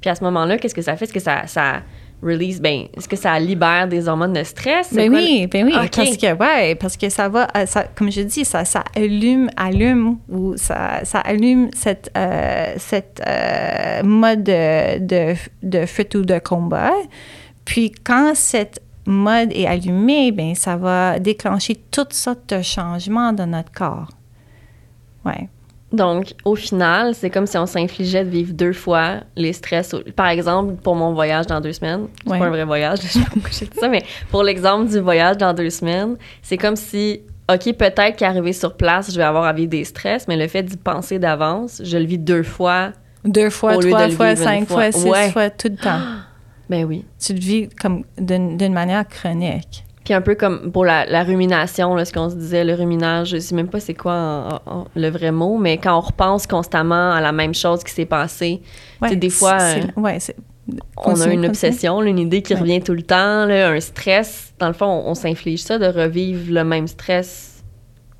Puis 0.00 0.10
à 0.10 0.14
ce 0.14 0.22
moment-là, 0.24 0.58
qu'est-ce 0.58 0.74
que 0.74 0.82
ça 0.82 0.96
fait? 0.96 1.06
Est-ce 1.06 1.12
que 1.12 1.20
ça, 1.20 1.46
ça 1.46 1.82
release, 2.22 2.60
ben, 2.60 2.86
est-ce 2.96 3.08
que 3.08 3.16
ça 3.16 3.38
libère 3.38 3.88
des 3.88 4.08
hormones 4.08 4.32
de 4.32 4.42
stress? 4.42 4.92
Ben 4.92 5.12
oui, 5.12 5.46
ben 5.46 5.66
oui, 5.66 5.72
parce 5.72 6.16
que, 6.16 6.34
ouais, 6.34 6.74
parce 6.74 6.96
que 6.96 7.08
ça 7.08 7.28
va, 7.28 7.48
euh, 7.56 7.66
ça, 7.66 7.84
comme 7.94 8.10
je 8.10 8.22
dis, 8.22 8.44
ça, 8.44 8.64
ça 8.64 8.84
allume, 8.94 9.48
allume, 9.56 10.18
ou 10.28 10.56
ça, 10.56 11.04
ça 11.04 11.20
allume 11.20 11.70
cette, 11.74 12.10
euh, 12.16 12.74
cette 12.76 13.22
euh, 13.26 14.02
mode 14.02 14.44
de, 14.44 14.98
de, 14.98 15.34
de 15.62 15.86
fuite 15.86 16.14
ou 16.14 16.22
de 16.22 16.38
combat. 16.38 16.92
Puis 17.64 17.92
quand 17.92 18.32
cette 18.34 18.80
mode 19.06 19.52
est 19.52 19.66
allumé, 19.66 20.32
ben 20.32 20.54
ça 20.54 20.76
va 20.76 21.18
déclencher 21.18 21.76
toutes 21.90 22.12
sortes 22.12 22.54
de 22.54 22.62
changements 22.62 23.32
dans 23.32 23.46
notre 23.46 23.72
corps. 23.72 24.10
Ouais. 25.24 25.48
Donc, 25.92 26.34
au 26.44 26.54
final, 26.54 27.14
c'est 27.14 27.30
comme 27.30 27.46
si 27.46 27.56
on 27.56 27.64
s'infligeait 27.64 28.24
de 28.24 28.28
vivre 28.28 28.52
deux 28.52 28.74
fois 28.74 29.20
les 29.36 29.54
stress. 29.54 29.94
Par 30.14 30.28
exemple, 30.28 30.74
pour 30.74 30.94
mon 30.94 31.14
voyage 31.14 31.46
dans 31.46 31.60
deux 31.60 31.72
semaines, 31.72 32.08
c'est 32.26 32.38
pas 32.38 32.44
un 32.44 32.50
vrai 32.50 32.64
voyage, 32.64 32.98
je 33.02 33.06
sais 33.08 33.20
pas 33.20 33.30
pourquoi 33.32 33.50
j'ai 33.50 33.66
dit 33.66 33.78
ça, 33.78 33.88
mais 33.88 34.02
pour 34.30 34.42
l'exemple 34.42 34.90
du 34.90 34.98
voyage 34.98 35.38
dans 35.38 35.54
deux 35.54 35.70
semaines, 35.70 36.16
c'est 36.42 36.58
comme 36.58 36.76
si, 36.76 37.22
OK, 37.50 37.72
peut-être 37.72 38.16
qu'arriver 38.16 38.52
sur 38.52 38.76
place, 38.76 39.10
je 39.10 39.16
vais 39.16 39.24
avoir 39.24 39.44
à 39.44 39.54
vivre 39.54 39.70
des 39.70 39.84
stress, 39.84 40.28
mais 40.28 40.36
le 40.36 40.46
fait 40.46 40.62
d'y 40.62 40.76
penser 40.76 41.18
d'avance, 41.18 41.80
je 41.82 41.96
le 41.96 42.04
vis 42.04 42.18
deux 42.18 42.42
fois. 42.42 42.92
Deux 43.24 43.50
fois, 43.50 43.78
trois 43.78 44.10
fois, 44.10 44.36
cinq 44.36 44.68
fois, 44.68 44.92
six 44.92 45.30
fois, 45.32 45.50
tout 45.50 45.68
le 45.68 45.76
temps. 45.76 46.00
Ben 46.68 46.84
oui. 46.84 47.02
Tu 47.18 47.32
le 47.32 47.40
vis 47.40 47.68
comme 47.80 48.04
d'une 48.18 48.74
manière 48.74 49.08
chronique. 49.08 49.86
Puis 50.08 50.14
un 50.14 50.22
peu 50.22 50.36
comme 50.36 50.72
pour 50.72 50.86
la, 50.86 51.22
rumination, 51.22 51.94
là, 51.94 52.06
ce 52.06 52.14
qu'on 52.14 52.30
se 52.30 52.34
disait, 52.34 52.64
le 52.64 52.72
ruminage, 52.72 53.28
je 53.28 53.38
sais 53.40 53.54
même 53.54 53.68
pas 53.68 53.78
c'est 53.78 53.92
quoi 53.92 54.62
le 54.96 55.10
vrai 55.10 55.32
mot, 55.32 55.58
mais 55.58 55.76
quand 55.76 55.98
on 55.98 56.00
repense 56.00 56.46
constamment 56.46 57.12
à 57.12 57.20
la 57.20 57.30
même 57.30 57.52
chose 57.52 57.84
qui 57.84 57.92
s'est 57.92 58.06
passée, 58.06 58.62
ouais, 59.02 59.16
des 59.16 59.28
fois, 59.28 59.58
euh, 59.60 59.82
ouais, 60.00 60.16
on 60.96 61.20
a 61.20 61.28
une 61.28 61.44
obsession, 61.44 62.02
une 62.02 62.18
idée 62.18 62.40
qui 62.40 62.54
revient 62.54 62.80
tout 62.80 62.94
le 62.94 63.02
temps, 63.02 63.44
là, 63.44 63.68
un 63.68 63.80
stress. 63.80 64.54
Dans 64.58 64.68
le 64.68 64.72
fond, 64.72 65.02
on 65.04 65.12
s'inflige 65.12 65.60
ça 65.60 65.76
de 65.76 65.84
revivre 65.84 66.54
le 66.54 66.64
même 66.64 66.86
stress 66.86 67.47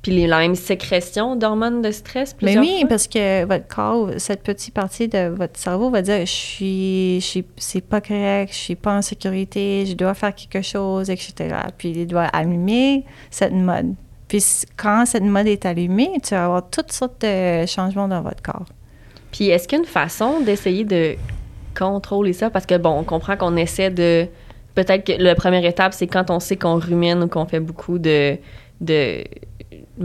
puis 0.01 0.13
les, 0.13 0.27
la 0.27 0.39
même 0.39 0.55
sécrétion 0.55 1.35
d'hormones 1.35 1.81
de 1.81 1.91
stress 1.91 2.35
Mais 2.41 2.57
oui, 2.57 2.85
parce 2.87 3.07
que 3.07 3.43
votre 3.43 3.67
corps, 3.67 4.11
cette 4.17 4.43
petite 4.43 4.73
partie 4.73 5.09
de 5.09 5.27
votre 5.27 5.59
cerveau 5.59 5.89
va 5.89 6.01
dire 6.01 6.21
je 6.21 6.31
suis, 6.31 7.21
je 7.21 7.41
c'est 7.57 7.81
pas 7.81 7.99
correct, 7.99 8.53
je 8.53 8.57
suis 8.57 8.75
pas 8.75 8.95
en 8.95 9.01
sécurité, 9.01 9.85
je 9.85 9.95
dois 9.95 10.13
faire 10.13 10.33
quelque 10.33 10.61
chose, 10.61 11.09
etc. 11.09 11.53
Puis 11.77 11.89
il 11.89 12.07
doit 12.07 12.23
allumer 12.23 13.03
cette 13.29 13.51
mode. 13.51 13.93
Puis 14.29 14.43
quand 14.77 15.05
cette 15.05 15.23
mode 15.23 15.47
est 15.47 15.65
allumée, 15.65 16.11
tu 16.23 16.33
vas 16.33 16.45
avoir 16.45 16.69
toutes 16.69 16.93
sortes 16.93 17.21
de 17.21 17.65
changements 17.65 18.07
dans 18.07 18.21
votre 18.21 18.41
corps. 18.41 18.67
Puis 19.31 19.49
est-ce 19.49 19.67
qu'il 19.67 19.79
y 19.79 19.81
a 19.81 19.83
une 19.83 19.89
façon 19.89 20.39
d'essayer 20.39 20.85
de 20.85 21.15
contrôler 21.77 22.31
ça? 22.31 22.49
Parce 22.49 22.65
que 22.65 22.77
bon, 22.77 22.91
on 22.91 23.03
comprend 23.03 23.35
qu'on 23.35 23.57
essaie 23.57 23.89
de. 23.89 24.27
Peut-être 24.75 25.05
que 25.05 25.21
la 25.21 25.35
première 25.35 25.65
étape, 25.65 25.93
c'est 25.93 26.07
quand 26.07 26.29
on 26.29 26.39
sait 26.39 26.55
qu'on 26.55 26.75
rumine 26.75 27.23
ou 27.23 27.27
qu'on 27.27 27.45
fait 27.45 27.59
beaucoup 27.59 27.99
de 27.99 28.37
de 28.79 29.25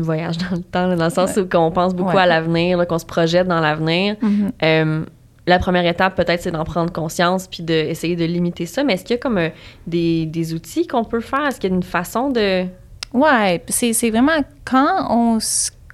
voyage 0.02 0.38
dans 0.38 0.56
le 0.56 0.62
temps, 0.62 0.96
dans 0.96 1.04
le 1.04 1.10
sens 1.10 1.36
où 1.36 1.46
on 1.56 1.70
pense 1.70 1.94
beaucoup 1.94 2.16
à 2.16 2.26
l'avenir, 2.26 2.86
qu'on 2.86 2.98
se 2.98 3.06
projette 3.06 3.46
dans 3.46 3.60
l'avenir. 3.60 4.16
Mm-hmm. 4.22 4.50
Euh, 4.62 5.04
la 5.46 5.58
première 5.58 5.86
étape, 5.86 6.14
peut-être, 6.16 6.42
c'est 6.42 6.50
d'en 6.50 6.64
prendre 6.64 6.92
conscience 6.92 7.46
puis 7.46 7.62
d'essayer 7.62 8.16
de, 8.16 8.24
limiter 8.24 8.66
ça. 8.66 8.82
Mais 8.82 8.94
est-ce 8.94 9.04
qu'il 9.04 9.14
y 9.14 9.18
a 9.18 9.22
comme 9.22 9.38
euh, 9.38 9.50
des, 9.86 10.26
des, 10.26 10.54
outils 10.54 10.86
qu'on 10.86 11.04
peut 11.04 11.20
faire? 11.20 11.46
Est-ce 11.46 11.60
qu'il 11.60 11.70
y 11.70 11.72
a 11.72 11.76
une 11.76 11.82
façon 11.82 12.30
de... 12.30 12.64
Oui, 13.12 13.60
c'est 13.68 14.10
vraiment 14.10 14.32
quand 14.64 15.06
on, 15.10 15.38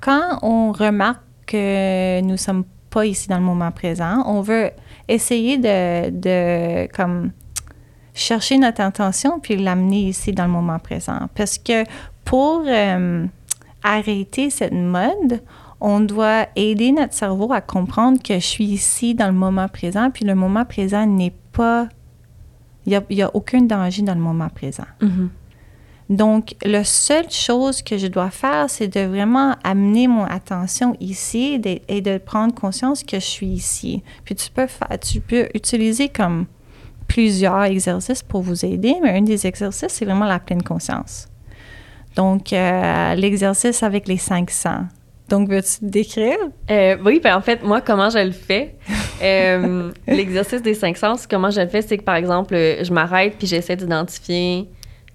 quand 0.00 0.38
on 0.42 0.72
remarque 0.72 1.20
que 1.46 2.20
nous 2.22 2.36
sommes 2.36 2.64
pas 2.88 3.04
ici 3.04 3.28
dans 3.28 3.36
le 3.36 3.44
moment 3.44 3.70
présent, 3.70 4.22
on 4.26 4.40
veut 4.40 4.70
essayer 5.08 5.58
de, 5.58 6.10
de 6.10 6.86
comme 6.92 7.32
chercher 8.14 8.58
notre 8.58 8.80
intention 8.80 9.40
puis 9.40 9.56
l'amener 9.56 10.08
ici 10.08 10.32
dans 10.32 10.44
le 10.44 10.50
moment 10.50 10.78
présent. 10.78 11.28
Parce 11.34 11.58
que 11.58 11.84
pour 12.24 12.62
euh, 12.66 13.26
arrêter 13.82 14.50
cette 14.50 14.72
mode, 14.72 15.42
on 15.80 16.00
doit 16.00 16.46
aider 16.56 16.92
notre 16.92 17.14
cerveau 17.14 17.52
à 17.52 17.60
comprendre 17.60 18.22
que 18.22 18.34
je 18.34 18.46
suis 18.46 18.64
ici 18.64 19.14
dans 19.14 19.26
le 19.26 19.32
moment 19.32 19.68
présent, 19.68 20.10
puis 20.10 20.24
le 20.24 20.34
moment 20.34 20.64
présent 20.64 21.06
n'est 21.06 21.34
pas... 21.52 21.88
Il 22.86 23.00
n'y 23.10 23.22
a, 23.22 23.30
aucun 23.34 23.62
danger 23.62 24.02
dans 24.02 24.14
le 24.14 24.20
moment 24.20 24.48
présent. 24.48 24.86
Mm-hmm. 25.00 25.28
Donc, 26.10 26.56
la 26.64 26.82
seule 26.82 27.30
chose 27.30 27.82
que 27.82 27.96
je 27.96 28.08
dois 28.08 28.30
faire, 28.30 28.68
c'est 28.68 28.88
de 28.88 29.00
vraiment 29.00 29.54
amener 29.62 30.08
mon 30.08 30.24
attention 30.24 30.96
ici 30.98 31.60
et 31.86 32.00
de 32.00 32.18
prendre 32.18 32.52
conscience 32.52 33.04
que 33.04 33.20
je 33.20 33.24
suis 33.24 33.46
ici. 33.46 34.02
Puis 34.24 34.34
tu 34.34 34.50
peux, 34.50 34.66
faire, 34.66 34.98
tu 34.98 35.20
peux 35.20 35.48
utiliser 35.54 36.08
comme 36.08 36.46
plusieurs 37.06 37.62
exercices 37.62 38.24
pour 38.24 38.42
vous 38.42 38.64
aider, 38.64 38.96
mais 39.00 39.10
un 39.10 39.22
des 39.22 39.46
exercices, 39.46 39.92
c'est 39.92 40.04
vraiment 40.04 40.26
la 40.26 40.40
pleine 40.40 40.62
conscience. 40.62 41.29
Donc, 42.16 42.52
euh, 42.52 43.14
l'exercice 43.14 43.82
avec 43.82 44.08
les 44.08 44.16
cinq 44.16 44.50
sens. 44.50 44.84
Donc, 45.28 45.48
veux-tu 45.48 45.78
décrire? 45.82 46.36
Euh, 46.70 46.96
oui, 47.04 47.20
ben 47.22 47.36
en 47.36 47.40
fait, 47.40 47.62
moi, 47.62 47.80
comment 47.80 48.10
je 48.10 48.18
le 48.18 48.32
fais? 48.32 48.76
Euh, 49.22 49.92
l'exercice 50.06 50.62
des 50.62 50.72
cinq 50.72 50.96
sens, 50.96 51.26
comment 51.26 51.50
je 51.50 51.60
le 51.60 51.68
fais, 51.68 51.82
c'est 51.82 51.98
que, 51.98 52.02
par 52.02 52.14
exemple, 52.14 52.54
je 52.54 52.90
m'arrête 52.90 53.34
puis 53.36 53.46
j'essaie 53.46 53.76
d'identifier... 53.76 54.66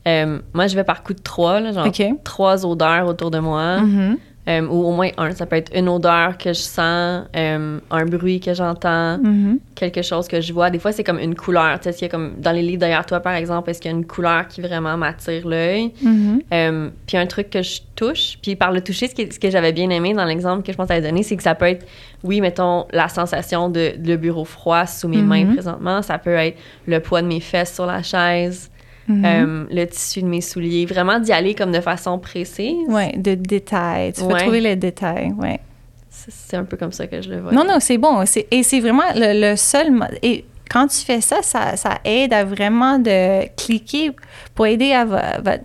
moi, 0.06 0.68
je 0.68 0.76
vais 0.76 0.84
par 0.84 1.02
coup 1.02 1.16
de 1.16 1.22
trois, 1.24 1.60
là, 1.60 1.72
genre 1.72 1.88
trois 2.24 2.68
odeurs 2.68 3.08
autour 3.08 3.32
de 3.32 3.39
moi. 3.39 3.80
Mm-hmm. 3.80 4.18
Euh, 4.48 4.62
ou 4.68 4.86
au 4.86 4.91
moins 4.91 5.10
un. 5.18 5.32
Ça 5.32 5.48
peut 5.48 5.56
être 5.56 5.72
une 5.76 5.89
odeur 5.89 6.38
que 6.38 6.50
je 6.50 6.60
sens, 6.60 7.24
euh, 7.36 7.80
un 7.89 8.06
bruit 8.06 8.39
que 8.39 8.54
j'entends, 8.54 9.18
mm-hmm. 9.18 9.58
quelque 9.74 10.04
chose 10.04 10.28
que 10.28 10.39
je 10.39 10.54
vois. 10.54 10.70
Des 10.70 10.78
fois, 10.78 10.91
c'est 10.91 11.04
comme 11.04 11.18
une 11.18 11.34
couleur. 11.34 11.80
Tu 11.80 11.89
sais, 11.89 11.93
qu'il 11.93 12.04
y 12.04 12.06
a 12.06 12.10
comme 12.10 12.36
dans 12.38 12.52
les 12.52 12.62
livres 12.62 12.80
derrière 12.80 13.08
toi, 13.08 13.22
par 13.22 13.34
exemple, 13.34 13.72
est-ce 13.72 13.82
qu'il 13.82 13.89
y 13.89 13.93
a 13.93 13.98
une 13.98 14.06
couleur 14.06 14.48
qui 14.48 14.62
vraiment 14.62 14.98
m'attire 14.98 15.48
l'œil? 15.48 15.91
Mm-hmm. 16.04 16.41
Euh, 16.54 16.89
puis 17.08 17.18
un 17.18 17.26
truc 17.26 17.50
que 17.50 17.64
je 17.64 17.82
touche. 17.96 18.38
Puis 18.39 18.56
par 18.56 18.72
le 18.72 18.82
toucher, 18.82 19.08
ce, 19.08 19.16
ce 19.16 19.39
que 19.39 19.50
j'avais 19.50 19.74
bien 19.74 19.89
aimé 19.89 20.14
dans 20.14 20.26
l'exemple 20.26 20.62
que 20.62 20.72
je 20.72 20.78
pense 20.78 20.91
à 20.91 21.02
donner, 21.02 21.24
c'est 21.24 21.38
que 21.38 21.43
ça 21.43 21.56
peut 21.56 21.66
être, 21.66 21.86
oui, 22.24 22.39
mettons, 22.39 22.86
la 22.91 23.10
sensation 23.10 23.70
de, 23.70 23.93
le 23.98 24.16
bureau 24.16 24.46
froid 24.46 24.86
sous 24.86 25.08
mes 25.08 25.24
mains 25.24 25.46
mm-hmm. 25.46 25.54
présentement. 25.54 26.02
Ça 26.04 26.20
peut 26.20 26.36
être 26.36 26.58
le 26.86 27.00
poids 27.00 27.24
de 27.24 27.28
mes 27.28 27.39
fesses 27.39 27.74
sur 27.74 27.88
la 27.88 28.04
chaise. 28.04 28.70
Mm-hmm. 29.10 29.26
Euh, 29.26 29.66
le 29.70 29.86
tissu 29.86 30.22
de 30.22 30.28
mes 30.28 30.41
souliers. 30.41 30.86
Vraiment 30.86 31.20
d'y 31.20 31.32
aller 31.32 31.53
comme 31.53 31.72
de 31.72 31.82
façon 31.82 32.18
précise. 32.20 32.86
Oui, 32.88 33.16
de 33.18 33.36
détails. 33.36 34.14
Tu 34.14 34.26
peux 34.26 34.34
trouver 34.34 34.62
les 34.62 34.76
détails, 34.76 35.32
oui. 35.38 35.58
C'est 36.10 36.58
un 36.58 36.64
peu 36.64 36.78
comme 36.78 36.91
ça 36.91 37.08
que 37.08 37.22
je 37.22 37.30
le 37.30 37.41
vois. 37.41 37.51
Non, 37.51 37.66
non, 37.66 37.78
c'est 37.80 37.97
bon. 37.97 38.24
Et 38.51 38.64
c'est 38.64 38.80
vraiment 38.80 39.03
le, 39.16 39.56
seul... 39.56 39.88
Et 40.24 40.45
quand 40.72 40.88
tu 40.88 40.97
fais 40.97 41.22
ça, 41.22 41.41
ça, 41.41 41.76
ça, 41.76 41.99
aide 42.03 42.34
à 42.34 42.43
vraiment 42.43 42.97
de 42.97 43.47
cliquer 43.56 44.12
pour 44.56 44.66
aider 44.66 44.91
à 44.93 45.06
votre 45.06 45.64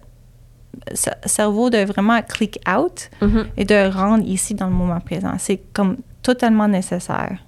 cerveau 1.24 1.70
de 1.70 1.78
vraiment 1.78 2.20
click 2.22 2.60
out 2.68 3.08
mm-hmm. 3.22 3.44
et 3.56 3.64
de 3.64 3.90
rendre 3.90 4.24
ici 4.26 4.54
dans 4.54 4.66
le 4.66 4.72
moment 4.72 5.00
présent. 5.00 5.34
C'est 5.38 5.60
comme 5.72 5.98
totalement 6.22 6.68
nécessaire. 6.68 7.38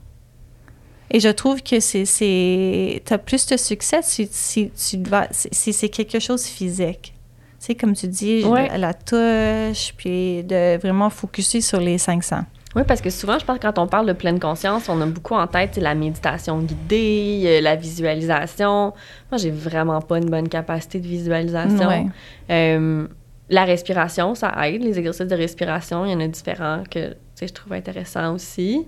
Et 1.15 1.21
je 1.21 1.29
trouve 1.29 1.63
que 1.63 1.79
c'est, 1.79 3.03
tu 3.05 3.13
as 3.13 3.19
plus 3.19 3.47
de 3.47 3.59
succès 3.59 4.01
si, 4.03 4.29
si, 4.33 4.71
tu 4.71 5.03
vas, 5.09 5.29
si 5.31 5.73
c'est 5.75 5.91
quelque 5.91 6.19
chose 6.19 6.45
physique. 6.47 7.15
Tu 7.61 7.67
sais, 7.67 7.75
comme 7.75 7.93
tu 7.93 8.09
dis, 8.09 8.43
la, 8.43 8.95
touche, 8.95 9.93
puis 9.97 10.43
de 10.43 10.79
vraiment 10.79 11.11
focuser 11.11 11.61
sur 11.61 11.81
les 11.81 11.99
500. 11.99 12.45
Oui, 12.75 12.83
parce 12.89 13.03
que 13.03 13.11
souvent, 13.11 13.39
je 13.39 13.45
pense 13.45 13.59
que 13.59 13.63
quand 13.63 13.79
on 13.79 13.87
parle 13.87 14.07
de 14.07 14.15
pleine 14.15 14.41
conscience, 14.41 14.89
on 14.89 14.99
a 15.03 15.07
beaucoup 15.07 15.35
en 15.35 15.47
tête 15.47 15.77
la 15.77 15.95
méditation 15.95 16.59
guidée, 16.61 17.43
euh, 17.45 17.61
la 17.61 17.77
visualisation. 17.77 18.95
Moi, 19.31 19.37
j'ai 19.37 19.51
vraiment 19.51 20.01
pas 20.01 20.17
une 20.17 20.31
bonne 20.31 20.49
capacité 20.49 20.99
de 20.99 21.07
visualisation. 21.07 22.11
Euh, 22.51 23.07
la 23.51 23.65
respiration, 23.67 24.35
ça 24.35 24.55
aide. 24.67 24.83
Les 24.83 24.99
exercices 24.99 25.27
de 25.27 25.37
respiration, 25.37 26.07
il 26.07 26.13
y 26.13 26.15
en 26.15 26.21
a 26.21 26.27
différents 26.27 26.85
que 26.91 27.15
je 27.41 27.53
trouve 27.53 27.75
intéressants 27.75 28.35
aussi. 28.35 28.87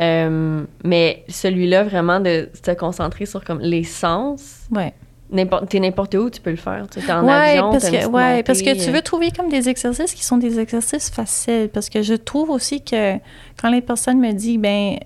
Euh, 0.00 0.64
mais 0.84 1.24
celui-là, 1.28 1.84
vraiment, 1.84 2.20
de 2.20 2.50
se 2.54 2.72
concentrer 2.72 3.26
sur 3.26 3.42
comme 3.44 3.60
les 3.60 3.84
sens. 3.84 4.66
Ouais. 4.70 4.92
T'es 5.68 5.80
n'importe 5.80 6.14
où, 6.14 6.30
tu 6.30 6.40
peux 6.40 6.50
le 6.50 6.56
faire. 6.56 6.86
Tu 6.88 7.00
es 7.00 7.10
en 7.10 7.26
avion, 7.26 7.72
parce 7.72 7.90
que, 7.90 8.06
ouais, 8.06 8.42
parce 8.44 8.62
que 8.62 8.84
tu 8.84 8.90
veux 8.92 9.02
trouver 9.02 9.30
comme 9.32 9.48
des 9.48 9.68
exercices 9.68 10.14
qui 10.14 10.24
sont 10.24 10.36
des 10.36 10.60
exercices 10.60 11.10
faciles. 11.10 11.68
Parce 11.72 11.88
que 11.88 12.02
je 12.02 12.14
trouve 12.14 12.50
aussi 12.50 12.82
que 12.82 13.14
quand 13.60 13.70
les 13.70 13.80
personnes 13.80 14.20
me 14.20 14.32
disent, 14.32 14.58
ben, 14.58 14.98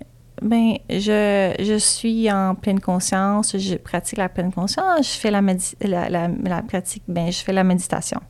ben, 0.43 0.75
je, 0.89 1.55
je 1.59 1.79
suis 1.79 2.31
en 2.31 2.55
pleine 2.55 2.81
conscience, 2.81 3.57
je 3.57 3.77
pratique 3.77 4.19
la 4.19 4.29
pleine 4.29 4.53
conscience, 4.53 5.15
je 5.15 5.19
fais 5.19 5.31
la, 5.31 5.41
la, 5.41 6.09
la, 6.09 6.29
la 6.45 6.63
pratique, 6.63 7.03
ben, 7.09 7.31
je 7.31 7.39
fais 7.43 7.53
la 7.53 7.65
méditation. 7.65 8.21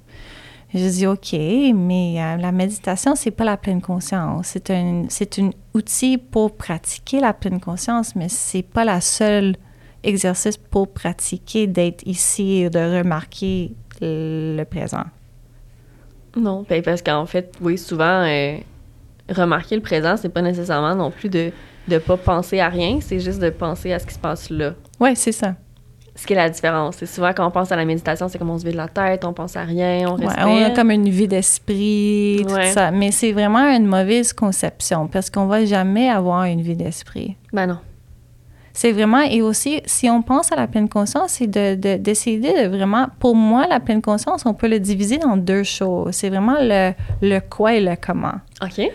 Je 0.72 0.88
dis 0.88 1.06
OK, 1.06 1.32
mais 1.32 2.22
euh, 2.22 2.36
la 2.36 2.52
méditation, 2.52 3.16
c'est 3.16 3.32
pas 3.32 3.44
la 3.44 3.56
pleine 3.56 3.82
conscience. 3.82 4.46
C'est 4.48 4.70
un, 4.70 5.04
c'est 5.08 5.40
un 5.40 5.50
outil 5.74 6.16
pour 6.16 6.56
pratiquer 6.56 7.18
la 7.18 7.32
pleine 7.32 7.60
conscience, 7.60 8.14
mais 8.14 8.28
c'est 8.28 8.62
pas 8.62 8.84
la 8.84 9.00
seule 9.00 9.56
exercice 10.04 10.56
pour 10.56 10.88
pratiquer 10.92 11.66
d'être 11.66 12.06
ici 12.06 12.62
et 12.62 12.70
de 12.70 12.98
remarquer 12.98 13.72
le 14.00 14.62
présent. 14.64 15.04
Non, 16.36 16.64
ben, 16.68 16.82
parce 16.82 17.02
qu'en 17.02 17.26
fait, 17.26 17.52
oui, 17.60 17.76
souvent, 17.76 18.22
euh, 18.24 18.56
remarquer 19.28 19.74
le 19.74 19.82
présent, 19.82 20.16
c'est 20.16 20.28
pas 20.28 20.42
nécessairement 20.42 20.94
non 20.94 21.10
plus 21.10 21.28
de 21.28 21.50
ne 21.88 21.98
pas 21.98 22.16
penser 22.16 22.60
à 22.60 22.68
rien, 22.68 23.00
c'est 23.00 23.18
juste 23.18 23.40
de 23.40 23.50
penser 23.50 23.92
à 23.92 23.98
ce 23.98 24.06
qui 24.06 24.14
se 24.14 24.18
passe 24.20 24.48
là. 24.50 24.74
Oui, 25.00 25.16
c'est 25.16 25.32
ça 25.32 25.56
ce 26.20 26.26
qui 26.26 26.34
est 26.34 26.36
la 26.36 26.50
différence. 26.50 26.96
C'est 26.98 27.06
souvent 27.06 27.32
quand 27.34 27.46
on 27.46 27.50
pense 27.50 27.72
à 27.72 27.76
la 27.76 27.86
méditation, 27.86 28.28
c'est 28.28 28.36
comme 28.36 28.50
on 28.50 28.58
se 28.58 28.66
vide 28.66 28.74
la 28.74 28.88
tête, 28.88 29.24
on 29.24 29.32
pense 29.32 29.56
à 29.56 29.62
rien, 29.62 30.06
on 30.06 30.16
respire. 30.16 30.46
on 30.46 30.62
a 30.62 30.70
comme 30.70 30.90
une 30.90 31.08
vie 31.08 31.28
d'esprit, 31.28 32.44
tout 32.46 32.54
ça. 32.74 32.90
Mais 32.90 33.10
c'est 33.10 33.32
vraiment 33.32 33.64
une 33.74 33.86
mauvaise 33.86 34.34
conception 34.34 35.06
parce 35.08 35.30
qu'on 35.30 35.46
va 35.46 35.64
jamais 35.64 36.10
avoir 36.10 36.44
une 36.44 36.60
vie 36.60 36.76
d'esprit. 36.76 37.36
Ben 37.54 37.66
non. 37.66 37.78
C'est 38.74 38.92
vraiment, 38.92 39.22
et 39.22 39.40
aussi, 39.40 39.80
si 39.86 40.10
on 40.10 40.20
pense 40.20 40.52
à 40.52 40.56
la 40.56 40.66
pleine 40.66 40.90
conscience, 40.90 41.32
c'est 41.32 41.46
de, 41.46 41.74
de, 41.74 41.96
décider 41.96 42.52
de 42.52 42.68
vraiment, 42.68 43.06
pour 43.18 43.34
moi, 43.34 43.66
la 43.66 43.80
pleine 43.80 44.02
conscience, 44.02 44.44
on 44.44 44.54
peut 44.54 44.68
le 44.68 44.78
diviser 44.78 45.16
dans 45.16 45.36
deux 45.38 45.64
choses. 45.64 46.14
C'est 46.14 46.28
vraiment 46.28 46.56
le, 46.60 46.92
le 47.22 47.40
quoi 47.40 47.74
et 47.74 47.80
le 47.80 47.96
comment. 48.00 48.34
OK. 48.62 48.90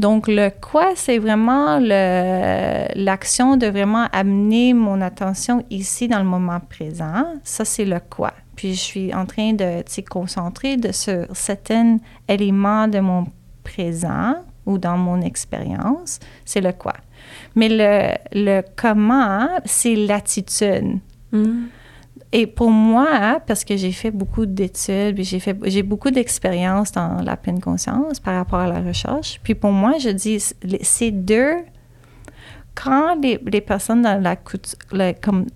Donc, 0.00 0.28
le 0.28 0.48
quoi, 0.48 0.92
c'est 0.94 1.18
vraiment 1.18 1.78
l'action 1.78 3.58
de 3.58 3.66
vraiment 3.66 4.06
amener 4.12 4.72
mon 4.72 5.02
attention 5.02 5.62
ici 5.68 6.08
dans 6.08 6.20
le 6.20 6.24
moment 6.24 6.58
présent. 6.58 7.26
Ça, 7.44 7.66
c'est 7.66 7.84
le 7.84 8.00
quoi. 8.08 8.32
Puis, 8.56 8.72
je 8.72 8.80
suis 8.80 9.14
en 9.14 9.26
train 9.26 9.52
de 9.52 9.84
concentrer 10.08 10.78
sur 10.92 11.26
certains 11.34 11.98
éléments 12.26 12.88
de 12.88 13.00
mon 13.00 13.26
présent 13.62 14.36
ou 14.64 14.78
dans 14.78 14.96
mon 14.96 15.20
expérience. 15.20 16.18
C'est 16.46 16.62
le 16.62 16.72
quoi. 16.72 16.94
Mais 17.54 17.68
le, 17.68 18.14
le 18.32 18.62
comment, 18.76 19.48
c'est 19.66 19.96
l'attitude. 19.96 20.98
Mm. 21.30 21.64
Et 22.32 22.46
pour 22.46 22.70
moi, 22.70 23.40
parce 23.44 23.64
que 23.64 23.76
j'ai 23.76 23.90
fait 23.90 24.12
beaucoup 24.12 24.46
d'études, 24.46 25.20
j'ai 25.20 25.40
fait, 25.40 25.56
j'ai 25.64 25.82
beaucoup 25.82 26.10
d'expérience 26.10 26.92
dans 26.92 27.22
la 27.22 27.36
pleine 27.36 27.60
conscience 27.60 28.20
par 28.20 28.36
rapport 28.36 28.60
à 28.60 28.68
la 28.68 28.80
recherche. 28.80 29.40
Puis 29.42 29.56
pour 29.56 29.72
moi, 29.72 29.94
je 29.98 30.10
dis, 30.10 30.38
ces 30.82 31.10
deux, 31.10 31.56
quand 32.76 33.20
les, 33.20 33.40
les 33.46 33.60
personnes 33.60 34.02
dans 34.02 34.22
la, 34.22 34.36
comme 35.14 35.46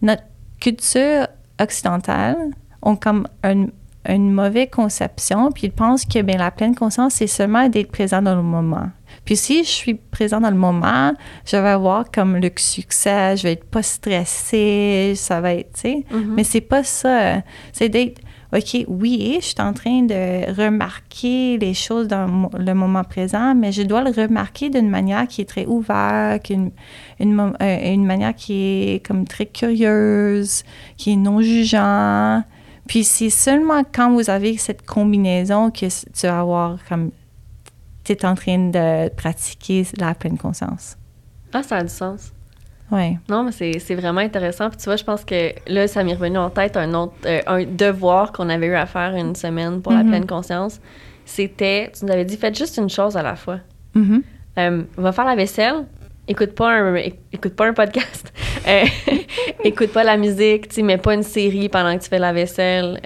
notre 0.00 0.22
culture 0.58 1.26
occidentale 1.60 2.38
ont 2.80 2.96
comme 2.96 3.28
un, 3.42 3.66
une 4.08 4.32
mauvaise 4.32 4.68
conception, 4.70 5.52
puis 5.52 5.66
ils 5.66 5.72
pensent 5.72 6.06
que 6.06 6.22
bien, 6.22 6.38
la 6.38 6.50
pleine 6.50 6.74
conscience, 6.74 7.14
c'est 7.14 7.26
seulement 7.26 7.68
d'être 7.68 7.92
présent 7.92 8.22
dans 8.22 8.34
le 8.34 8.42
moment. 8.42 8.88
Puis 9.24 9.36
si 9.36 9.62
je 9.64 9.68
suis 9.68 9.94
présent 9.94 10.40
dans 10.40 10.50
le 10.50 10.56
moment, 10.56 11.12
je 11.46 11.56
vais 11.56 11.68
avoir 11.68 12.10
comme 12.10 12.36
le 12.36 12.50
succès, 12.56 13.36
je 13.36 13.44
vais 13.44 13.52
être 13.52 13.64
pas 13.64 13.82
stressée, 13.82 15.14
ça 15.16 15.40
va 15.40 15.54
être, 15.54 15.72
tu 15.74 15.80
sais. 15.80 16.04
Mm-hmm. 16.10 16.26
Mais 16.34 16.44
c'est 16.44 16.60
pas 16.60 16.82
ça. 16.82 17.42
C'est 17.72 17.88
d'être, 17.88 18.20
OK, 18.52 18.84
oui, 18.86 19.38
je 19.40 19.46
suis 19.46 19.60
en 19.60 19.72
train 19.72 20.02
de 20.02 20.52
remarquer 20.54 21.56
les 21.56 21.72
choses 21.72 22.06
dans 22.06 22.50
le 22.52 22.74
moment 22.74 23.04
présent, 23.04 23.54
mais 23.54 23.72
je 23.72 23.82
dois 23.82 24.02
le 24.02 24.10
remarquer 24.10 24.68
d'une 24.68 24.90
manière 24.90 25.26
qui 25.26 25.40
est 25.40 25.48
très 25.48 25.64
ouverte, 25.66 26.50
une, 26.50 26.70
une, 27.18 27.54
euh, 27.62 27.92
une 27.94 28.04
manière 28.04 28.34
qui 28.34 28.54
est 28.90 29.06
comme 29.06 29.24
très 29.26 29.46
curieuse, 29.46 30.64
qui 30.98 31.12
est 31.12 31.16
non 31.16 31.40
jugeant. 31.40 32.42
Puis 32.88 33.04
c'est 33.04 33.30
seulement 33.30 33.84
quand 33.90 34.12
vous 34.12 34.28
avez 34.28 34.58
cette 34.58 34.84
combinaison 34.84 35.70
que 35.70 35.86
tu 35.86 36.26
vas 36.26 36.40
avoir 36.40 36.78
comme 36.88 37.10
tu 38.04 38.12
es 38.12 38.24
en 38.24 38.34
train 38.34 38.70
de 38.70 39.08
pratiquer 39.10 39.86
la 39.98 40.14
pleine 40.14 40.38
conscience. 40.38 40.96
Ah, 41.52 41.62
ça 41.62 41.76
a 41.76 41.82
du 41.82 41.88
sens. 41.88 42.32
Oui. 42.90 43.16
Non, 43.28 43.42
mais 43.42 43.52
c'est 43.52 43.94
vraiment 43.94 44.20
intéressant. 44.20 44.68
Puis 44.68 44.78
tu 44.78 44.84
vois, 44.84 44.96
je 44.96 45.04
pense 45.04 45.24
que 45.24 45.52
là, 45.66 45.88
ça 45.88 46.04
m'est 46.04 46.14
revenu 46.14 46.36
en 46.38 46.50
tête 46.50 46.76
un 46.76 46.92
autre 46.92 47.14
euh, 47.24 47.40
un 47.46 47.64
devoir 47.64 48.32
qu'on 48.32 48.50
avait 48.50 48.66
eu 48.66 48.74
à 48.74 48.84
faire 48.86 49.14
une 49.16 49.34
semaine 49.34 49.80
pour 49.80 49.92
la 49.92 50.02
mm-hmm. 50.02 50.08
pleine 50.08 50.26
conscience. 50.26 50.80
C'était, 51.24 51.90
tu 51.96 52.04
nous 52.04 52.12
avais 52.12 52.26
dit, 52.26 52.36
faites 52.36 52.56
juste 52.56 52.76
une 52.76 52.90
chose 52.90 53.16
à 53.16 53.22
la 53.22 53.36
fois. 53.36 53.60
Euh, 54.58 54.82
va 54.96 55.12
faire 55.12 55.24
la 55.24 55.34
vaisselle, 55.34 55.86
écoute 56.28 56.54
pas 56.54 56.70
un, 56.70 56.94
écoute 56.94 57.54
pas 57.54 57.66
un 57.66 57.72
podcast, 57.72 58.32
euh, 58.68 58.84
écoute 59.64 59.92
pas 59.92 60.04
la 60.04 60.16
musique, 60.16 60.68
tu 60.68 60.82
mets 60.82 60.98
pas 60.98 61.14
une 61.14 61.22
série 61.22 61.68
pendant 61.68 61.96
que 61.96 62.02
tu 62.02 62.08
fais 62.08 62.18
la 62.18 62.32
vaisselle 62.32 63.00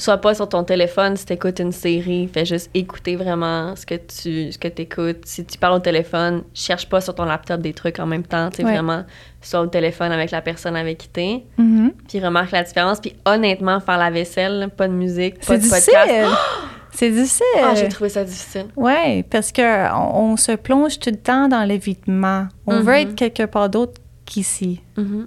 sois 0.00 0.18
pas 0.18 0.34
sur 0.34 0.48
ton 0.48 0.64
téléphone 0.64 1.16
si 1.16 1.26
tu 1.26 1.32
écoutes 1.32 1.58
une 1.58 1.72
série, 1.72 2.28
fais 2.32 2.44
juste 2.44 2.70
écouter 2.74 3.16
vraiment 3.16 3.74
ce 3.76 3.86
que 3.86 3.94
tu 3.94 4.52
ce 4.52 4.58
que 4.58 4.68
écoutes. 4.68 5.24
Si 5.24 5.44
tu 5.44 5.58
parles 5.58 5.74
au 5.74 5.80
téléphone, 5.80 6.42
cherche 6.54 6.88
pas 6.88 7.00
sur 7.00 7.14
ton 7.14 7.24
laptop 7.24 7.60
des 7.60 7.72
trucs 7.72 7.98
en 7.98 8.06
même 8.06 8.24
temps, 8.24 8.50
tu 8.50 8.58
sais 8.58 8.62
vraiment 8.62 9.04
sois 9.42 9.60
au 9.60 9.66
téléphone 9.66 10.12
avec 10.12 10.30
la 10.30 10.42
personne 10.42 10.76
avec 10.76 10.98
qui 10.98 11.08
t'es. 11.08 11.44
Mm-hmm. 11.58 11.92
Puis 12.08 12.20
remarque 12.20 12.50
la 12.50 12.62
différence, 12.62 13.00
puis 13.00 13.14
honnêtement 13.24 13.80
faire 13.80 13.98
la 13.98 14.10
vaisselle, 14.10 14.68
pas 14.76 14.88
de 14.88 14.92
musique, 14.92 15.44
pas 15.46 15.56
de 15.56 15.62
difficile. 15.62 15.94
podcast. 15.94 16.36
C'est 16.92 17.10
difficile. 17.10 17.46
Ah, 17.62 17.74
j'ai 17.76 17.88
trouvé 17.88 18.10
ça 18.10 18.24
difficile. 18.24 18.66
Oui, 18.76 19.22
parce 19.22 19.52
que 19.52 19.94
on, 19.94 20.36
se 20.36 20.52
plonge 20.52 20.98
tout 20.98 21.10
le 21.10 21.16
temps 21.16 21.46
dans 21.46 21.62
l'évitement. 21.62 22.48
On 22.66 22.80
veut 22.80 22.92
mm-hmm. 22.92 23.02
être 23.02 23.14
quelque 23.14 23.44
part 23.44 23.68
d'autre 23.68 24.00
qu'ici. 24.26 24.80
Mm-hmm. 24.98 25.26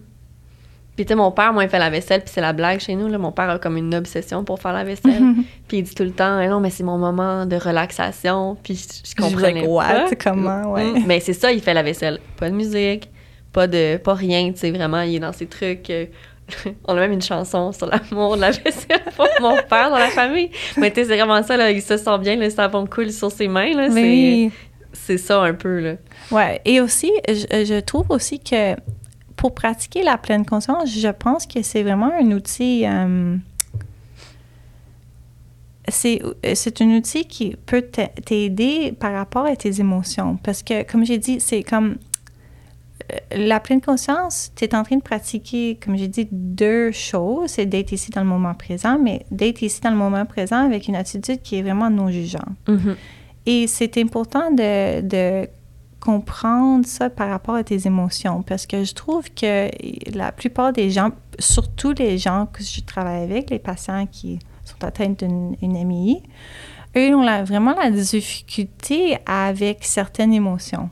Puis, 0.96 1.06
tu 1.06 1.10
sais, 1.10 1.16
mon 1.16 1.32
père, 1.32 1.54
moi, 1.54 1.64
il 1.64 1.70
fait 1.70 1.80
la 1.80 1.90
vaisselle, 1.90 2.22
puis 2.22 2.30
c'est 2.32 2.42
la 2.42 2.54
blague 2.54 2.80
chez 2.80 2.94
nous. 2.96 3.08
Là. 3.08 3.18
Mon 3.18 3.32
père 3.32 3.50
a 3.50 3.58
comme 3.58 3.78
une 3.78 3.96
obsession 3.96 4.44
pour 4.44 4.60
faire 4.62 4.74
la 4.74 4.84
vaisselle. 4.84 5.24
puis 5.68 5.78
il 5.80 5.84
dit 5.84 5.96
tout 5.96 6.04
le 6.04 6.12
temps, 6.12 6.40
Eh 6.40 6.48
non, 6.48 6.60
mais 6.60 6.70
c'est 6.70 6.84
mon 6.84 6.98
moment 7.00 7.46
de 7.48 7.56
relaxation. 7.56 8.56
Puis 8.64 8.76
je, 8.76 9.10
je 9.10 9.16
comprenais 9.16 9.66
what? 9.66 9.86
pas. 9.86 10.10
Comment, 10.24 10.72
ouais. 10.74 10.86
Mm. 10.86 11.04
Mais 11.08 11.20
c'est 11.20 11.34
ça, 11.34 11.52
il 11.52 11.62
fait 11.62 11.74
la 11.74 11.82
vaisselle. 11.84 12.20
Pas 12.38 12.50
de 12.50 12.56
musique, 12.56 13.10
pas 13.52 13.66
de 13.68 13.98
pas 13.98 14.14
rien, 14.14 14.52
tu 14.52 14.60
sais, 14.60 14.72
vraiment, 14.72 15.02
il 15.02 15.16
est 15.16 15.20
dans 15.20 15.34
ses 15.34 15.48
trucs. 15.48 15.90
euh, 15.90 16.06
On 16.88 16.94
a 16.96 17.00
même 17.00 17.14
une 17.14 17.22
chanson 17.22 17.72
sur 17.72 17.88
l'amour 17.88 18.36
de 18.36 18.42
la 18.42 18.52
vaisselle 18.52 19.02
pour 19.16 19.28
mon 19.42 19.56
père 19.70 19.90
dans 19.90 19.98
la 19.98 20.10
famille. 20.10 20.52
Mais 20.78 20.92
tu 20.92 21.02
sais, 21.02 21.08
c'est 21.08 21.16
vraiment 21.18 21.42
ça, 21.42 21.58
là, 21.58 21.72
il 21.72 21.82
se 21.82 21.98
sent 21.98 22.18
bien, 22.20 22.36
le 22.36 22.50
savon 22.52 22.86
coule 22.86 23.12
sur 23.12 23.32
ses 23.32 23.48
mains, 23.48 23.74
là. 23.74 23.88
Mais 23.90 24.52
C'est 24.92 25.18
ça 25.18 25.42
un 25.42 25.54
peu, 25.54 25.80
là. 25.80 25.94
Ouais. 26.30 26.62
Et 26.66 26.80
aussi, 26.82 27.12
je, 27.28 27.66
je 27.66 27.80
trouve 27.80 28.06
aussi 28.10 28.40
que 28.40 28.76
pour 29.44 29.54
pratiquer 29.54 30.04
la 30.04 30.18
pleine 30.18 30.46
conscience, 30.46 30.90
je 30.90 31.10
pense 31.10 31.46
que 31.46 31.62
c'est 31.64 31.84
vraiment 31.84 32.10
un 32.18 32.32
outil. 32.32 32.86
euh, 32.88 33.36
c'est 35.90 36.82
un 36.82 36.96
outil 36.96 37.26
qui 37.26 37.58
peut 37.66 37.82
t'a- 37.82 38.08
t'aider 38.08 38.94
par 38.98 39.12
rapport 39.12 39.46
à 39.46 39.54
tes 39.58 39.82
émotions. 39.82 40.38
Parce 40.44 40.64
que, 40.64 40.84
comme 40.90 41.06
j'ai 41.06 41.18
dit, 41.18 41.42
c'est 41.42 41.62
comme 41.62 41.98
euh, 43.12 43.18
la 43.50 43.60
pleine 43.60 43.82
conscience, 43.82 44.54
tu 44.56 44.64
es 44.64 44.74
en 44.74 44.84
train 44.84 44.96
de 44.96 45.02
pratiquer, 45.02 45.78
comme 45.84 45.98
j'ai 45.98 46.08
dit, 46.08 46.26
deux 46.32 46.92
choses. 46.94 47.50
C'est 47.52 47.66
d'être 47.66 47.92
ici 47.92 48.12
dans 48.12 48.22
le 48.22 48.28
moment 48.28 48.54
présent, 48.54 48.98
mais 48.98 49.26
d'être 49.30 49.62
ici 49.62 49.82
dans 49.82 49.92
le 49.92 49.98
moment 49.98 50.26
présent 50.26 50.64
avec 50.66 50.88
une 50.88 50.96
attitude 50.96 51.42
qui 51.42 51.58
est 51.58 51.62
vraiment 51.64 51.90
non 51.90 52.10
jugeante. 52.10 52.56
Et 53.46 53.68
c'est 53.68 53.98
important 53.98 54.52
de, 54.52 55.02
de 55.02 55.50
comprendre 56.04 56.86
ça 56.86 57.10
par 57.10 57.30
rapport 57.30 57.56
à 57.56 57.64
tes 57.64 57.88
émotions 57.88 58.42
parce 58.42 58.66
que 58.68 58.84
je 58.84 58.94
trouve 58.94 59.34
que 59.34 59.70
la 60.14 60.34
plupart 60.34 60.74
des 60.74 60.90
gens, 60.90 61.12
surtout 61.40 61.94
les 61.94 62.18
gens 62.18 62.46
que 62.52 62.62
je 62.62 62.82
travaille 62.82 63.24
avec, 63.24 63.50
les 63.50 63.60
patients 63.60 64.06
qui 64.06 64.40
sont 64.66 64.84
atteints 64.84 65.16
d'une 65.18 65.56
une 65.62 65.82
MI, 65.86 66.22
eux 66.98 67.16
ont 67.16 67.44
vraiment 67.46 67.74
la 67.74 67.90
difficulté 67.90 69.18
avec 69.26 69.86
certaines 69.86 70.34
émotions. 70.34 70.90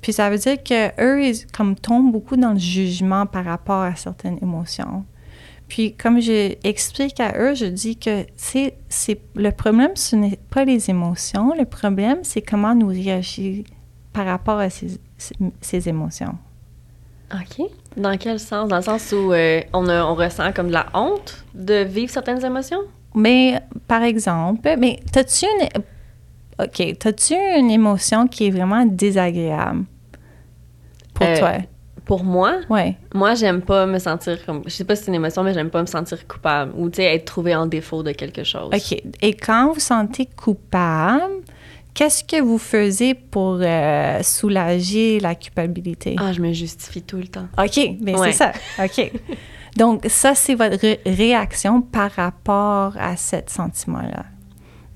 Puis 0.00 0.14
ça 0.14 0.30
veut 0.30 0.38
dire 0.38 0.62
que 0.62 0.88
eux 1.02 1.22
ils 1.22 1.46
comme 1.48 1.76
tombent 1.76 2.10
beaucoup 2.10 2.36
dans 2.38 2.54
le 2.54 2.58
jugement 2.58 3.26
par 3.26 3.44
rapport 3.44 3.82
à 3.82 3.94
certaines 3.94 4.38
émotions. 4.40 5.04
Puis 5.68 5.96
comme 5.96 6.18
j'explique 6.22 7.20
à 7.20 7.38
eux, 7.38 7.54
je 7.54 7.66
dis 7.66 7.98
que 7.98 8.24
c'est 8.38 8.72
le 9.34 9.50
problème 9.50 9.90
ce 9.96 10.16
n'est 10.16 10.38
pas 10.48 10.64
les 10.64 10.88
émotions, 10.88 11.54
le 11.54 11.66
problème 11.66 12.20
c'est 12.22 12.40
comment 12.40 12.74
nous 12.74 12.88
réagir 12.88 13.64
par 14.14 14.24
rapport 14.24 14.58
à 14.58 14.70
ces, 14.70 14.98
ces, 15.18 15.34
ces 15.60 15.88
émotions. 15.90 16.36
OK. 17.34 17.66
Dans 17.98 18.16
quel 18.16 18.38
sens? 18.40 18.68
Dans 18.68 18.76
le 18.76 18.82
sens 18.82 19.12
où 19.12 19.32
euh, 19.32 19.60
on, 19.74 19.86
a- 19.88 20.04
on 20.04 20.14
ressent 20.14 20.52
comme 20.52 20.68
de 20.68 20.72
la 20.72 20.86
honte 20.94 21.44
de 21.54 21.82
vivre 21.84 22.10
certaines 22.10 22.42
émotions? 22.44 22.80
Mais 23.14 23.60
par 23.86 24.02
exemple, 24.02 24.74
mais 24.78 25.00
t'as-tu 25.12 25.44
une 25.46 25.68
OK, 26.60 26.98
t'as-tu 26.98 27.34
une 27.34 27.70
émotion 27.70 28.28
qui 28.28 28.46
est 28.46 28.50
vraiment 28.50 28.86
désagréable 28.86 29.84
pour 31.12 31.26
Euh, 31.26 31.38
toi? 31.38 31.52
Pour 32.04 32.22
moi, 32.22 32.56
Ouais. 32.68 32.96
moi, 33.14 33.34
j'aime 33.34 33.62
pas 33.62 33.86
me 33.86 33.98
sentir 33.98 34.44
comme. 34.44 34.62
Je 34.66 34.70
sais 34.70 34.84
pas 34.84 34.94
si 34.94 35.04
c'est 35.04 35.08
une 35.08 35.14
émotion, 35.14 35.42
mais 35.42 35.54
j'aime 35.54 35.70
pas 35.70 35.80
me 35.80 35.86
sentir 35.86 36.26
coupable 36.28 36.72
ou, 36.76 36.90
tu 36.90 36.96
sais, 36.96 37.14
être 37.14 37.24
trouvé 37.24 37.54
en 37.56 37.66
défaut 37.66 38.02
de 38.02 38.12
quelque 38.12 38.44
chose. 38.44 38.70
OK. 38.74 39.02
Et 39.22 39.32
quand 39.34 39.72
vous 39.72 39.80
sentez 39.80 40.26
coupable, 40.26 41.32
qu'est-ce 41.94 42.22
que 42.24 42.40
vous 42.42 42.58
faisiez 42.58 43.14
pour 43.14 43.58
euh, 43.62 44.22
soulager 44.22 45.20
la 45.20 45.34
culpabilité? 45.34 46.16
Ah, 46.18 46.32
je 46.32 46.40
me 46.40 46.52
justifie 46.52 47.02
tout 47.02 47.16
le 47.18 47.28
temps. 47.28 47.46
OK, 47.58 47.96
bien 48.00 48.18
Ouais. 48.18 48.32
c'est 48.32 48.38
ça. 48.38 48.52
OK. 48.84 49.12
Donc, 49.76 50.04
ça, 50.08 50.34
c'est 50.34 50.54
votre 50.54 50.76
ré- 50.78 51.00
réaction 51.06 51.80
par 51.82 52.10
rapport 52.12 52.94
à 52.98 53.16
ce 53.16 53.36
sentiment-là. 53.46 54.24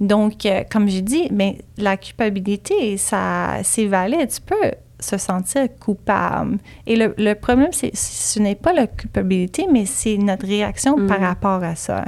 Donc, 0.00 0.46
euh, 0.46 0.62
comme 0.70 0.88
j'ai 0.88 1.02
dit, 1.02 1.26
ben, 1.32 1.54
la 1.76 1.96
culpabilité, 1.96 2.96
ça, 2.96 3.56
c'est 3.64 3.86
valide. 3.86 4.28
Tu 4.32 4.40
peux 4.40 4.70
se 5.00 5.16
sentir 5.18 5.66
coupable. 5.80 6.58
Et 6.86 6.94
le, 6.96 7.14
le 7.18 7.34
problème, 7.34 7.72
c'est 7.72 7.94
ce 7.96 8.38
n'est 8.38 8.54
pas 8.54 8.72
la 8.72 8.86
culpabilité, 8.86 9.66
mais 9.72 9.86
c'est 9.86 10.16
notre 10.16 10.46
réaction 10.46 10.94
par 11.08 11.18
Mhm. 11.18 11.24
rapport 11.26 11.62
à 11.64 11.74
ça. 11.74 12.04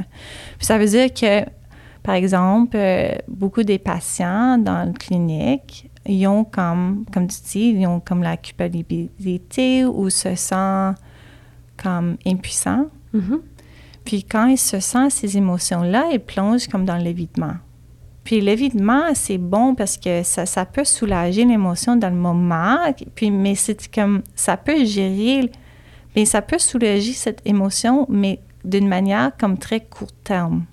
Puis 0.58 0.66
ça 0.66 0.78
veut 0.78 0.86
dire 0.86 1.12
que, 1.12 1.44
par 2.02 2.14
exemple, 2.14 2.76
euh, 2.76 3.12
beaucoup 3.28 3.62
des 3.62 3.78
patients 3.78 4.58
dans 4.58 4.86
la 4.86 4.92
clinique, 4.92 5.90
ils 6.06 6.26
ont 6.26 6.44
comme, 6.44 7.04
comme 7.12 7.26
tu 7.26 7.36
dis, 7.42 7.74
ils 7.78 7.86
ont 7.86 8.00
comme 8.00 8.22
la 8.22 8.36
culpabilité 8.36 9.84
ou 9.84 10.08
se 10.08 10.34
sentent 10.34 10.96
comme 11.76 12.16
impuissants. 12.26 12.86
Mhm. 13.12 13.40
Puis 14.04 14.24
quand 14.24 14.46
ils 14.46 14.58
se 14.58 14.80
sentent 14.80 15.12
ces 15.12 15.36
émotions-là, 15.36 16.06
ils 16.12 16.20
plongent 16.20 16.68
comme 16.68 16.84
dans 16.84 16.96
l'évitement. 16.96 17.54
Puis 18.24 18.40
l'évitement, 18.40 19.14
c'est 19.14 19.38
bon 19.38 19.74
parce 19.74 19.96
que 19.96 20.22
ça, 20.22 20.46
ça 20.46 20.64
peut 20.64 20.84
soulager 20.84 21.44
l'émotion 21.44 21.96
dans 21.96 22.10
le 22.10 22.16
moment, 22.16 22.78
puis, 23.14 23.30
mais 23.30 23.54
c'est 23.54 23.90
comme, 23.92 24.22
ça 24.34 24.56
peut 24.56 24.84
gérer, 24.84 25.50
mais 26.14 26.24
ça 26.24 26.42
peut 26.42 26.58
soulager 26.58 27.12
cette 27.12 27.40
émotion, 27.44 28.06
mais 28.08 28.40
d'une 28.64 28.88
manière 28.88 29.32
comme 29.38 29.58
très 29.58 29.80
court 29.80 30.12
terme. 30.24 30.64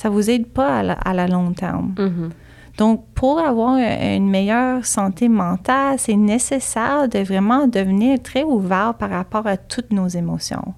Ça 0.00 0.08
vous 0.08 0.30
aide 0.30 0.46
pas 0.46 0.78
à 0.78 0.82
la, 0.82 0.92
à 0.94 1.12
la 1.12 1.26
long 1.26 1.52
terme. 1.52 1.94
Mhm. 1.98 2.30
Donc, 2.78 3.04
pour 3.14 3.38
avoir 3.38 3.76
une 3.76 4.30
meilleure 4.30 4.86
santé 4.86 5.28
mentale, 5.28 5.98
c'est 5.98 6.16
nécessaire 6.16 7.06
de 7.06 7.18
vraiment 7.18 7.66
devenir 7.66 8.18
très 8.22 8.42
ouvert 8.42 8.94
par 8.98 9.10
rapport 9.10 9.46
à 9.46 9.58
toutes 9.58 9.92
nos 9.92 10.08
émotions. 10.08 10.72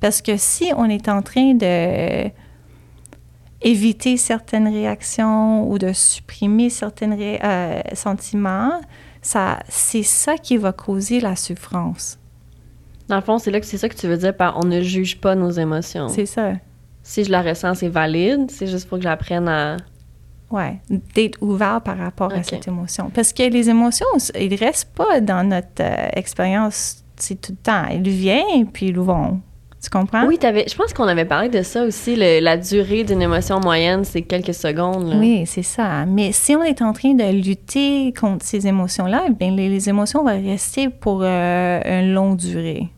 Parce 0.00 0.22
que 0.22 0.38
si 0.38 0.72
on 0.74 0.86
est 0.86 1.10
en 1.10 1.20
train 1.20 1.52
de 1.52 2.30
éviter 3.60 4.16
certaines 4.16 4.68
réactions 4.68 5.70
ou 5.70 5.76
de 5.76 5.92
supprimer 5.92 6.70
certains 6.70 7.14
sentiments, 7.92 8.80
ça, 9.20 9.58
c'est 9.68 10.02
ça 10.02 10.38
qui 10.38 10.56
va 10.56 10.72
causer 10.72 11.20
la 11.20 11.36
souffrance. 11.36 12.18
Dans 13.08 13.16
le 13.16 13.22
fond, 13.22 13.38
c'est 13.38 13.50
là 13.50 13.60
que 13.60 13.66
c'est 13.66 13.76
ça 13.76 13.90
que 13.90 13.96
tu 13.96 14.06
veux 14.06 14.16
dire 14.16 14.34
par 14.34 14.56
on 14.56 14.66
ne 14.66 14.80
juge 14.80 15.20
pas 15.20 15.34
nos 15.34 15.50
émotions. 15.50 16.08
C'est 16.08 16.24
ça. 16.24 16.52
Si 17.08 17.22
je 17.24 17.30
la 17.30 17.40
ressens, 17.42 17.74
c'est 17.76 17.88
valide. 17.88 18.50
C'est 18.50 18.66
juste 18.66 18.88
pour 18.88 18.98
que 18.98 19.04
j'apprenne 19.04 19.48
à. 19.48 19.76
Ouais, 20.50 20.80
d'être 21.14 21.38
ouvert 21.42 21.80
par 21.80 21.98
rapport 21.98 22.30
à 22.32 22.42
cette 22.42 22.68
émotion. 22.68 23.10
Parce 23.14 23.32
que 23.32 23.42
les 23.42 23.68
émotions, 23.68 24.06
ils 24.38 24.50
ne 24.50 24.56
restent 24.58 24.92
pas 24.94 25.20
dans 25.20 25.42
notre 25.48 25.80
euh, 25.80 26.08
expérience 26.14 27.02
c'est 27.16 27.40
tout 27.40 27.52
le 27.52 27.58
temps. 27.58 27.86
Ils 27.92 28.08
viennent 28.08 28.66
puis 28.72 28.86
ils 28.88 28.98
vont. 28.98 29.40
Tu 29.82 29.90
comprends? 29.90 30.26
Oui, 30.26 30.36
t'avais, 30.38 30.64
je 30.68 30.74
pense 30.76 30.92
qu'on 30.92 31.04
avait 31.08 31.24
parlé 31.24 31.48
de 31.48 31.62
ça 31.62 31.84
aussi. 31.84 32.14
le- 32.16 32.40
la 32.40 32.56
durée 32.56 33.04
d'une 33.04 33.22
émotion 33.22 33.58
moyenne, 33.60 34.04
c'est 34.04 34.22
quelques 34.22 34.54
secondes. 34.54 35.08
là. 35.10 35.16
Oui, 35.16 35.44
c'est 35.46 35.62
ça. 35.62 36.04
Mais 36.06 36.32
si 36.32 36.54
on 36.56 36.62
est 36.62 36.80
en 36.82 36.92
train 36.92 37.14
de 37.14 37.30
lutter 37.32 38.12
contre 38.18 38.44
ces 38.44 38.66
émotions-là, 38.66 39.28
bien, 39.30 39.50
les, 39.52 39.68
les 39.68 39.88
émotions 39.88 40.24
vont 40.24 40.42
rester 40.50 40.88
pour 40.90 41.20
euh, 41.22 41.80
une 41.84 42.12
longue 42.12 42.36
durée. 42.36 42.88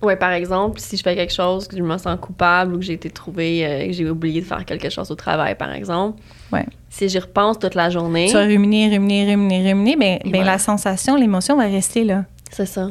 Ouais, 0.00 0.14
par 0.16 0.30
exemple, 0.32 0.78
si 0.78 0.96
je 0.96 1.02
fais 1.02 1.16
quelque 1.16 1.32
chose, 1.32 1.66
que 1.66 1.76
je 1.76 1.82
me 1.82 1.98
sens 1.98 2.16
coupable 2.20 2.74
ou 2.74 2.78
que 2.78 2.84
j'ai 2.84 2.92
été 2.92 3.10
trouvée, 3.10 3.66
euh, 3.66 3.86
que 3.86 3.92
j'ai 3.92 4.08
oublié 4.08 4.40
de 4.40 4.46
faire 4.46 4.64
quelque 4.64 4.88
chose 4.90 5.10
au 5.10 5.16
travail, 5.16 5.56
par 5.56 5.72
exemple. 5.72 6.20
Ouais. 6.52 6.64
Si 6.88 7.08
j'y 7.08 7.18
repense 7.18 7.58
toute 7.58 7.74
la 7.74 7.90
journée, 7.90 8.26
Tu 8.28 8.34
vas 8.34 8.44
ruminer, 8.44 8.88
ruminer, 8.90 9.26
ruminer, 9.32 9.72
ruminer, 9.72 9.96
bien, 9.96 10.18
voilà. 10.32 10.52
la 10.52 10.58
sensation, 10.58 11.16
l'émotion 11.16 11.56
va 11.56 11.64
rester 11.64 12.04
là. 12.04 12.24
c'est 12.50 12.66
ça. 12.66 12.90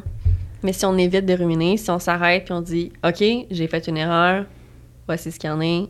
Mais 0.64 0.74
si 0.74 0.86
on 0.86 0.98
évite 0.98 1.26
de 1.26 1.34
ruminer, 1.34 1.78
si 1.78 1.90
on 1.92 2.00
s'arrête 2.00 2.44
puis 2.46 2.54
on 2.54 2.62
dit 2.62 2.92
OK, 3.06 3.24
j'ai 3.50 3.68
fait 3.68 3.88
une 3.88 3.96
erreur, 3.98 4.46
voici 5.06 5.32
ce 5.32 5.40
qu'il 5.40 5.50
y 5.50 5.54
en 5.54 5.62
est, 5.62 5.84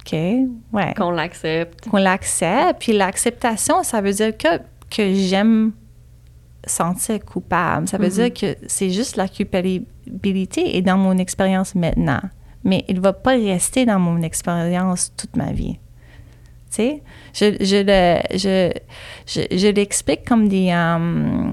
OK? 0.00 0.18
Ouais. 0.72 0.94
qu'on 0.96 1.10
l'accepte. 1.10 1.88
qu'on 1.88 1.98
l'accepte. 1.98 2.80
Puis 2.80 2.92
l'acceptation, 2.92 3.82
ça 3.84 4.00
veut 4.00 4.12
dire 4.12 4.36
que, 4.36 4.58
que 4.90 5.14
j'aime 5.14 5.72
sentir 6.66 7.24
coupable. 7.24 7.88
Ça 7.88 7.96
veut 7.98 8.06
Mhm. 8.08 8.10
dire 8.12 8.34
que 8.34 8.56
c'est 8.66 8.90
juste 8.90 9.16
la 9.16 9.28
culpabilité 9.28 10.76
est 10.76 10.82
dans 10.82 10.98
mon 10.98 11.16
expérience 11.18 11.74
maintenant. 11.74 12.20
Mais 12.64 12.84
il 12.88 12.96
ne 12.96 13.00
va 13.00 13.12
pas 13.12 13.32
rester 13.32 13.86
dans 13.86 13.98
mon 13.98 14.22
expérience 14.22 15.12
toute 15.16 15.36
ma 15.36 15.52
vie. 15.52 15.78
Tu 16.70 16.82
sais, 16.82 17.02
je, 17.32 17.64
je, 17.64 17.76
le- 17.76 18.36
je, 18.36 18.72
je, 19.26 19.56
je 19.56 19.68
l'explique 19.68 20.24
comme 20.26 20.48
des... 20.48 20.70
euh, 20.72 21.50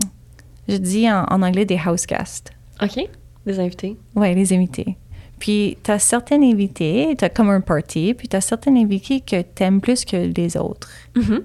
je 0.67 0.77
dis 0.77 1.09
en, 1.11 1.23
en 1.29 1.41
anglais 1.43 1.65
des 1.65 1.77
house 1.85 2.05
guests. 2.07 2.51
OK, 2.81 3.07
des 3.45 3.59
invités. 3.59 3.95
Oui, 4.15 4.33
les 4.33 4.51
invités. 4.53 4.97
Puis, 5.39 5.77
tu 5.83 5.91
as 5.91 5.99
certains 5.99 6.41
invités, 6.41 7.15
tu 7.17 7.25
as 7.25 7.29
comme 7.29 7.49
un 7.49 7.61
party, 7.61 8.13
puis 8.13 8.27
tu 8.27 8.35
as 8.35 8.41
certains 8.41 8.75
invités 8.75 9.19
que 9.21 9.41
tu 9.41 9.63
aimes 9.63 9.81
plus 9.81 10.03
que 10.05 10.31
les 10.35 10.57
autres. 10.57 10.89
Mhm. 11.15 11.43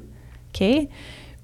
OK? 0.55 0.89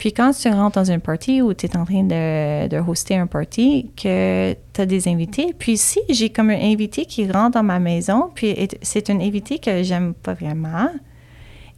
Puis 0.04 0.12
quand 0.12 0.32
tu 0.32 0.50
rentres 0.50 0.78
dans 0.78 0.90
un 0.90 0.98
party 0.98 1.40
ou 1.40 1.54
tu 1.54 1.64
es 1.64 1.74
en 1.78 1.86
train 1.86 2.02
de, 2.02 2.68
de 2.68 2.76
hoster 2.76 3.16
un 3.16 3.26
party, 3.26 3.90
que 3.96 4.52
tu 4.52 4.80
as 4.82 4.84
des 4.84 5.08
invités, 5.08 5.54
puis 5.58 5.78
si 5.78 5.98
j'ai 6.10 6.28
comme 6.28 6.50
un 6.50 6.60
invité 6.60 7.06
qui 7.06 7.26
rentre 7.26 7.52
dans 7.52 7.62
ma 7.62 7.78
maison, 7.78 8.30
puis 8.34 8.48
est- 8.48 8.76
c'est 8.82 9.08
un 9.08 9.18
invité 9.18 9.58
que 9.58 9.82
j'aime 9.82 10.12
pas 10.12 10.34
vraiment, 10.34 10.90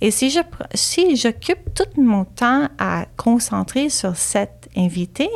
et 0.00 0.10
si 0.10 0.30
je 0.30 0.40
si 0.74 1.14
j'occupe 1.14 1.72
tout 1.72 2.00
mon 2.02 2.24
temps 2.24 2.66
à 2.80 3.06
concentrer 3.16 3.90
sur 3.90 4.16
cet 4.16 4.70
invité, 4.76 5.28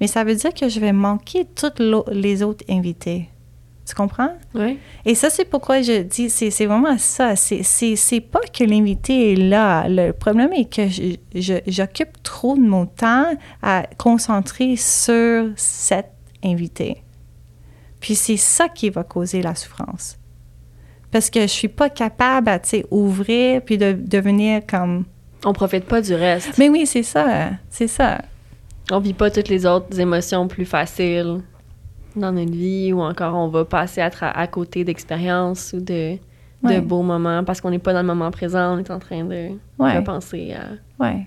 mais 0.00 0.06
ça 0.06 0.24
veut 0.24 0.34
dire 0.34 0.54
que 0.54 0.70
je 0.70 0.80
vais 0.80 0.92
manquer 0.94 1.44
tous 1.44 1.74
les 2.10 2.42
autres 2.42 2.64
invités. 2.70 3.28
Tu 3.90 3.96
comprends? 3.96 4.30
Oui. 4.54 4.78
Et 5.04 5.16
ça, 5.16 5.30
c'est 5.30 5.44
pourquoi 5.44 5.82
je 5.82 6.02
dis, 6.02 6.30
c'est 6.30 6.50
c'est 6.52 6.66
vraiment 6.66 6.96
ça. 6.96 7.34
C'est- 7.34 7.64
C'est 7.64 7.96
c'est 7.96 8.20
pas 8.20 8.38
que 8.56 8.62
l'invité 8.62 9.32
est 9.32 9.36
là. 9.36 9.88
Le 9.88 10.12
problème 10.12 10.52
est 10.52 10.72
que 10.72 10.82
j'occupe 11.66 12.22
trop 12.22 12.54
de 12.54 12.60
mon 12.60 12.86
temps 12.86 13.26
à 13.62 13.82
concentrer 13.98 14.76
sur 14.76 15.48
cet 15.56 16.06
invité. 16.44 17.02
Puis 17.98 18.14
c'est 18.14 18.36
ça 18.36 18.68
qui 18.68 18.90
va 18.90 19.02
causer 19.02 19.42
la 19.42 19.56
souffrance. 19.56 20.16
Parce 21.10 21.28
que 21.30 21.40
je 21.40 21.46
suis 21.46 21.66
pas 21.68 21.90
capable 21.90 22.48
à, 22.48 22.60
tu 22.60 22.68
sais, 22.68 22.86
ouvrir 22.92 23.60
puis 23.62 23.76
de 23.76 23.90
devenir 23.92 24.62
comme... 24.64 25.04
On 25.44 25.52
profite 25.52 25.84
pas 25.86 26.00
du 26.00 26.14
reste. 26.14 26.56
Mais 26.58 26.68
oui, 26.68 26.86
c'est 26.86 27.02
ça, 27.02 27.50
c'est 27.68 27.88
ça. 27.88 28.22
On 28.92 29.00
vit 29.00 29.14
pas 29.14 29.30
toutes 29.32 29.48
les 29.48 29.66
autres 29.66 29.98
émotions 29.98 30.46
plus 30.46 30.64
faciles 30.64 31.40
dans 32.16 32.32
notre 32.32 32.50
vie 32.52 32.92
ou 32.92 33.00
encore 33.00 33.34
on 33.34 33.48
va 33.48 33.64
passer 33.64 34.00
à, 34.00 34.10
à 34.20 34.46
côté 34.46 34.84
d'expériences 34.84 35.74
ou 35.76 35.80
de, 35.80 36.16
beaux 36.80 37.02
moments 37.02 37.42
parce 37.44 37.60
qu'on 37.60 37.70
n'est 37.70 37.78
pas 37.78 37.92
dans 37.92 38.00
le 38.02 38.06
moment 38.06 38.30
présent, 38.30 38.74
on 38.74 38.78
est 38.78 38.90
en 38.90 38.98
train 38.98 39.24
de 39.24 39.48
Ouais. 39.78 39.96
repenser 39.96 40.54
à... 40.54 41.02
Ouais. 41.04 41.26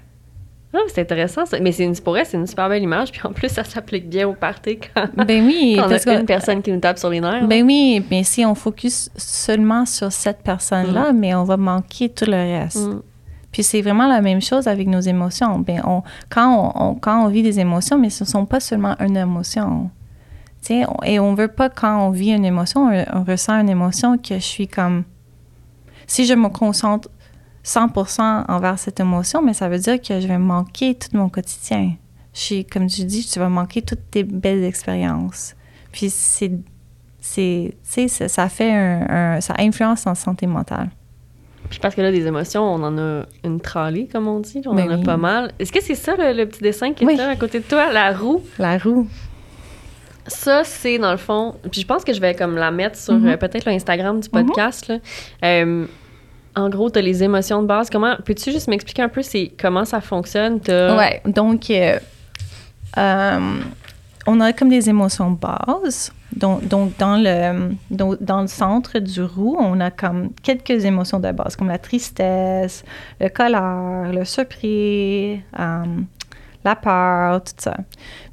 Ah, 0.76 0.80
c'est 0.88 1.02
intéressant 1.02 1.46
ça. 1.46 1.60
Mais 1.60 1.72
c'est 1.72 1.84
une, 1.84 1.96
pour 1.96 2.18
elle, 2.18 2.26
c'est 2.26 2.36
une 2.38 2.48
super 2.48 2.68
belle 2.68 2.82
image. 2.82 3.12
Puis 3.12 3.22
en 3.24 3.32
plus, 3.32 3.48
ça 3.50 3.64
s'applique 3.64 4.10
bien 4.10 4.28
au 4.28 4.34
party 4.34 4.80
quand, 4.96 5.08
Ben 5.26 5.46
oui, 5.46 5.76
quand 5.80 5.88
on 5.88 6.10
a 6.12 6.20
une 6.20 6.26
personne 6.26 6.64
qui 6.64 6.72
nous 6.72 6.80
tape 6.80 6.98
sur 6.98 7.10
les 7.12 7.20
nerfs. 7.22 7.48
Ben 7.48 7.64
oui, 7.64 8.04
mais 8.10 8.24
si 8.24 8.44
on 8.44 8.56
focus 8.56 9.12
seulement 9.16 9.86
sur 9.86 10.12
cette 10.12 10.42
personne-là, 10.42 11.14
mais 11.14 11.36
on 11.36 11.44
va 11.44 11.58
manquer 11.58 12.10
tout 12.10 12.26
le 12.26 12.38
reste. 12.38 12.88
Mm. 12.88 13.02
Puis 13.52 13.62
c'est 13.62 13.84
vraiment 13.84 14.08
la 14.08 14.20
même 14.22 14.42
chose 14.42 14.68
avec 14.68 14.88
nos 14.88 15.00
émotions. 15.00 15.60
Ben 15.60 15.80
on, 15.86 16.02
quand, 16.32 16.74
on, 16.76 16.84
on- 16.90 16.96
quand 16.96 17.24
on 17.24 17.28
vit 17.28 17.44
des 17.44 17.60
émotions, 17.60 18.00
mais 18.00 18.10
ce 18.10 18.24
ne 18.24 18.30
sont 18.30 18.46
pas 18.48 18.60
seulement 18.60 18.96
une 19.00 19.16
émotion. 19.16 19.92
Et 20.70 21.20
on 21.20 21.34
veut 21.36 21.48
pas, 21.48 21.70
quand 21.70 22.06
on 22.08 22.10
vit 22.12 22.32
une 22.32 22.46
émotion, 22.46 22.88
on, 22.88 23.06
on 23.20 23.24
ressent 23.24 23.60
une 23.60 23.70
émotion 23.70 24.18
que 24.18 24.36
je 24.36 24.40
suis 24.40 24.68
comme... 24.68 25.04
Si 26.08 26.26
je 26.26 26.34
me 26.34 26.50
concentre 26.50 27.10
100% 27.66 28.46
envers 28.50 28.78
cette 28.80 29.00
émotion, 29.00 29.42
mais 29.42 29.54
ça 29.54 29.70
veut 29.70 29.80
dire 29.80 30.02
que 30.02 30.20
je 30.20 30.28
vais 30.28 30.38
manquer 30.38 30.96
tout 30.96 31.16
mon 31.16 31.30
quotidien. 31.30 31.94
Je 32.34 32.40
suis, 32.40 32.66
comme 32.66 32.88
tu 32.88 33.04
dis, 33.06 33.26
tu 33.26 33.40
vas 33.40 33.50
manquer 33.50 33.82
toutes 33.82 34.10
tes 34.12 34.24
belles 34.24 34.64
expériences. 34.64 35.56
Puis 35.92 36.10
c'est... 36.10 36.52
c'est 37.20 37.76
tu 37.84 37.90
sais, 37.90 38.08
ça, 38.08 38.28
ça 38.28 38.50
fait 38.50 38.72
un, 38.72 39.06
un- 39.38 39.42
Ça 39.42 39.54
influence 39.60 40.06
notre 40.06 40.20
santé 40.20 40.46
mentale. 40.48 40.90
Puis 41.70 41.80
parce 41.80 41.96
que 41.96 42.02
là, 42.02 42.12
des 42.12 42.26
émotions, 42.28 42.62
on 42.64 42.84
en 42.84 42.98
a 42.98 43.24
une 43.46 43.60
tralée, 43.62 44.08
comme 44.12 44.28
on 44.28 44.40
dit. 44.42 44.62
On 44.66 44.76
Ben 44.76 44.92
en 44.92 45.02
a 45.02 45.04
pas 45.04 45.18
mal. 45.18 45.54
Est-ce 45.60 45.72
que 45.72 45.82
c'est 45.82 45.96
ça, 45.96 46.16
le, 46.18 46.34
le 46.34 46.46
petit 46.48 46.62
dessin 46.62 46.94
qui 46.94 47.04
est 47.04 47.08
Oui. 47.08 47.16
là 47.16 47.30
à 47.30 47.36
côté 47.36 47.60
de 47.60 47.64
toi, 47.64 47.92
la 47.94 48.12
roue? 48.16 48.42
La 48.60 48.78
roue. 48.78 49.08
Ça, 50.28 50.64
c'est 50.64 50.98
dans 50.98 51.12
le 51.12 51.18
fond. 51.18 51.56
Puis 51.72 51.82
je 51.82 51.86
pense 51.86 52.04
que 52.04 52.14
je 52.14 52.22
vais 52.22 52.34
comme 52.34 52.56
la 52.56 52.72
mettre 52.72 52.98
sur 52.98 53.14
Mhm. 53.14 53.28
euh, 53.30 53.38
peut-être 53.38 53.66
l'Instagram 53.66 54.20
du 54.20 54.30
podcast. 54.30 54.88
là. 54.88 54.98
Euh, 55.44 55.86
en 56.56 56.70
gros, 56.70 56.90
tu 56.90 57.00
as 57.00 57.02
les 57.02 57.24
émotions 57.24 57.62
de 57.62 57.68
base. 57.68 57.90
Comment 57.90 58.16
Peux-tu 58.24 58.52
juste 58.52 58.68
m'expliquer 58.68 59.02
un 59.02 59.10
peu 59.10 59.22
c'est 59.24 59.52
comment 59.60 59.86
ça 59.86 60.02
fonctionne? 60.02 60.60
Ouais, 60.68 61.22
donc 61.26 61.70
euh, 61.72 61.98
on 64.26 64.40
a 64.40 64.54
comme 64.54 64.70
des 64.70 64.90
émotions 64.90 65.32
de 65.32 65.38
base. 65.38 66.12
Donc, 66.36 66.68
donc 66.68 66.98
dans, 66.98 67.18
le, 67.18 67.72
donc, 67.92 68.18
dans 68.24 68.42
le 68.42 68.48
centre 68.48 68.98
du 69.00 69.22
roux, 69.22 69.56
on 69.60 69.80
a 69.80 69.92
comme 69.92 70.30
quelques 70.42 70.84
émotions 70.86 71.20
de 71.20 71.32
base, 71.32 71.56
comme 71.56 71.68
la 71.68 71.78
tristesse, 71.78 72.84
le 73.20 73.30
colère, 73.30 74.12
le 74.12 74.24
surpris, 74.26 75.42
la 76.64 76.76
peur, 76.76 77.44
tout 77.44 77.54
ça. 77.58 77.78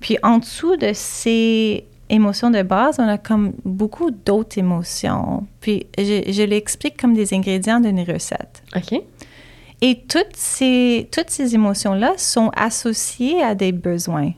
Puis 0.00 0.18
en 0.22 0.38
dessous 0.38 0.76
de 0.76 0.92
ces 0.94 1.84
émotions 2.08 2.50
de 2.50 2.62
base, 2.62 2.96
on 2.98 3.08
a 3.08 3.18
comme 3.18 3.52
beaucoup 3.64 4.10
d'autres 4.10 4.58
émotions. 4.58 5.46
Puis 5.60 5.86
je, 5.96 6.30
je 6.30 6.42
l'explique 6.42 7.00
comme 7.00 7.14
des 7.14 7.34
ingrédients 7.34 7.80
d'une 7.80 8.00
recette. 8.00 8.62
OK. 8.76 9.00
Et 9.82 10.02
toutes 10.08 10.36
ces, 10.36 11.08
toutes 11.10 11.30
ces 11.30 11.54
émotions-là 11.54 12.14
sont 12.18 12.50
associées 12.54 13.42
à 13.42 13.54
des 13.54 13.72
besoins. 13.72 14.32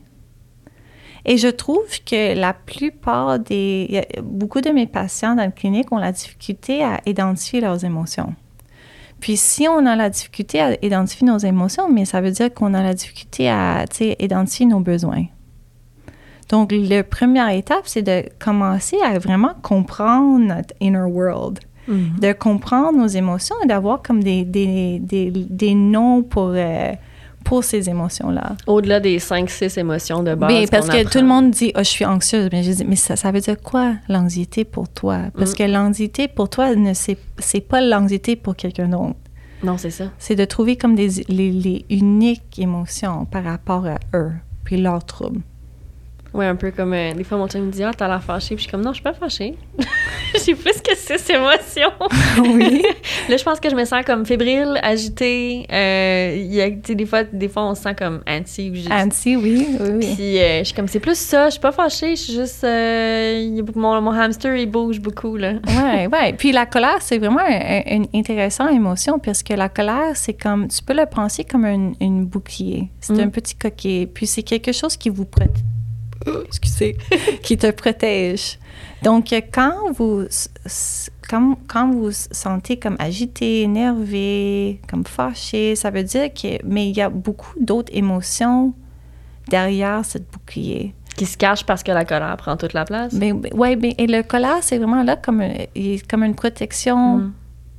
Et 1.25 1.37
je 1.37 1.49
trouve 1.49 1.87
que 2.05 2.35
la 2.35 2.53
plupart 2.53 3.39
des... 3.39 4.05
Beaucoup 4.23 4.61
de 4.61 4.71
mes 4.71 4.87
patients 4.87 5.35
dans 5.35 5.43
la 5.43 5.51
clinique 5.51 5.93
ont 5.93 5.99
la 5.99 6.13
difficulté 6.13 6.83
à 6.83 7.01
identifier 7.07 7.61
leurs 7.61 7.85
émotions. 7.85 8.35
Puis 9.23 9.39
si 9.39 9.67
on 9.69 9.87
a 9.87 9.97
la 9.97 10.11
difficulté 10.11 10.61
à 10.61 10.85
identifier 10.85 11.27
nos 11.27 11.39
émotions, 11.39 11.89
mais 11.89 12.05
ça 12.05 12.21
veut 12.21 12.33
dire 12.33 12.53
qu'on 12.53 12.75
a 12.75 12.83
la 12.83 12.93
difficulté 12.93 13.49
à 13.49 13.85
identifier 14.19 14.67
nos 14.67 14.81
besoins. 14.81 15.25
Donc, 16.51 16.73
la 16.73 17.03
première 17.05 17.49
étape, 17.49 17.85
c'est 17.87 18.03
de 18.03 18.25
commencer 18.39 18.99
à 19.03 19.19
vraiment 19.19 19.55
comprendre 19.63 20.41
notre 20.41 20.75
inner 20.81 20.99
world 21.09 21.61
Mhm. 21.89 22.21
de 22.21 22.33
comprendre 22.33 22.97
nos 22.97 23.09
émotions 23.09 23.57
et 23.65 23.67
d'avoir 23.67 24.03
comme 24.03 24.23
des, 24.23 24.45
des, 24.45 25.01
des, 25.01 25.33
des 25.33 25.75
noms 25.75 26.23
pour, 26.23 26.53
euh, 26.55 26.93
pour 27.45 27.65
ces 27.65 27.89
émotions-là. 27.89 28.57
Au-delà 28.67 29.01
des 29.01 29.19
5-6 29.19 29.79
émotions 29.79 30.23
de 30.23 30.35
base. 30.35 30.53
Mais 30.53 30.67
parce 30.67 30.89
que 30.89 30.97
apprend. 30.97 31.11
tout 31.11 31.19
le 31.19 31.27
monde 31.27 31.51
dit, 31.51 31.73
oh, 31.75 31.79
je 31.81 31.85
suis 31.85 32.05
anxieuse. 32.05 32.49
Mais 32.53 32.63
je 32.63 32.73
dis, 32.73 32.85
mais 32.85 32.97
ça, 32.97 33.17
ça 33.17 33.31
veut 33.33 33.41
dire 33.41 33.61
quoi, 33.61 33.95
l'anxiété 34.09 34.65
pour 34.65 34.89
toi? 34.89 35.19
Parce 35.37 35.53
Mm. 35.53 35.57
que 35.57 35.63
l'anxiété 35.65 36.29
pour 36.29 36.49
toi, 36.49 36.75
ne 36.75 36.95
c'est, 36.95 37.19
c'est 37.39 37.61
pas 37.61 37.81
l'anxiété 37.81 38.37
pour 38.37 38.57
quelqu'un 38.57 38.89
d'autre. 38.89 39.15
Non, 39.63 39.79
c'est 39.79 39.91
ça. 39.91 40.05
C'est 40.19 40.35
de 40.35 40.45
trouver 40.45 40.77
comme 40.77 40.95
des, 40.97 41.09
les, 41.29 41.51
les 41.53 41.85
uniques 41.91 42.59
émotions 42.59 43.27
par 43.27 43.45
rapport 43.45 43.87
à 43.87 43.99
eux, 44.15 44.33
puis 44.65 44.77
leurs 44.77 45.05
troubles. 45.05 45.41
Ouais, 46.35 46.47
un 46.47 46.57
peu 46.57 46.71
comme. 46.71 46.95
euh, 46.95 47.13
des 47.13 47.25
fois, 47.25 47.37
mon 47.39 47.47
chum 47.47 47.67
me 47.67 47.71
dit 47.71 47.83
Ah, 47.85 47.91
t'as 47.97 48.09
l'air 48.09 48.23
fâchée. 48.23 48.55
Puis 48.55 48.59
je 48.59 48.63
suis 48.63 48.71
comme 48.71 48.81
Non, 48.83 48.91
je 48.91 48.97
suis 48.97 49.03
pas 49.03 49.13
fâchée. 49.13 49.55
J'ai 50.47 50.55
plus 50.55 50.81
que 50.81 50.97
6 50.97 51.31
émotions. 51.31 51.93
Oui. 52.43 52.83
Là, 53.29 53.37
je 53.37 53.45
pense 53.45 53.61
que 53.61 53.69
je 53.69 53.75
me 53.75 53.85
sens 53.85 54.03
comme 54.07 54.25
fébrile, 54.25 54.79
agitée. 54.83 55.67
Euh, 55.71 56.35
y 56.49 56.61
a, 56.63 56.71
des 56.71 57.05
fois, 57.07 57.25
des 57.25 57.49
fois, 57.49 57.65
on 57.67 57.75
se 57.75 57.83
sent 57.83 57.95
comme 57.95 58.23
anti 58.29 58.71
ou 58.71 58.75
juste. 58.75 58.91
Anti, 58.91 59.37
oui, 59.37 59.67
oui, 59.79 59.89
oui. 60.01 60.15
Puis 60.15 60.39
euh, 60.39 60.59
je 60.61 60.65
suis 60.65 60.75
comme, 60.75 60.89
c'est 60.89 61.01
plus 61.01 61.19
ça. 61.19 61.47
Je 61.47 61.53
suis 61.53 61.61
pas 61.61 61.73
fâchée. 61.73 62.17
Je 62.17 62.21
suis 62.23 62.33
juste. 62.33 62.65
euh, 62.65 63.63
mon, 63.77 64.01
mon 64.01 64.13
hamster, 64.13 64.57
il 64.57 64.71
bouge 64.71 65.01
beaucoup, 65.01 65.37
là. 65.37 65.53
Ouais, 65.69 66.07
ouais. 66.07 66.33
Puis 66.33 66.53
la 66.53 66.65
colère, 66.67 66.99
c'est 67.01 67.19
vraiment 67.19 67.41
un- 67.41 67.83
un- 67.87 67.97
une 67.97 68.07
intéressante 68.15 68.71
émotion 68.73 69.19
parce 69.19 69.43
que 69.43 69.53
la 69.55 69.69
colère, 69.69 70.13
c'est 70.15 70.35
comme, 70.35 70.69
tu 70.69 70.83
peux 70.83 70.95
le 70.95 71.07
penser 71.07 71.45
comme 71.45 71.65
un, 71.67 71.93
une 72.01 72.25
bouclier. 72.25 72.89
C'est 73.01 73.13
Mm. 73.13 73.21
un 73.21 73.29
petit 73.29 73.55
coquet. 73.55 74.09
Puis 74.13 74.27
c'est 74.27 74.43
quelque 74.43 74.73
chose 74.73 74.97
qui 74.97 75.11
vous 75.11 75.27
protège. 75.27 75.51
Excusez. 76.47 76.97
qui 77.43 77.57
te 77.57 77.71
protège. 77.71 78.59
Donc, 79.03 79.33
euh, 79.33 79.41
quand 79.53 79.93
vous, 79.95 80.25
quand, 81.29 81.57
quand 81.69 81.91
vous 81.91 82.11
sentez 82.13 82.79
comme 82.79 82.97
agité, 82.99 83.63
énervé, 83.63 84.81
comme 84.89 85.05
fâché, 85.05 85.75
ça 85.77 85.91
veut 85.91 86.05
dire 86.05 86.33
que, 86.33 86.65
mais 86.65 86.89
il 86.89 86.97
y 86.97 87.01
a 87.01 87.09
beaucoup 87.09 87.53
d'autres 87.61 87.93
émotions 87.95 88.75
derrière 89.49 90.05
cette 90.05 90.31
bouclier. 90.31 90.95
Qui 91.17 91.27
se 91.27 91.37
cache 91.37 91.65
parce 91.65 91.83
que 91.83 91.93
la 91.93 92.05
colère 92.05 92.37
prend 92.39 92.57
toute 92.57 92.73
la 92.73 92.85
place? 92.85 93.13
Mais, 93.13 93.33
mais- 93.33 93.53
ouais, 93.55 93.77
mais, 93.77 93.95
et 93.99 94.07
le 94.07 94.23
colère, 94.23 94.59
c'est 94.63 94.79
vraiment 94.79 95.03
là 95.03 95.17
comme, 95.17 95.43
comme 96.09 96.23
une 96.25 96.35
protection 96.35 97.19
Mm. 97.19 97.33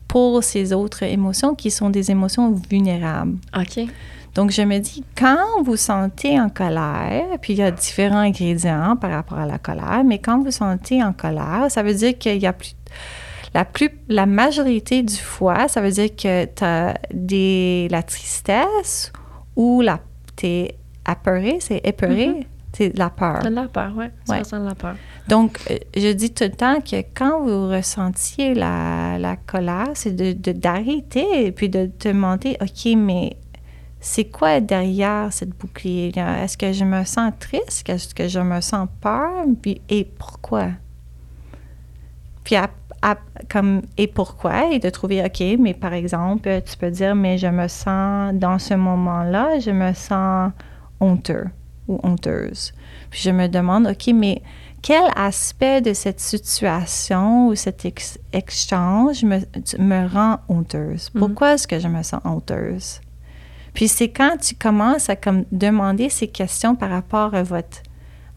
pour 0.07 0.43
ces 0.43 0.71
autres 0.73 1.01
émotions 1.03 1.55
qui 1.55 1.71
sont 1.71 1.89
des 1.89 2.11
émotions 2.11 2.53
vulnérables. 2.69 3.37
OK. 3.57 3.87
Donc, 4.35 4.49
je 4.51 4.61
me 4.63 4.79
dis, 4.79 5.03
quand 5.15 5.61
vous 5.63 5.75
sentez 5.75 6.39
en 6.39 6.49
colère, 6.49 7.25
puis 7.41 7.53
il 7.53 7.59
y 7.59 7.61
a 7.63 7.69
différents 7.71 8.17
ingrédients 8.19 8.95
par 8.95 9.11
rapport 9.11 9.37
à 9.37 9.45
la 9.45 9.59
colère, 9.59 10.03
mais 10.05 10.17
quand 10.19 10.41
vous 10.43 10.51
sentez 10.51 11.03
en 11.03 11.13
colère, 11.13 11.67
ça 11.69 11.83
veut 11.83 11.93
dire 11.93 12.17
qu'il 12.17 12.37
y 12.41 12.47
a 12.47 12.53
plus... 12.53 12.73
La, 13.53 13.65
plus, 13.65 13.89
la 14.09 14.25
majorité 14.25 15.03
du 15.03 15.15
fois, 15.15 15.67
ça 15.67 15.79
veut 15.79 15.91
dire 15.91 16.15
que 16.15 16.45
tu 16.45 16.63
as 16.63 16.97
des, 17.13 17.87
la 17.91 18.01
tristesse 18.01 19.13
ou 19.55 19.81
la, 19.81 19.99
t'es 20.35 20.73
apeuré, 21.05 21.57
c'est 21.59 21.79
épeuré, 21.85 22.47
c'est 22.75 22.97
la 22.97 23.11
peur. 23.11 23.43
De 23.43 23.49
la 23.49 23.67
peur, 23.67 23.93
ouais. 23.95 24.09
Tu 24.25 24.31
Ouais. 24.31 24.39
ressens 24.39 24.59
de 24.61 24.69
la 24.69 24.73
peur. 24.73 24.95
Donc, 25.27 25.59
euh, 25.69 25.77
je 25.95 26.11
dis 26.13 26.33
tout 26.33 26.45
le 26.45 26.49
temps 26.49 26.81
que 26.81 26.95
quand 27.13 27.41
vous 27.43 27.67
ressentiez 27.69 28.55
la, 28.55 29.19
la 29.19 29.35
colère, 29.35 29.89
c'est 29.93 30.15
de, 30.15 30.31
de- 30.33 30.57
d'arrêter 30.57 31.45
et 31.45 31.51
puis 31.51 31.69
de 31.69 31.85
te 31.85 32.07
demander, 32.07 32.57
OK, 32.59 32.91
mais 32.97 33.37
c'est 34.05 34.25
quoi 34.25 34.59
derrière 34.59 35.31
cette 35.31 35.57
bouclier-là? 35.57 36.43
Est-ce 36.43 36.57
que 36.57 36.73
je 36.73 36.83
me 36.83 37.05
sens 37.05 37.31
triste? 37.39 37.87
Est-ce 37.89 38.13
que 38.13 38.27
je 38.27 38.39
me 38.39 38.59
sens 38.59 38.87
peur? 38.99 39.45
Puis, 39.61 39.81
et 39.89 40.03
pourquoi? 40.03 40.67
Puis, 42.43 42.57
à- 42.57 42.69
à- 43.01 43.17
comme, 43.49 43.81
et 43.97 44.07
pourquoi? 44.07 44.71
Et 44.73 44.79
de 44.79 44.89
trouver, 44.89 45.23
OK, 45.23 45.41
mais 45.57 45.73
par 45.73 45.93
exemple, 45.93 46.49
tu 46.65 46.75
peux 46.77 46.91
dire, 46.91 47.15
mais 47.15 47.37
je 47.37 47.47
me 47.47 47.67
sens, 47.69 48.33
dans 48.33 48.59
ce 48.59 48.73
moment-là, 48.73 49.59
je 49.59 49.71
me 49.71 49.93
sens 49.93 50.51
honteux 50.99 51.45
ou 51.87 51.99
honteuse. 52.03 52.73
Puis 53.09 53.21
je 53.21 53.31
me 53.31 53.47
demande, 53.47 53.87
OK, 53.87 54.11
mais 54.13 54.41
quel 54.81 55.03
aspect 55.15 55.79
de 55.79 55.93
cette 55.93 56.19
situation 56.19 57.47
ou 57.47 57.55
cet 57.55 57.85
ex- 57.85 58.19
échange 58.33 59.23
me 59.23 60.07
rend 60.13 60.39
honteuse? 60.49 61.09
Mhm. 61.13 61.19
Pourquoi 61.21 61.53
est-ce 61.53 61.67
que 61.67 61.79
je 61.79 61.87
me 61.87 62.03
sens 62.03 62.19
honteuse? 62.25 62.99
Puis 63.73 63.87
c'est 63.87 64.09
quand 64.09 64.37
tu 64.39 64.55
commences 64.55 65.09
à 65.09 65.15
comme 65.15 65.45
demander 65.51 66.09
ces 66.09 66.27
questions 66.27 66.75
par 66.75 66.89
rapport 66.89 67.33
à 67.33 67.43
votre, 67.43 67.81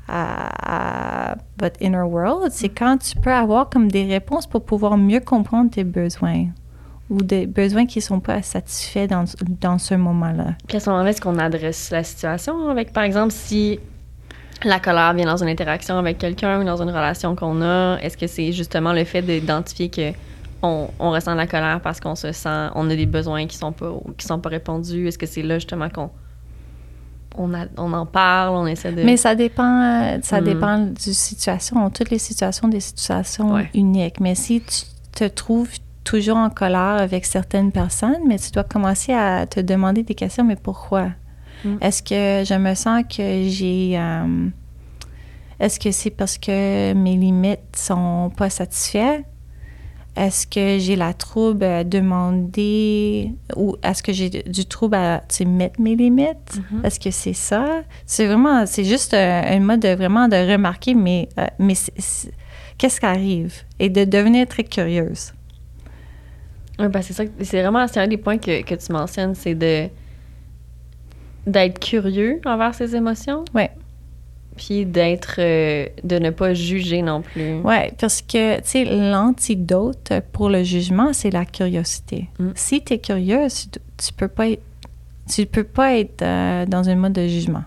à, 0.08 1.32
à 1.32 1.36
votre 1.60 1.80
inner 1.82 2.02
world, 2.02 2.50
c'est 2.52 2.70
quand 2.70 2.98
tu 2.98 3.16
peux 3.16 3.32
avoir 3.32 3.68
comme 3.68 3.90
des 3.90 4.04
réponses 4.04 4.46
pour 4.46 4.64
pouvoir 4.64 4.96
mieux 4.96 5.20
comprendre 5.20 5.70
tes 5.70 5.84
besoins 5.84 6.46
ou 7.10 7.22
des 7.22 7.46
besoins 7.46 7.86
qui 7.86 7.98
ne 7.98 8.02
sont 8.02 8.20
pas 8.20 8.42
satisfaits 8.42 9.06
dans, 9.06 9.24
dans 9.60 9.78
ce 9.78 9.94
moment-là. 9.94 10.54
Puis 10.66 10.78
à 10.78 10.80
ce 10.80 10.90
moment-là, 10.90 11.10
est-ce 11.10 11.20
qu'on 11.20 11.38
adresse 11.38 11.90
la 11.90 12.02
situation 12.02 12.68
avec, 12.68 12.92
par 12.92 13.04
exemple, 13.04 13.32
si 13.32 13.78
la 14.64 14.80
colère 14.80 15.14
vient 15.14 15.26
dans 15.26 15.42
une 15.42 15.48
interaction 15.48 15.98
avec 15.98 16.18
quelqu'un 16.18 16.60
ou 16.60 16.64
dans 16.64 16.82
une 16.82 16.88
relation 16.88 17.36
qu'on 17.36 17.62
a, 17.62 17.98
est-ce 18.00 18.16
que 18.16 18.26
c'est 18.26 18.52
justement 18.52 18.92
le 18.92 19.04
fait 19.04 19.22
d'identifier 19.22 19.90
que 19.90 20.12
on, 20.62 20.88
on, 20.98 21.10
ressent 21.10 21.34
la 21.34 21.46
colère 21.46 21.80
parce 21.80 22.00
qu'on 22.00 22.14
se 22.14 22.32
sent, 22.32 22.68
on 22.74 22.88
a 22.90 22.96
des 22.96 23.06
besoins 23.06 23.46
qui 23.46 23.56
sont 23.56 23.72
pas 23.72 23.92
qui 24.16 24.26
sont 24.26 24.40
pas 24.40 24.48
répondus. 24.48 25.06
Est-ce 25.08 25.18
que 25.18 25.26
c'est 25.26 25.42
là 25.42 25.58
justement 25.58 25.88
qu'on 25.88 26.10
on, 27.36 27.52
on, 27.76 27.92
en 27.92 28.06
parle, 28.06 28.56
on 28.56 28.66
essaie 28.66 28.92
de. 28.92 29.02
Mais 29.02 29.16
ça 29.16 29.34
dépend, 29.34 30.18
ça 30.22 30.40
mm. 30.40 30.44
dépend 30.44 30.78
du 30.78 31.14
situation. 31.14 31.90
Toutes 31.90 32.10
les 32.10 32.18
situations, 32.18 32.68
des 32.68 32.80
situations 32.80 33.54
ouais. 33.54 33.70
uniques. 33.74 34.20
Mais 34.20 34.34
si 34.34 34.60
tu 34.60 34.84
te 35.12 35.24
trouves 35.24 35.70
toujours 36.04 36.36
en 36.36 36.50
colère 36.50 36.96
avec 37.00 37.26
certaines 37.26 37.72
personnes, 37.72 38.22
mais 38.26 38.38
tu 38.38 38.50
dois 38.52 38.64
commencer 38.64 39.12
à 39.12 39.46
te 39.46 39.60
demander 39.60 40.02
des 40.02 40.14
questions. 40.14 40.44
Mais 40.44 40.56
pourquoi? 40.56 41.10
Mm. 41.64 41.76
Est-ce 41.80 42.02
que 42.02 42.44
je 42.46 42.54
me 42.54 42.74
sens 42.74 43.02
que 43.04 43.48
j'ai 43.48 43.98
euh, 43.98 44.48
Est-ce 45.60 45.78
que 45.78 45.90
c'est 45.90 46.10
parce 46.10 46.38
que 46.38 46.92
mes 46.94 47.16
limites 47.16 47.76
sont 47.76 48.30
pas 48.36 48.50
satisfaites 48.50 49.24
est-ce 50.16 50.46
que 50.46 50.78
j'ai 50.78 50.96
la 50.96 51.12
trouble 51.12 51.64
à 51.64 51.84
demander 51.84 53.32
ou 53.54 53.76
est-ce 53.82 54.02
que 54.02 54.12
j'ai 54.12 54.30
du 54.30 54.64
trouble 54.64 54.96
à 54.96 55.22
mettre 55.46 55.80
mes 55.80 55.94
limites? 55.94 56.54
Mm-hmm. 56.54 56.86
Est-ce 56.86 57.00
que 57.00 57.10
c'est 57.10 57.34
ça? 57.34 57.82
C'est 58.06 58.26
vraiment, 58.26 58.64
c'est 58.66 58.84
juste 58.84 59.14
un, 59.14 59.42
un, 59.44 59.60
mode 59.60 59.80
de 59.80 59.94
vraiment 59.94 60.26
de 60.28 60.36
remarquer, 60.36 60.94
mais, 60.94 61.28
euh, 61.38 61.46
mais 61.58 61.74
qu'est-ce 62.78 63.00
qui 63.00 63.06
arrive? 63.06 63.54
Et 63.78 63.90
de 63.90 64.04
devenir 64.04 64.46
très 64.46 64.64
curieuse. 64.64 65.32
Oui, 66.78 66.88
ben 66.88 67.02
c'est 67.02 67.12
ça. 67.12 67.24
C'est 67.42 67.62
vraiment, 67.62 67.86
un 67.94 68.08
des 68.08 68.16
points 68.16 68.38
que, 68.38 68.62
que 68.62 68.74
tu 68.74 68.92
mentionnes, 68.92 69.34
c'est 69.34 69.54
de 69.54 69.88
d'être 71.46 71.78
curieux 71.78 72.40
envers 72.44 72.74
ses 72.74 72.96
émotions? 72.96 73.44
Oui 73.54 73.66
puis 74.56 74.86
d'être 74.86 75.36
euh, 75.38 75.86
de 76.02 76.18
ne 76.18 76.30
pas 76.30 76.54
juger 76.54 77.02
non 77.02 77.22
plus. 77.22 77.60
Ouais, 77.60 77.92
parce 77.98 78.22
que 78.22 78.56
tu 78.56 78.62
sais 78.64 78.84
l'antidote 78.84 80.12
pour 80.32 80.48
le 80.48 80.62
jugement, 80.62 81.12
c'est 81.12 81.30
la 81.30 81.44
curiosité. 81.44 82.28
Mm. 82.38 82.50
Si 82.54 82.82
tu 82.82 82.94
es 82.94 82.98
curieuse, 82.98 83.68
tu, 83.96 84.12
peux 84.12 84.28
pas 84.28 84.48
être, 84.48 84.62
tu 85.28 85.46
peux 85.46 85.64
pas 85.64 85.96
être 85.96 86.22
euh, 86.22 86.66
dans 86.66 86.88
un 86.88 86.94
mode 86.94 87.12
de 87.12 87.26
jugement. 87.26 87.64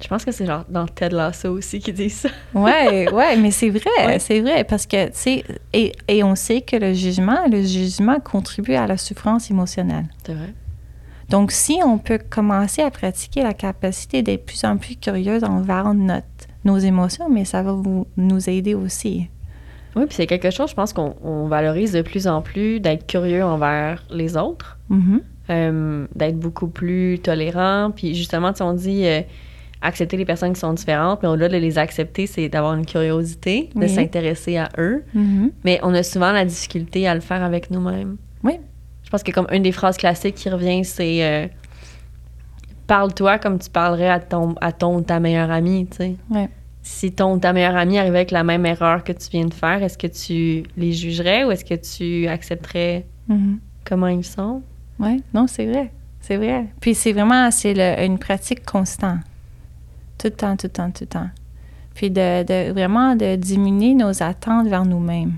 Je 0.00 0.08
pense 0.08 0.24
que 0.24 0.32
c'est 0.32 0.44
genre 0.44 0.64
dans 0.68 0.86
Ted 0.86 1.14
Lasso 1.14 1.48
aussi 1.50 1.78
qui 1.78 1.92
dit 1.92 2.10
ça. 2.10 2.28
ouais, 2.54 3.10
ouais, 3.10 3.36
mais 3.36 3.50
c'est 3.50 3.70
vrai, 3.70 3.90
ouais. 4.06 4.18
c'est 4.18 4.40
vrai 4.40 4.64
parce 4.64 4.86
que 4.86 5.06
tu 5.06 5.12
sais 5.14 5.44
et, 5.72 5.92
et 6.08 6.22
on 6.22 6.34
sait 6.34 6.60
que 6.60 6.76
le 6.76 6.92
jugement, 6.92 7.46
le 7.50 7.62
jugement 7.62 8.20
contribue 8.20 8.74
à 8.74 8.86
la 8.86 8.96
souffrance 8.96 9.50
émotionnelle. 9.50 10.06
C'est 10.26 10.34
vrai. 10.34 10.52
Donc, 11.30 11.52
si 11.52 11.78
on 11.84 11.98
peut 11.98 12.18
commencer 12.30 12.82
à 12.82 12.90
pratiquer 12.90 13.42
la 13.42 13.54
capacité 13.54 14.22
d'être 14.22 14.40
de 14.42 14.44
plus 14.46 14.64
en 14.64 14.76
plus 14.76 14.96
curieuse 14.96 15.42
envers 15.44 15.92
notre, 15.94 16.26
nos 16.64 16.78
émotions, 16.78 17.28
mais 17.30 17.44
ça 17.44 17.62
va 17.62 17.72
vous, 17.72 18.06
nous 18.16 18.48
aider 18.48 18.74
aussi. 18.74 19.28
Oui, 19.96 20.06
puis 20.06 20.14
c'est 20.16 20.26
quelque 20.26 20.50
chose, 20.50 20.70
je 20.70 20.74
pense 20.74 20.92
qu'on 20.92 21.46
valorise 21.48 21.92
de 21.92 22.02
plus 22.02 22.26
en 22.26 22.42
plus 22.42 22.80
d'être 22.80 23.06
curieux 23.06 23.44
envers 23.44 24.02
les 24.10 24.36
autres, 24.36 24.78
mm 24.88 25.00
-hmm. 25.00 25.20
euh, 25.50 26.06
d'être 26.16 26.38
beaucoup 26.38 26.66
plus 26.68 27.18
tolérant. 27.20 27.92
Puis 27.94 28.14
justement, 28.14 28.52
tu 28.52 28.62
on 28.64 28.72
dit 28.72 29.06
euh, 29.06 29.20
accepter 29.82 30.16
les 30.16 30.24
personnes 30.24 30.52
qui 30.52 30.60
sont 30.60 30.72
différentes, 30.72 31.22
mais 31.22 31.28
au-delà 31.28 31.48
de 31.48 31.58
les 31.58 31.78
accepter, 31.78 32.26
c'est 32.26 32.48
d'avoir 32.48 32.74
une 32.74 32.86
curiosité, 32.86 33.68
de 33.76 33.80
Oui. 33.82 33.88
s'intéresser 33.88 34.56
à 34.56 34.68
eux. 34.78 35.04
Mm 35.14 35.22
-hmm. 35.24 35.50
Mais 35.64 35.78
on 35.82 35.94
a 35.94 36.02
souvent 36.02 36.32
la 36.32 36.44
difficulté 36.44 37.06
à 37.06 37.14
le 37.14 37.20
faire 37.20 37.42
avec 37.44 37.70
nous-mêmes. 37.70 38.16
Oui. 38.42 38.54
Je 39.04 39.10
pense 39.10 39.22
que 39.22 39.30
comme 39.32 39.46
une 39.52 39.62
des 39.62 39.72
phrases 39.72 39.96
classiques 39.96 40.34
qui 40.36 40.48
revient, 40.48 40.84
c'est 40.84 41.24
euh, 41.24 41.46
parle-toi 42.86 43.38
comme 43.38 43.58
tu 43.58 43.70
parlerais 43.70 44.08
à 44.08 44.20
ton 44.20 44.54
à 44.60 44.72
ton 44.72 44.96
ou 44.96 45.00
ta 45.02 45.20
meilleure 45.20 45.50
amie, 45.50 45.86
tu 45.86 45.96
sais. 45.98 46.16
Ouais. 46.30 46.48
Si 46.82 47.12
ton 47.12 47.34
ou 47.34 47.38
ta 47.38 47.52
meilleure 47.52 47.76
amie 47.76 47.98
arrivait 47.98 48.18
avec 48.18 48.30
la 48.30 48.44
même 48.44 48.66
erreur 48.66 49.04
que 49.04 49.12
tu 49.12 49.28
viens 49.30 49.46
de 49.46 49.54
faire, 49.54 49.82
est-ce 49.82 49.96
que 49.96 50.06
tu 50.06 50.64
les 50.76 50.92
jugerais 50.92 51.44
ou 51.44 51.50
est-ce 51.50 51.64
que 51.64 51.74
tu 51.74 52.28
accepterais 52.28 53.06
Mm 53.26 53.36
-hmm. 53.36 53.58
comment 53.88 54.08
ils 54.08 54.24
sont? 54.24 54.60
Oui, 54.98 55.22
non, 55.32 55.46
c'est 55.46 55.64
vrai. 55.66 55.90
C'est 56.20 56.36
vrai. 56.36 56.66
Puis 56.80 56.94
c'est 56.94 57.12
vraiment, 57.12 57.50
c'est 57.50 57.74
une 58.06 58.18
pratique 58.18 58.64
constante. 58.66 59.20
Tout 60.18 60.28
le 60.28 60.36
temps, 60.36 60.56
tout 60.56 60.66
le 60.66 60.72
temps, 60.72 60.90
tout 60.90 61.04
le 61.04 61.06
temps. 61.06 61.30
Puis 61.94 62.10
de, 62.10 62.42
de 62.44 62.72
vraiment 62.72 63.16
de 63.16 63.36
diminuer 63.36 63.94
nos 63.94 64.22
attentes 64.22 64.68
vers 64.68 64.84
nous-mêmes. 64.84 65.34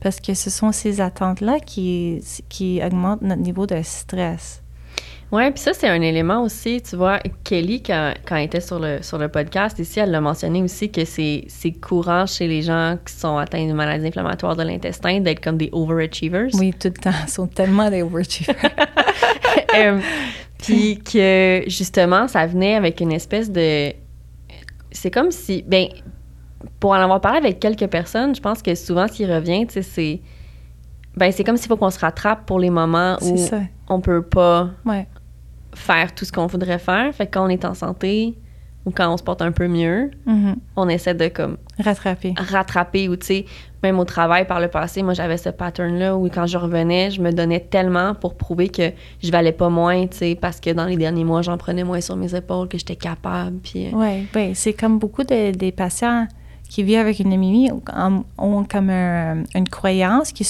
Parce 0.00 0.20
que 0.20 0.34
ce 0.34 0.50
sont 0.50 0.72
ces 0.72 1.00
attentes-là 1.00 1.58
qui, 1.60 2.22
qui 2.48 2.80
augmentent 2.84 3.22
notre 3.22 3.42
niveau 3.42 3.66
de 3.66 3.80
stress. 3.82 4.62
Oui, 5.30 5.50
puis 5.50 5.60
ça, 5.60 5.74
c'est 5.74 5.88
un 5.88 6.00
élément 6.00 6.42
aussi, 6.42 6.80
tu 6.80 6.96
vois, 6.96 7.18
Kelly, 7.44 7.82
quand, 7.82 8.14
quand 8.26 8.36
elle 8.36 8.46
était 8.46 8.62
sur 8.62 8.78
le, 8.78 9.02
sur 9.02 9.18
le 9.18 9.28
podcast 9.28 9.78
ici, 9.78 10.00
elle 10.00 10.10
l'a 10.10 10.22
mentionné 10.22 10.62
aussi 10.62 10.90
que 10.90 11.04
c'est 11.04 11.46
courant 11.82 12.24
chez 12.24 12.46
les 12.46 12.62
gens 12.62 12.96
qui 13.04 13.12
sont 13.12 13.36
atteints 13.36 13.66
de 13.66 13.74
maladies 13.74 14.06
inflammatoires 14.06 14.56
de 14.56 14.62
l'intestin 14.62 15.20
d'être 15.20 15.40
comme 15.40 15.58
des 15.58 15.68
overachievers. 15.72 16.48
Oui, 16.54 16.72
tout 16.72 16.88
le 16.88 16.94
temps. 16.94 17.12
Ils 17.26 17.30
sont 17.30 17.46
tellement 17.46 17.90
des 17.90 18.00
overachievers. 18.02 18.56
euh, 19.76 20.00
puis 20.56 20.98
que, 20.98 21.62
justement, 21.66 22.26
ça 22.26 22.46
venait 22.46 22.74
avec 22.74 23.00
une 23.00 23.12
espèce 23.12 23.50
de... 23.50 23.92
C'est 24.90 25.10
comme 25.10 25.30
si... 25.30 25.62
Ben, 25.66 25.88
pour 26.80 26.90
en 26.90 26.94
avoir 26.94 27.20
parlé 27.20 27.38
avec 27.38 27.60
quelques 27.60 27.86
personnes, 27.88 28.34
je 28.34 28.40
pense 28.40 28.62
que 28.62 28.74
souvent, 28.74 29.06
ce 29.08 29.12
qui 29.12 29.26
revient, 29.26 29.66
c'est... 29.68 30.20
Ben, 31.16 31.32
c'est 31.32 31.42
comme 31.42 31.56
s'il 31.56 31.68
faut 31.68 31.76
qu'on 31.76 31.90
se 31.90 31.98
rattrape 31.98 32.46
pour 32.46 32.60
les 32.60 32.70
moments 32.70 33.16
où 33.22 33.36
ça. 33.36 33.60
on 33.88 34.00
peut 34.00 34.22
pas 34.22 34.70
ouais. 34.84 35.06
faire 35.74 36.14
tout 36.14 36.24
ce 36.24 36.30
qu'on 36.30 36.46
voudrait 36.46 36.78
faire. 36.78 37.12
Fait 37.12 37.26
que 37.26 37.32
quand 37.32 37.44
on 37.44 37.48
est 37.48 37.64
en 37.64 37.74
santé 37.74 38.36
ou 38.84 38.92
quand 38.92 39.12
on 39.12 39.16
se 39.16 39.24
porte 39.24 39.42
un 39.42 39.50
peu 39.50 39.66
mieux, 39.66 40.12
mm 40.26 40.32
-hmm. 40.32 40.54
on 40.76 40.88
essaie 40.88 41.14
de 41.14 41.26
comme 41.28 41.56
rattraper. 41.80 42.34
Rattraper 42.38 43.08
ou 43.08 43.16
tu 43.16 43.26
sais, 43.26 43.44
même 43.82 43.98
au 43.98 44.04
travail 44.04 44.46
par 44.46 44.60
le 44.60 44.68
passé, 44.68 45.02
moi 45.02 45.12
j'avais 45.12 45.38
ce 45.38 45.48
pattern-là 45.48 46.16
où 46.16 46.28
quand 46.28 46.46
je 46.46 46.56
revenais, 46.56 47.10
je 47.10 47.20
me 47.20 47.32
donnais 47.32 47.60
tellement 47.60 48.14
pour 48.14 48.36
prouver 48.36 48.68
que 48.68 48.92
je 49.22 49.30
valais 49.32 49.52
pas 49.52 49.70
moins, 49.70 50.06
tu 50.06 50.18
sais, 50.18 50.34
parce 50.40 50.60
que 50.60 50.70
dans 50.70 50.86
les 50.86 50.96
derniers 50.96 51.24
mois, 51.24 51.42
j'en 51.42 51.58
prenais 51.58 51.84
moins 51.84 52.00
sur 52.00 52.16
mes 52.16 52.32
épaules, 52.34 52.68
que 52.68 52.78
j'étais 52.78 52.96
capable. 52.96 53.58
Puis. 53.58 53.88
Oui, 53.92 54.26
ouais, 54.34 54.52
c'est 54.54 54.72
comme 54.72 54.98
beaucoup 55.00 55.24
de, 55.24 55.50
des 55.50 55.72
patients 55.72 56.26
qui 56.68 56.82
vivent 56.82 56.98
avec 56.98 57.18
une 57.18 57.32
anémie 57.32 57.70
ont, 58.36 58.64
comme 58.64 58.90
un, 58.90 59.42
une 59.54 59.68
croyance 59.68 60.32
qu'ils 60.32 60.46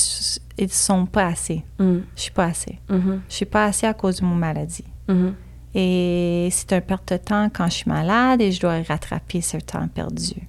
ne 0.61 0.67
sont 0.67 1.07
pas 1.07 1.27
assez. 1.27 1.63
Mm. 1.79 1.99
Je 2.17 2.21
suis 2.21 2.33
pas 2.33 2.47
assez. 2.47 2.79
Mm 2.89 2.97
-hmm. 2.97 3.19
Je 3.29 3.35
suis 3.35 3.47
pas 3.47 3.65
assez 3.67 3.87
à 3.87 3.95
cause 3.95 4.21
de 4.21 4.27
mon 4.27 4.35
maladie. 4.35 4.85
Mm 5.09 5.15
-hmm. 5.15 5.33
Et 5.75 6.49
c'est 6.51 6.73
un 6.73 6.81
perte 6.81 7.13
de 7.13 7.19
temps 7.19 7.49
quand 7.53 7.67
je 7.67 7.75
suis 7.75 7.91
malade 7.91 8.41
et 8.41 8.51
je 8.53 8.61
dois 8.61 8.83
rattraper 8.89 9.41
ce 9.41 9.59
temps 9.59 9.87
perdu. 9.89 10.49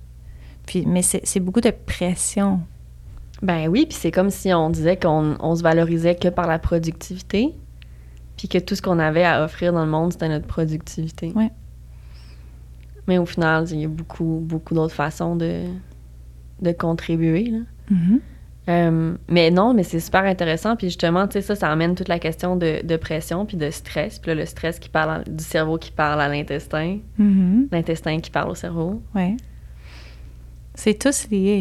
Puis, 0.65 0.86
mais 0.86 1.01
c'est 1.01 1.39
beaucoup 1.39 1.61
de 1.61 1.74
pression. 1.86 2.59
Ben 3.41 3.67
oui, 3.70 3.86
puis 3.86 3.97
c'est 4.01 4.11
comme 4.11 4.30
si 4.30 4.53
on 4.53 4.70
disait 4.70 4.97
qu'on 4.97 5.36
on 5.39 5.55
se 5.55 5.63
valorisait 5.63 6.15
que 6.15 6.30
par 6.30 6.47
la 6.47 6.59
productivité, 6.59 7.53
puis 8.38 8.47
que 8.47 8.57
tout 8.57 8.76
ce 8.76 8.82
qu'on 8.82 8.99
avait 8.99 9.26
à 9.26 9.43
offrir 9.43 9.74
dans 9.74 9.86
le 9.86 9.91
monde, 9.91 10.11
c'était 10.13 10.30
notre 10.30 10.47
productivité. 10.47 11.32
Oui. 11.36 11.49
Mais 13.10 13.18
au 13.18 13.26
final, 13.26 13.66
il 13.72 13.80
y 13.82 13.86
a 13.86 13.88
beaucoup, 13.88 14.39
beaucoup 14.45 14.76
d'autres 14.76 14.93
façons 14.93 15.36
de, 15.36 15.64
de 16.62 16.72
contribuer. 16.72 17.45
Là. 17.45 17.60
Mm 17.89 17.97
-hmm. 17.97 18.20
euh, 18.70 19.18
mais 19.28 19.49
non, 19.49 19.74
mais 19.74 19.82
c'est 19.82 19.99
super 19.99 20.26
intéressant. 20.26 20.76
Puis 20.76 20.88
justement, 20.89 21.28
tu 21.28 21.34
sais, 21.34 21.41
ça, 21.41 21.55
ça 21.55 21.72
amène 21.72 21.95
toute 21.95 22.07
la 22.07 22.20
question 22.20 22.55
de, 22.55 22.86
de 22.86 22.97
pression 22.97 23.47
puis 23.47 23.57
de 23.57 23.72
stress. 23.72 24.20
Puis 24.20 24.30
là, 24.30 24.36
le 24.36 24.45
stress 24.45 24.78
qui 24.78 24.89
parle 24.89 25.10
à, 25.10 25.20
du 25.39 25.43
cerveau 25.43 25.80
qui 25.80 25.91
parle 25.91 26.22
à 26.22 26.28
l'intestin, 26.34 26.99
mm 27.18 27.32
-hmm. 27.32 27.68
l'intestin 27.72 28.20
qui 28.24 28.30
parle 28.30 28.51
au 28.51 28.55
cerveau. 28.66 29.01
Oui. 29.16 29.30
C'est 30.76 30.97
tous 31.03 31.20
lié. 31.32 31.60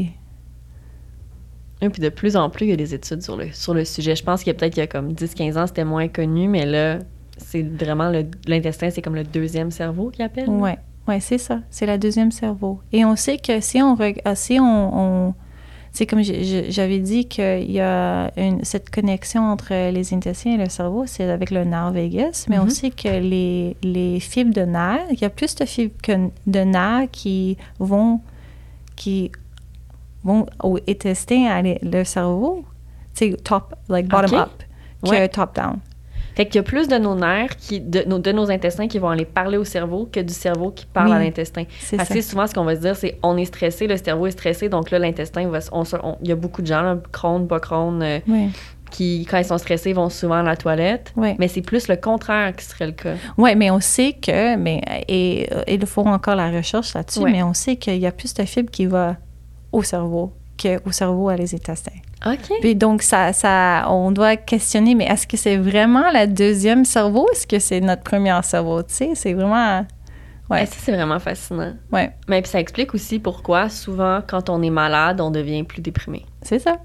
Et 1.81 1.89
puis 1.89 2.03
de 2.09 2.11
plus 2.21 2.35
en 2.37 2.51
plus, 2.51 2.65
il 2.67 2.71
y 2.75 2.79
a 2.79 2.83
des 2.87 2.93
études 2.99 3.23
sur 3.23 3.37
le, 3.41 3.47
sur 3.53 3.73
le 3.73 3.85
sujet. 3.95 4.15
Je 4.21 4.25
pense 4.29 4.39
qu'il 4.43 4.53
y 4.53 4.57
a 4.57 4.59
peut-être 4.59 4.77
il 4.77 4.81
y 4.85 4.89
a 4.89 4.91
comme 4.95 5.09
10-15 5.13 5.57
ans, 5.59 5.67
c'était 5.71 5.89
moins 5.97 6.09
connu, 6.09 6.45
mais 6.55 6.67
là, 6.67 6.99
c'est 7.39 7.63
vraiment 7.63 8.09
l'intestin, 8.53 8.91
c'est 8.91 9.03
comme 9.05 9.19
le 9.23 9.29
deuxième 9.39 9.71
cerveau 9.71 10.11
qu'ils 10.11 10.25
appellent. 10.29 10.55
Oui. 10.67 10.75
Oui, 11.09 11.21
c'est 11.21 11.39
ça. 11.39 11.61
C'est 11.71 11.87
la 11.87 11.99
deuxième 11.99 12.31
cerveau. 12.31 12.81
Et 12.93 13.05
on 13.05 13.17
sait 13.17 13.39
que 13.39 13.61
si 13.61 13.83
on... 13.83 13.97
Si 14.35 14.59
on, 14.61 14.99
on 15.29 15.35
c'est 15.91 16.07
comme 16.07 16.23
j'avais 16.23 16.99
dit 16.99 17.27
qu'il 17.27 17.71
y 17.73 17.81
a 17.81 18.31
une, 18.37 18.63
cette 18.63 18.91
connexion 18.91 19.43
entre 19.51 19.91
les 19.91 20.13
intestins 20.13 20.53
et 20.53 20.57
le 20.59 20.69
cerveau, 20.69 21.05
c'est 21.07 21.29
avec 21.29 21.51
le 21.51 21.65
nerf 21.65 21.91
vagus, 21.93 22.47
mais 22.49 22.57
mm 22.57 22.61
-hmm. 22.61 22.67
on 22.67 22.69
sait 22.69 22.91
que 22.91 23.09
les, 23.09 23.77
les 23.83 24.21
fibres 24.21 24.55
de 24.55 24.65
nerfs, 24.67 25.07
il 25.11 25.21
y 25.21 25.25
a 25.25 25.31
plus 25.31 25.55
de 25.55 25.65
fibres 25.65 25.97
que 26.03 26.13
de 26.47 26.61
nerfs 26.61 27.09
qui 27.11 27.57
vont, 27.81 28.21
qui 28.97 29.33
vont 30.23 30.47
au 30.63 30.79
intestin, 30.87 31.47
à 31.47 31.63
le 31.63 32.05
cerveau, 32.05 32.65
c'est 33.15 33.31
top, 33.43 33.75
like 33.89 34.09
bottom 34.09 34.33
okay. 34.33 34.43
up, 34.43 34.63
que 35.05 35.11
ouais. 35.11 35.29
top 35.29 35.55
down. 35.57 35.79
Fait 36.39 36.47
qu'il 36.47 36.55
y 36.55 36.59
a 36.61 36.63
plus 36.63 36.87
de 36.87 36.97
nos 36.99 37.17
nerfs, 37.17 37.57
qui, 37.57 37.81
de, 37.81 38.05
nos, 38.07 38.21
de 38.21 38.31
nos 38.31 38.49
intestins 38.49 38.87
qui 38.87 39.01
vont 39.01 39.09
aller 39.09 39.25
parler 39.25 39.57
au 39.57 39.65
cerveau 39.65 40.09
que 40.11 40.21
du 40.21 40.33
cerveau 40.33 40.71
qui 40.71 40.87
parle 40.87 41.09
Oui, 41.09 41.17
à 41.17 41.19
l'intestin. 41.19 41.65
C'est 41.81 41.97
Parce 41.97 42.11
que 42.11 42.21
souvent, 42.23 42.47
ce 42.47 42.55
qu'on 42.55 42.63
va 42.63 42.77
se 42.77 42.81
dire, 42.81 42.95
c'est 42.95 43.19
on 43.25 43.37
est 43.37 43.45
stressé, 43.47 43.89
le 43.89 43.97
cerveau 43.97 44.29
est 44.29 44.31
stressé, 44.31 44.69
donc 44.69 44.93
là, 44.93 45.01
l'intestin 45.01 45.49
va. 45.49 45.59
Il 46.23 46.29
y 46.29 46.31
a 46.31 46.37
beaucoup 46.37 46.63
de 46.63 46.69
gens, 46.69 46.83
là, 46.83 46.97
Crohn, 47.11 47.49
pas 47.49 47.59
Crohn, 47.59 48.01
euh, 48.05 48.21
Oui, 48.29 48.51
qui, 48.93 49.27
quand 49.29 49.39
ils 49.39 49.45
sont 49.47 49.59
stressés, 49.59 49.93
vont 49.93 50.11
souvent 50.11 50.37
à 50.37 50.43
la 50.45 50.55
toilette. 50.55 51.13
oui. 51.17 51.35
Mais 51.41 51.49
c'est 51.49 51.61
plus 51.61 51.89
le 51.89 51.97
contraire 51.97 52.55
qui 52.55 52.65
serait 52.65 52.87
le 52.87 52.93
cas. 52.93 53.15
Oui, 53.37 53.57
mais 53.57 53.73
on 53.73 53.81
sait 53.81 54.13
que, 54.13 54.55
mais, 54.55 54.81
et 55.09 55.51
il 55.67 55.85
faut 55.87 56.07
encore 56.07 56.37
la 56.37 56.53
recherche 56.53 56.95
là-dessus, 56.95 57.25
mais 57.25 57.43
on 57.43 57.53
sait 57.53 57.75
qu'il 57.75 57.99
y 57.99 58.07
a 58.07 58.13
plus 58.13 58.33
de 58.33 58.45
fibres 58.45 58.71
qui 58.71 58.87
vont 58.87 59.17
au 59.73 59.83
cerveau 59.83 60.35
qu'au 60.57 60.93
cerveau 60.93 61.31
à 61.31 61.37
les 61.37 61.53
intestins. 61.53 61.91
OK. 62.27 62.53
Puis 62.61 62.75
donc, 62.75 63.03
ça, 63.03 63.33
ça, 63.33 63.85
on 63.89 64.11
doit 64.11 64.37
questionner, 64.37 64.95
mais 64.95 65.05
est-ce 65.07 65.27
que 65.27 65.37
c'est 65.37 65.57
vraiment 65.57 66.11
le 66.13 66.27
deuxième 66.27 66.85
cerveau? 66.85 67.29
Est-ce 67.33 67.47
que 67.47 67.59
c'est 67.59 67.81
notre 67.81 68.03
premier 68.03 68.37
cerveau? 68.43 68.83
Tu 68.83 68.95
sais, 68.95 69.11
c'est 69.15 69.35
vraiment... 69.35 69.87
Ouais. 70.51 70.65
Ça, 70.67 70.77
c'est 70.81 70.93
vraiment 70.93 71.19
fascinant? 71.19 71.75
Ouais, 71.93 72.11
Mais 72.27 72.41
puis 72.43 72.51
ça 72.51 72.59
explique 72.59 72.95
aussi 72.95 73.19
pourquoi, 73.19 73.69
souvent, 73.69 74.21
quand 74.27 74.49
on 74.49 74.63
est 74.63 74.71
malade, 74.71 75.21
on 75.21 75.31
devient 75.31 75.63
plus 75.63 75.83
déprimé. 75.83 76.25
c'est 76.43 76.59
ça. 76.59 76.79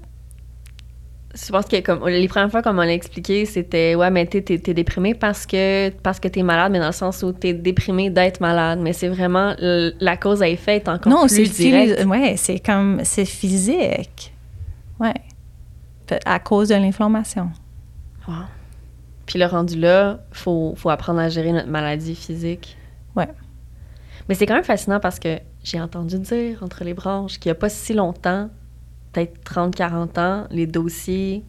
Je 1.34 1.50
pense 1.50 1.64
que 1.64 1.80
comme 1.80 2.06
les 2.06 2.28
premières 2.28 2.48
fois 2.50 2.62
qu'on 2.62 2.74
m'a 2.74 2.86
expliqué, 2.86 3.44
c'était 3.44 3.96
ouais, 3.96 4.08
mais 4.08 4.24
t'es, 4.26 4.40
t'es, 4.40 4.56
t'es 4.58 4.72
déprimé 4.72 5.14
parce 5.14 5.46
que 5.46 5.88
parce 5.90 6.20
que 6.20 6.28
t'es 6.28 6.44
malade, 6.44 6.70
mais 6.70 6.78
dans 6.78 6.86
le 6.86 6.92
sens 6.92 7.24
où 7.24 7.32
t'es 7.32 7.52
déprimé 7.52 8.08
d'être 8.08 8.38
malade. 8.40 8.78
Mais 8.80 8.92
c'est 8.92 9.08
vraiment 9.08 9.52
la 9.58 10.16
cause 10.16 10.42
à 10.42 10.48
effet 10.48 10.76
est 10.76 10.88
encore 10.88 11.10
non, 11.12 11.26
plus 11.26 11.46
c'est 11.46 11.62
directe. 11.64 12.02
phys- 12.02 12.06
ouais, 12.06 12.34
c'est 12.36 12.60
comme, 12.60 13.00
c'est 13.02 13.24
physique. 13.24 14.32
Pe- 16.06 16.18
À 16.24 16.38
cause 16.38 16.68
de 16.68 16.74
l'inflammation. 16.74 17.50
Wow. 18.28 18.34
Puis 19.26 19.38
le 19.38 19.46
rendu 19.46 19.78
là, 19.78 20.20
faut 20.32 20.74
faut 20.76 20.90
apprendre 20.90 21.20
à 21.20 21.28
gérer 21.28 21.52
notre 21.52 21.68
maladie 21.68 22.14
physique. 22.14 22.76
Ouais. 23.16 23.28
Mais 24.28 24.34
c'est 24.34 24.46
quand 24.46 24.54
même 24.54 24.64
fascinant 24.64 25.00
parce 25.00 25.18
que 25.18 25.38
j'ai 25.62 25.80
entendu 25.80 26.18
dire 26.18 26.62
entre 26.62 26.84
les 26.84 26.94
branches 26.94 27.38
qu'il 27.38 27.48
y 27.48 27.52
a 27.52 27.54
pas 27.54 27.68
si 27.68 27.94
longtemps, 27.94 28.50
peut-être 29.12 29.38
30-40 29.44 30.18
ans, 30.20 30.46
les 30.50 30.66
dossiers 30.66 31.44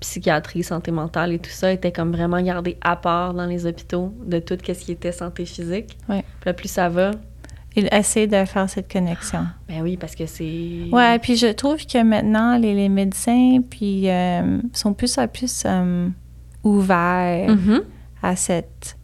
psychiatrie, 0.00 0.64
santé 0.64 0.90
mentale 0.90 1.32
et 1.32 1.38
tout 1.38 1.50
ça 1.50 1.72
étaient 1.72 1.92
comme 1.92 2.10
vraiment 2.12 2.40
gardés 2.42 2.76
à 2.80 2.96
part 2.96 3.34
dans 3.34 3.46
les 3.46 3.66
hôpitaux 3.66 4.12
de 4.26 4.40
tout 4.40 4.58
ce 4.66 4.72
qui 4.72 4.92
était 4.92 5.12
santé 5.12 5.46
physique. 5.46 5.96
Ouais. 6.08 6.22
Puis 6.40 6.46
là, 6.46 6.54
plus 6.54 6.68
ça 6.68 6.88
va, 6.88 7.12
Il 7.76 7.88
essaie 7.90 8.26
de 8.26 8.44
faire 8.44 8.68
cette 8.68 8.92
connexion. 8.92 9.46
ben 9.68 9.80
oui, 9.82 9.96
parce 9.96 10.14
que 10.14 10.26
c'est... 10.26 10.84
Ouais, 10.92 11.18
puis 11.18 11.36
je 11.36 11.46
trouve 11.46 11.84
que 11.86 12.02
maintenant, 12.02 12.58
les, 12.58 12.74
les 12.74 12.88
médecins 12.90 13.60
puis, 13.70 14.10
euh, 14.10 14.58
sont 14.74 14.92
plus 14.92 15.16
à 15.18 15.26
plus 15.26 15.62
euh, 15.66 16.08
ouverts 16.64 17.50
Mhm. 17.50 17.80
à 18.22 18.36
cette... 18.36 18.96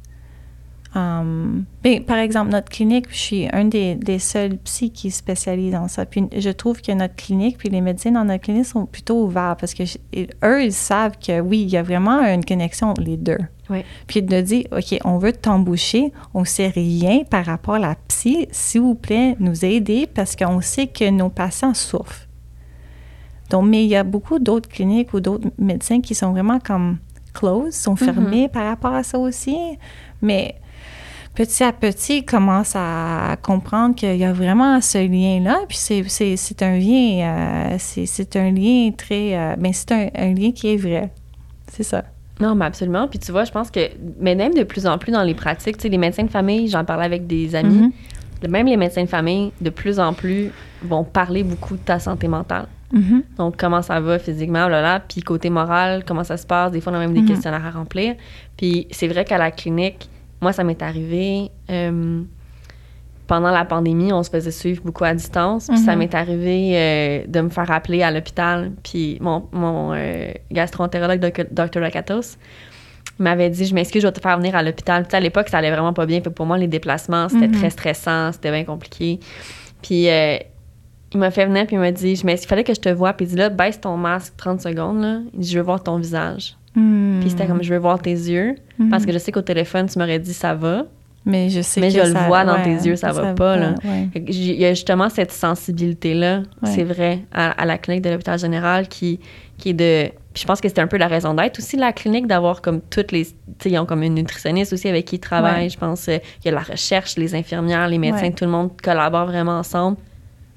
ben, 0.95 2.03
par 2.07 2.19
exemple, 2.19 2.51
notre 2.51 2.69
clinique, 2.71 3.07
je 3.11 3.17
suis 3.19 3.49
un 3.53 3.65
des, 3.67 3.95
des 3.95 4.19
seuls 4.19 4.57
psy 4.59 4.91
qui 4.91 5.11
spécialise 5.11 5.73
dans 5.73 5.89
ça. 5.89 6.05
Puis 6.07 6.25
je 6.37 6.51
trouve 6.51 6.81
que 6.83 6.93
notre 6.93 7.15
clinique, 7.15 7.57
puis 7.59 7.69
les 7.69 7.81
médecins 7.81 8.11
dans 8.11 8.25
notre 8.25 8.43
clinique 8.43 8.67
sont 8.67 8.87
plutôt 8.87 9.25
ouverts 9.25 9.57
parce 9.59 9.75
que 9.75 9.85
je- 9.85 9.99
eux, 10.45 10.65
ils 10.65 10.73
savent 10.73 11.17
que 11.25 11.41
oui, 11.41 11.63
il 11.63 11.69
y 11.71 11.77
a 11.77 11.83
vraiment 11.83 12.21
une 12.23 12.45
connexion 12.45 12.89
entre 12.89 13.03
les 13.03 13.17
deux. 13.17 13.39
Oui. 13.71 13.85
Puis 14.07 14.23
de 14.23 14.41
dire, 14.41 14.65
OK, 14.73 14.99
on 15.05 15.19
veut 15.19 15.33
t'embaucher, 15.33 16.13
on 16.35 16.45
sait 16.45 16.69
rien 16.69 17.23
par 17.29 17.45
rapport 17.45 17.75
à 17.75 17.79
la 17.79 17.95
psy, 18.09 18.49
s'il 18.51 18.81
vous 18.81 18.95
plaît, 18.95 19.37
nous 19.41 19.65
aider 19.65 20.09
parce 20.13 20.37
qu'on 20.37 20.61
sait 20.61 20.87
que 20.87 21.09
nos 21.11 21.29
patients 21.29 21.75
souffrent. 21.75 22.29
Donc, 23.51 23.67
mais 23.67 23.85
il 23.85 23.89
y 23.89 23.97
a 23.97 24.05
beaucoup 24.05 24.39
d'autres 24.39 24.69
cliniques 24.69 25.15
ou 25.15 25.21
d'autres 25.21 25.49
médecins 25.59 26.01
qui 26.01 26.15
sont 26.15 26.33
vraiment 26.33 26.59
comme 26.59 26.99
close, 27.33 27.75
sont 27.75 27.97
fermés 27.97 28.49
par 28.49 28.67
rapport 28.67 28.93
à 28.93 29.03
ça 29.03 29.19
aussi. 29.19 29.57
Mais 30.21 30.57
petit 31.35 31.65
à 31.65 31.73
petit, 31.73 32.19
ils 32.19 32.25
commencent 32.25 32.77
à 32.77 33.37
comprendre 33.43 33.95
qu'il 33.95 34.17
y 34.17 34.25
a 34.25 34.33
vraiment 34.33 34.81
ce 34.81 34.99
lien-là. 34.99 35.61
Puis 35.69 35.79
c'est, 35.79 36.05
c'est, 36.09 36.37
c'est 36.37 36.63
un 36.63 36.77
lien, 36.77 37.21
euh, 37.23 37.77
c'est, 37.79 38.07
c'est 38.07 38.37
un 38.37 38.51
lien 38.51 38.91
très, 38.97 39.37
euh, 39.37 39.57
ben 39.57 39.73
c'est 39.73 39.93
un, 39.93 40.09
un 40.15 40.35
lien 40.35 40.53
qui 40.53 40.75
est 40.75 40.77
vrai. 40.77 41.11
C'est 41.73 41.85
ça. 41.85 42.05
Non, 42.41 42.55
mais 42.55 42.65
absolument. 42.67 43.09
Puis 43.09 43.19
tu 43.19 43.33
vois, 43.33 43.45
je 43.45 43.51
pense 43.53 43.71
que, 43.71 43.81
mais 44.21 44.35
même 44.35 44.55
de 44.55 44.63
plus 44.63 44.87
en 44.87 44.99
plus 44.99 45.13
dans 45.13 45.23
les 45.25 45.35
pratiques, 45.35 45.77
tu 45.77 45.83
sais, 45.83 45.89
les 45.89 45.99
médecins 45.99 46.25
de 46.25 46.31
famille, 46.31 46.69
j'en 46.69 46.85
parlais 46.85 47.05
avec 47.05 47.27
des 47.27 47.55
amis, 47.55 47.93
Mhm. 48.43 48.51
même 48.51 48.67
les 48.67 48.77
médecins 48.77 49.03
de 49.03 49.09
famille, 49.09 49.53
de 49.61 49.71
plus 49.71 49.99
en 49.99 50.13
plus, 50.13 50.51
vont 50.83 51.03
parler 51.05 51.43
beaucoup 51.43 51.75
de 51.75 51.81
ta 51.83 51.99
santé 51.99 52.29
mentale. 52.29 52.67
Mhm. 52.93 53.23
Donc, 53.37 53.57
comment 53.59 53.83
ça 53.83 54.01
va 54.01 54.19
physiquement, 54.19 54.69
là, 54.69 54.81
là. 54.81 55.01
Puis 55.01 55.21
côté 55.21 55.51
moral, 55.51 56.05
comment 56.07 56.25
ça 56.25 56.37
se 56.37 56.47
passe. 56.47 56.71
Des 56.73 56.81
fois, 56.81 56.93
on 56.93 56.97
a 56.97 57.01
même 57.01 57.13
des 57.13 57.21
Mhm. 57.23 57.27
questionnaires 57.29 57.67
à 57.67 57.71
remplir. 57.71 58.15
Puis 58.57 58.87
c'est 58.93 59.09
vrai 59.09 59.25
qu'à 59.25 59.37
la 59.37 59.51
clinique, 59.51 60.09
moi, 60.41 60.53
ça 60.53 60.63
m'est 60.65 60.81
arrivé 60.81 61.51
euh, 61.71 62.23
pendant 63.29 63.51
la 63.53 63.65
pandémie, 63.65 64.13
on 64.13 64.23
se 64.25 64.31
faisait 64.31 64.51
suivre 64.51 64.83
beaucoup 64.83 65.05
à 65.05 65.15
distance. 65.15 65.69
Puis 65.69 65.79
ça 65.79 65.93
Mhm. 65.93 65.99
m'est 66.01 66.15
arrivé 66.17 66.71
euh, 66.75 67.25
de 67.29 67.41
me 67.43 67.49
faire 67.51 67.71
appeler 67.71 68.03
à 68.03 68.11
l'hôpital. 68.11 68.73
Puis 68.83 69.19
mon, 69.21 69.45
mon 69.53 69.93
euh, 69.95 70.33
gastroentérologue, 70.51 71.21
Dr. 71.53 71.79
Lakatos, 71.81 72.37
m'avait 73.19 73.51
dit 73.51 73.67
Je 73.67 73.75
m'excuse, 73.75 74.03
je 74.03 74.07
vais 74.09 74.13
te 74.13 74.21
faire 74.21 74.37
venir 74.39 74.57
à 74.57 74.63
l'hôpital. 74.63 75.05
Puis 75.07 75.17
à 75.17 75.21
l'époque, 75.21 75.49
ça 75.49 75.59
allait 75.59 75.71
vraiment 75.71 75.93
pas 75.93 76.07
bien. 76.07 76.21
Que 76.21 76.29
pour 76.29 76.47
moi, 76.47 76.59
les 76.59 76.69
déplacements, 76.69 77.29
c'était 77.29 77.49
Mhm. 77.49 77.55
très 77.55 77.71
stressant, 77.71 78.33
c'était 78.33 78.51
bien 78.51 78.65
compliqué. 78.65 79.21
Puis 79.83 80.09
euh, 80.09 80.37
il 81.13 81.19
m'a 81.21 81.31
fait 81.31 81.47
venir, 81.47 81.67
puis 81.67 81.77
il 81.77 81.81
m'a 81.81 81.91
dit 81.93 82.17
je 82.17 82.25
m'ex- 82.27 82.43
Il 82.45 82.47
fallait 82.49 82.65
que 82.65 82.75
je 82.75 82.81
te 82.81 82.89
voie. 82.89 83.13
Puis 83.13 83.27
il 83.27 83.29
dit 83.31 83.37
Là, 83.37 83.49
baisse 83.51 83.81
ton 83.81 83.97
masque 83.97 84.35
30 84.37 84.61
secondes. 84.61 85.01
Là. 85.03 85.19
Il 85.35 85.41
dit 85.41 85.51
Je 85.51 85.59
veux 85.59 85.65
voir 85.65 85.83
ton 85.83 85.97
visage. 85.99 86.57
Mhm. 86.75 87.19
Puis 87.21 87.31
c'était 87.31 87.47
comme 87.47 87.63
Je 87.63 87.73
veux 87.75 87.79
voir 87.81 88.01
tes 88.01 88.11
yeux. 88.13 88.55
Mhm. 88.79 88.89
Parce 88.91 89.05
que 89.05 89.13
je 89.13 89.19
sais 89.19 89.33
qu'au 89.33 89.43
téléphone, 89.43 89.87
tu 89.87 89.99
m'aurais 89.99 90.19
dit 90.19 90.33
Ça 90.35 90.55
va. 90.55 90.85
Mais 91.29 91.51
je 91.51 91.61
sais 91.61 91.81
Mais 91.81 91.89
que 91.93 91.95
je 91.95 92.09
le 92.09 92.13
ça- 92.15 92.27
vois 92.27 92.45
dans 92.45 92.55
ouais, 92.57 92.63
tes 92.65 92.89
yeux, 92.89 92.97
ça 92.97 93.13
va 93.13 93.35
pas, 93.35 93.57
là. 93.57 93.75
ouais. 93.85 94.09
Il 94.15 94.55
y 94.55 94.65
a 94.65 94.71
justement 94.71 95.09
cette 95.11 95.31
sensibilité-là, 95.31 96.39
Ouais. 96.63 96.71
c'est 96.75 96.85
vrai, 96.85 97.21
à, 97.33 97.51
à 97.51 97.65
la 97.67 97.77
clinique 97.79 98.03
de 98.03 98.11
l'hôpital 98.11 98.39
général 98.39 98.89
qui, 98.89 99.21
qui 99.59 99.71
est 99.71 99.75
de. 99.75 100.09
Puis 100.33 100.43
je 100.43 100.47
pense 100.47 100.61
que 100.61 100.69
c'était 100.69 100.81
un 100.81 100.87
peu 100.87 100.97
la 100.97 101.09
raison 101.09 101.35
d'être 101.35 101.59
aussi 101.59 101.77
la 101.77 101.93
clinique, 101.93 102.27
d'avoir 102.27 102.63
comme 102.63 102.81
toutes 102.81 103.13
les. 103.13 103.27
Ils 103.65 103.79
ont 103.79 103.87
comme 103.87 104.03
une 104.03 104.15
nutritionniste 104.15 104.73
aussi 104.73 104.89
avec 104.89 105.05
qui 105.05 105.17
ils 105.17 105.21
travaillent. 105.21 105.69
Je 105.69 105.79
pense 105.79 106.09
euh, 106.09 106.19
il 106.43 106.47
y 106.47 106.49
a 106.49 106.55
la 106.55 106.61
recherche, 106.63 107.17
les 107.17 107.35
infirmières, 107.35 107.89
les 107.89 107.99
médecins, 107.99 108.31
tout 108.31 108.45
le 108.45 108.51
monde 108.51 108.71
collabore 108.83 109.27
vraiment 109.27 109.59
ensemble 109.59 109.97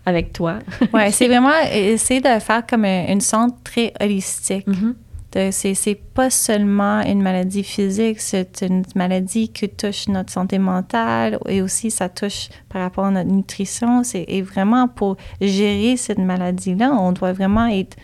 avec 0.06 0.32
toi. 0.34 0.60
Ouais, 0.94 1.12
c'est 1.12 1.28
vraiment 1.28 1.52
essayer 1.74 2.22
de 2.22 2.40
faire 2.40 2.66
comme 2.66 2.86
un- 2.86 3.08
une 3.12 3.22
centre 3.22 3.56
très 3.64 3.92
holistique. 4.02 4.66
De- 4.68 4.96
C'est 5.34 5.74
c'est 5.76 5.96
pas 5.96 6.30
seulement 6.30 7.02
une 7.04 7.22
maladie 7.22 7.64
physique, 7.64 8.20
c'est 8.20 8.62
une 8.64 8.84
maladie 8.96 9.48
qui 9.48 9.70
touche 9.70 10.10
notre 10.10 10.30
santé 10.32 10.60
mentale 10.60 11.40
et 11.48 11.62
aussi 11.62 11.90
ça 11.90 12.10
touche 12.10 12.50
par 12.68 12.82
rapport 12.82 13.06
à 13.06 13.12
notre 13.12 13.30
nutrition. 13.30 14.04
C'est 14.04 14.26
et 14.28 14.42
vraiment 14.42 14.90
pour 14.90 15.16
gérer 15.40 15.96
cette 15.96 16.18
maladie-là, 16.20 16.92
on 16.94 17.14
doit 17.14 17.32
vraiment 17.32 17.68
être. 17.68 17.96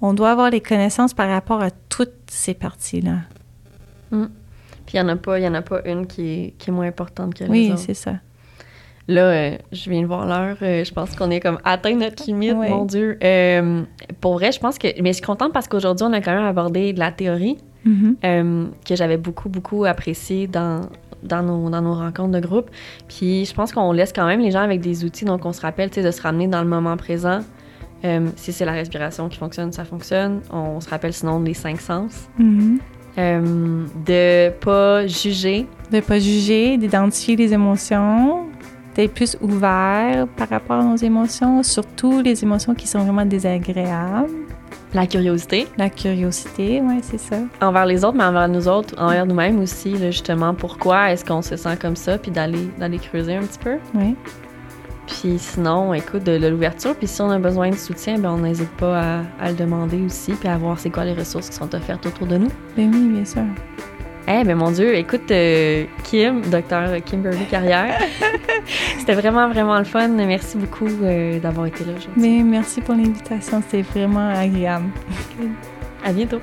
On 0.00 0.12
doit 0.12 0.32
avoir 0.32 0.50
les 0.50 0.60
connaissances 0.60 1.14
par 1.14 1.28
rapport 1.30 1.62
à 1.62 1.70
toutes 1.70 2.12
ces 2.28 2.54
parties-là. 2.54 3.18
Puis 4.10 4.18
il 4.92 4.96
n'y 4.96 5.00
en, 5.00 5.08
a 5.08 5.16
pas- 5.16 5.38
y 5.38 5.46
en 5.48 5.54
a 5.54 5.62
pas 5.62 5.80
une 5.88 6.06
qui 6.06 6.22
est, 6.28 6.54
qui 6.58 6.70
est 6.70 6.72
moins 6.72 6.86
importante 6.88 7.32
que 7.34 7.44
les 7.44 7.50
Oui, 7.50 7.70
autres. 7.72 7.80
c'est 7.80 7.94
ça. 7.94 8.16
Là, 9.06 9.22
euh, 9.22 9.56
je 9.72 9.90
viens 9.90 10.00
de 10.02 10.06
voir 10.06 10.24
l'heure. 10.26 10.56
euh, 10.62 10.82
je 10.84 10.92
pense 10.92 11.14
qu'on 11.14 11.30
est 11.30 11.40
comme 11.40 11.58
atteint 11.64 11.94
notre 11.94 12.24
limite, 12.26 12.54
Ouais. 12.56 12.70
mon 12.70 12.84
Dieu. 12.86 13.18
Euh, 13.22 13.82
pour 14.20 14.34
vrai, 14.34 14.50
je 14.52 14.58
pense 14.60 14.78
que. 14.78 14.88
Mais 15.02 15.10
je 15.10 15.16
suis 15.18 15.22
contente 15.26 15.52
parce 15.52 15.68
qu'aujourd'hui, 15.68 16.06
on 16.08 16.12
a 16.14 16.20
quand 16.22 16.34
même 16.34 16.46
abordé 16.46 16.92
de 16.94 16.98
la 16.98 17.12
théorie 17.12 17.58
Mhm. 17.84 18.16
euh, 18.24 18.66
que 18.88 18.96
j'avais 18.96 19.18
beaucoup, 19.18 19.50
beaucoup 19.50 19.84
apprécié 19.84 20.46
dans, 20.46 20.80
dans, 21.22 21.42
nos, 21.42 21.68
dans 21.68 21.82
nos 21.82 21.92
rencontres 21.94 22.30
de 22.30 22.40
groupe. 22.40 22.70
Puis 23.08 23.44
je 23.44 23.52
pense 23.52 23.72
qu'on 23.72 23.92
laisse 23.92 24.12
quand 24.14 24.26
même 24.26 24.40
les 24.40 24.50
gens 24.50 24.62
avec 24.62 24.80
des 24.80 25.04
outils. 25.04 25.26
Donc, 25.26 25.44
on 25.44 25.52
se 25.52 25.60
rappelle 25.60 25.90
tu 25.90 25.96
sais, 26.00 26.02
de 26.06 26.10
se 26.10 26.22
ramener 26.22 26.48
dans 26.48 26.62
le 26.62 26.68
moment 26.68 26.96
présent. 26.96 27.40
Si 28.36 28.52
c'est 28.52 28.66
la 28.66 28.72
respiration 28.72 29.30
qui 29.30 29.38
fonctionne, 29.38 29.72
ça 29.72 29.84
fonctionne. 29.86 30.40
On 30.52 30.78
se 30.80 30.90
rappelle 30.90 31.14
sinon 31.14 31.40
les 31.42 31.54
cinq 31.54 31.80
sens. 31.80 32.28
Mhm. 32.38 32.78
Euh, 33.16 33.84
de 34.06 34.50
pas 34.60 35.06
juger. 35.06 35.66
De 35.90 36.00
pas 36.00 36.18
juger, 36.18 36.76
d'identifier 36.76 37.36
les 37.36 37.54
émotions, 37.54 38.40
d'être 38.94 39.12
plus 39.14 39.36
ouvert 39.40 40.26
par 40.36 40.48
rapport 40.48 40.76
à 40.80 40.84
nos 40.84 40.96
émotions, 40.96 41.62
surtout 41.62 42.20
les 42.20 42.42
émotions 42.42 42.74
qui 42.74 42.86
sont 42.86 43.00
vraiment 43.00 43.24
désagréables. 43.26 44.30
La 44.92 45.06
curiosité 45.08 45.66
La 45.76 45.90
curiosité, 45.90 46.80
oui, 46.80 47.00
c'est 47.02 47.18
ça. 47.18 47.36
envers 47.60 47.84
les 47.86 48.04
autres, 48.04 48.16
mais 48.16 48.24
envers 48.24 48.48
nous 48.48 48.68
autres, 48.68 48.94
envers 48.96 49.26
nous-mêmes 49.26 49.60
aussi, 49.60 49.90
là, 49.92 50.12
justement, 50.12 50.54
pourquoi 50.54 51.10
est-ce 51.10 51.24
qu'on 51.24 51.42
se 51.42 51.56
sent 51.56 51.76
comme 51.80 51.96
ça, 51.96 52.16
puis 52.16 52.30
d'aller, 52.30 52.70
d'aller 52.78 52.98
creuser 52.98 53.34
un 53.34 53.42
petit 53.42 53.58
peu. 53.58 53.76
Oui. 53.96 54.14
Puis 55.06 55.38
sinon, 55.38 55.92
écoute, 55.92 56.22
de, 56.24 56.38
de 56.38 56.46
l'ouverture, 56.46 56.94
puis 56.94 57.08
si 57.08 57.20
on 57.20 57.30
a 57.30 57.38
besoin 57.38 57.70
de 57.70 57.74
soutien, 57.74 58.18
ben 58.18 58.30
on 58.30 58.38
n'hésite 58.38 58.70
pas 58.76 58.98
à, 59.00 59.20
à 59.40 59.50
le 59.50 59.56
demander 59.56 60.00
aussi, 60.02 60.32
puis 60.32 60.48
à 60.48 60.56
voir 60.56 60.78
c'est 60.78 60.90
quoi 60.90 61.04
les 61.04 61.12
ressources 61.12 61.50
qui 61.50 61.56
sont 61.56 61.74
offertes 61.74 62.06
autour 62.06 62.26
de 62.26 62.38
nous. 62.38 62.50
Ben 62.76 62.90
oui, 62.94 63.08
bien 63.08 63.24
sûr. 63.24 63.42
Eh 64.26 64.42
ben 64.42 64.56
mon 64.56 64.70
Dieu, 64.70 64.94
écoute, 64.96 65.30
euh, 65.30 65.84
Kim, 66.02 66.40
docteur 66.40 66.96
Kimberly 67.04 67.44
Carrière, 67.44 68.00
c'était 68.98 69.12
vraiment, 69.12 69.48
vraiment 69.50 69.78
le 69.78 69.84
fun. 69.84 70.08
Merci 70.08 70.56
beaucoup 70.56 70.88
euh, 71.02 71.38
d'avoir 71.38 71.66
été 71.66 71.84
là 71.84 71.92
aujourd'hui. 71.96 72.22
Mais 72.22 72.42
merci 72.42 72.80
pour 72.80 72.94
l'invitation, 72.94 73.62
c'était 73.62 73.82
vraiment 73.82 74.30
agréable. 74.30 74.88
À 76.02 76.12
bientôt. 76.12 76.40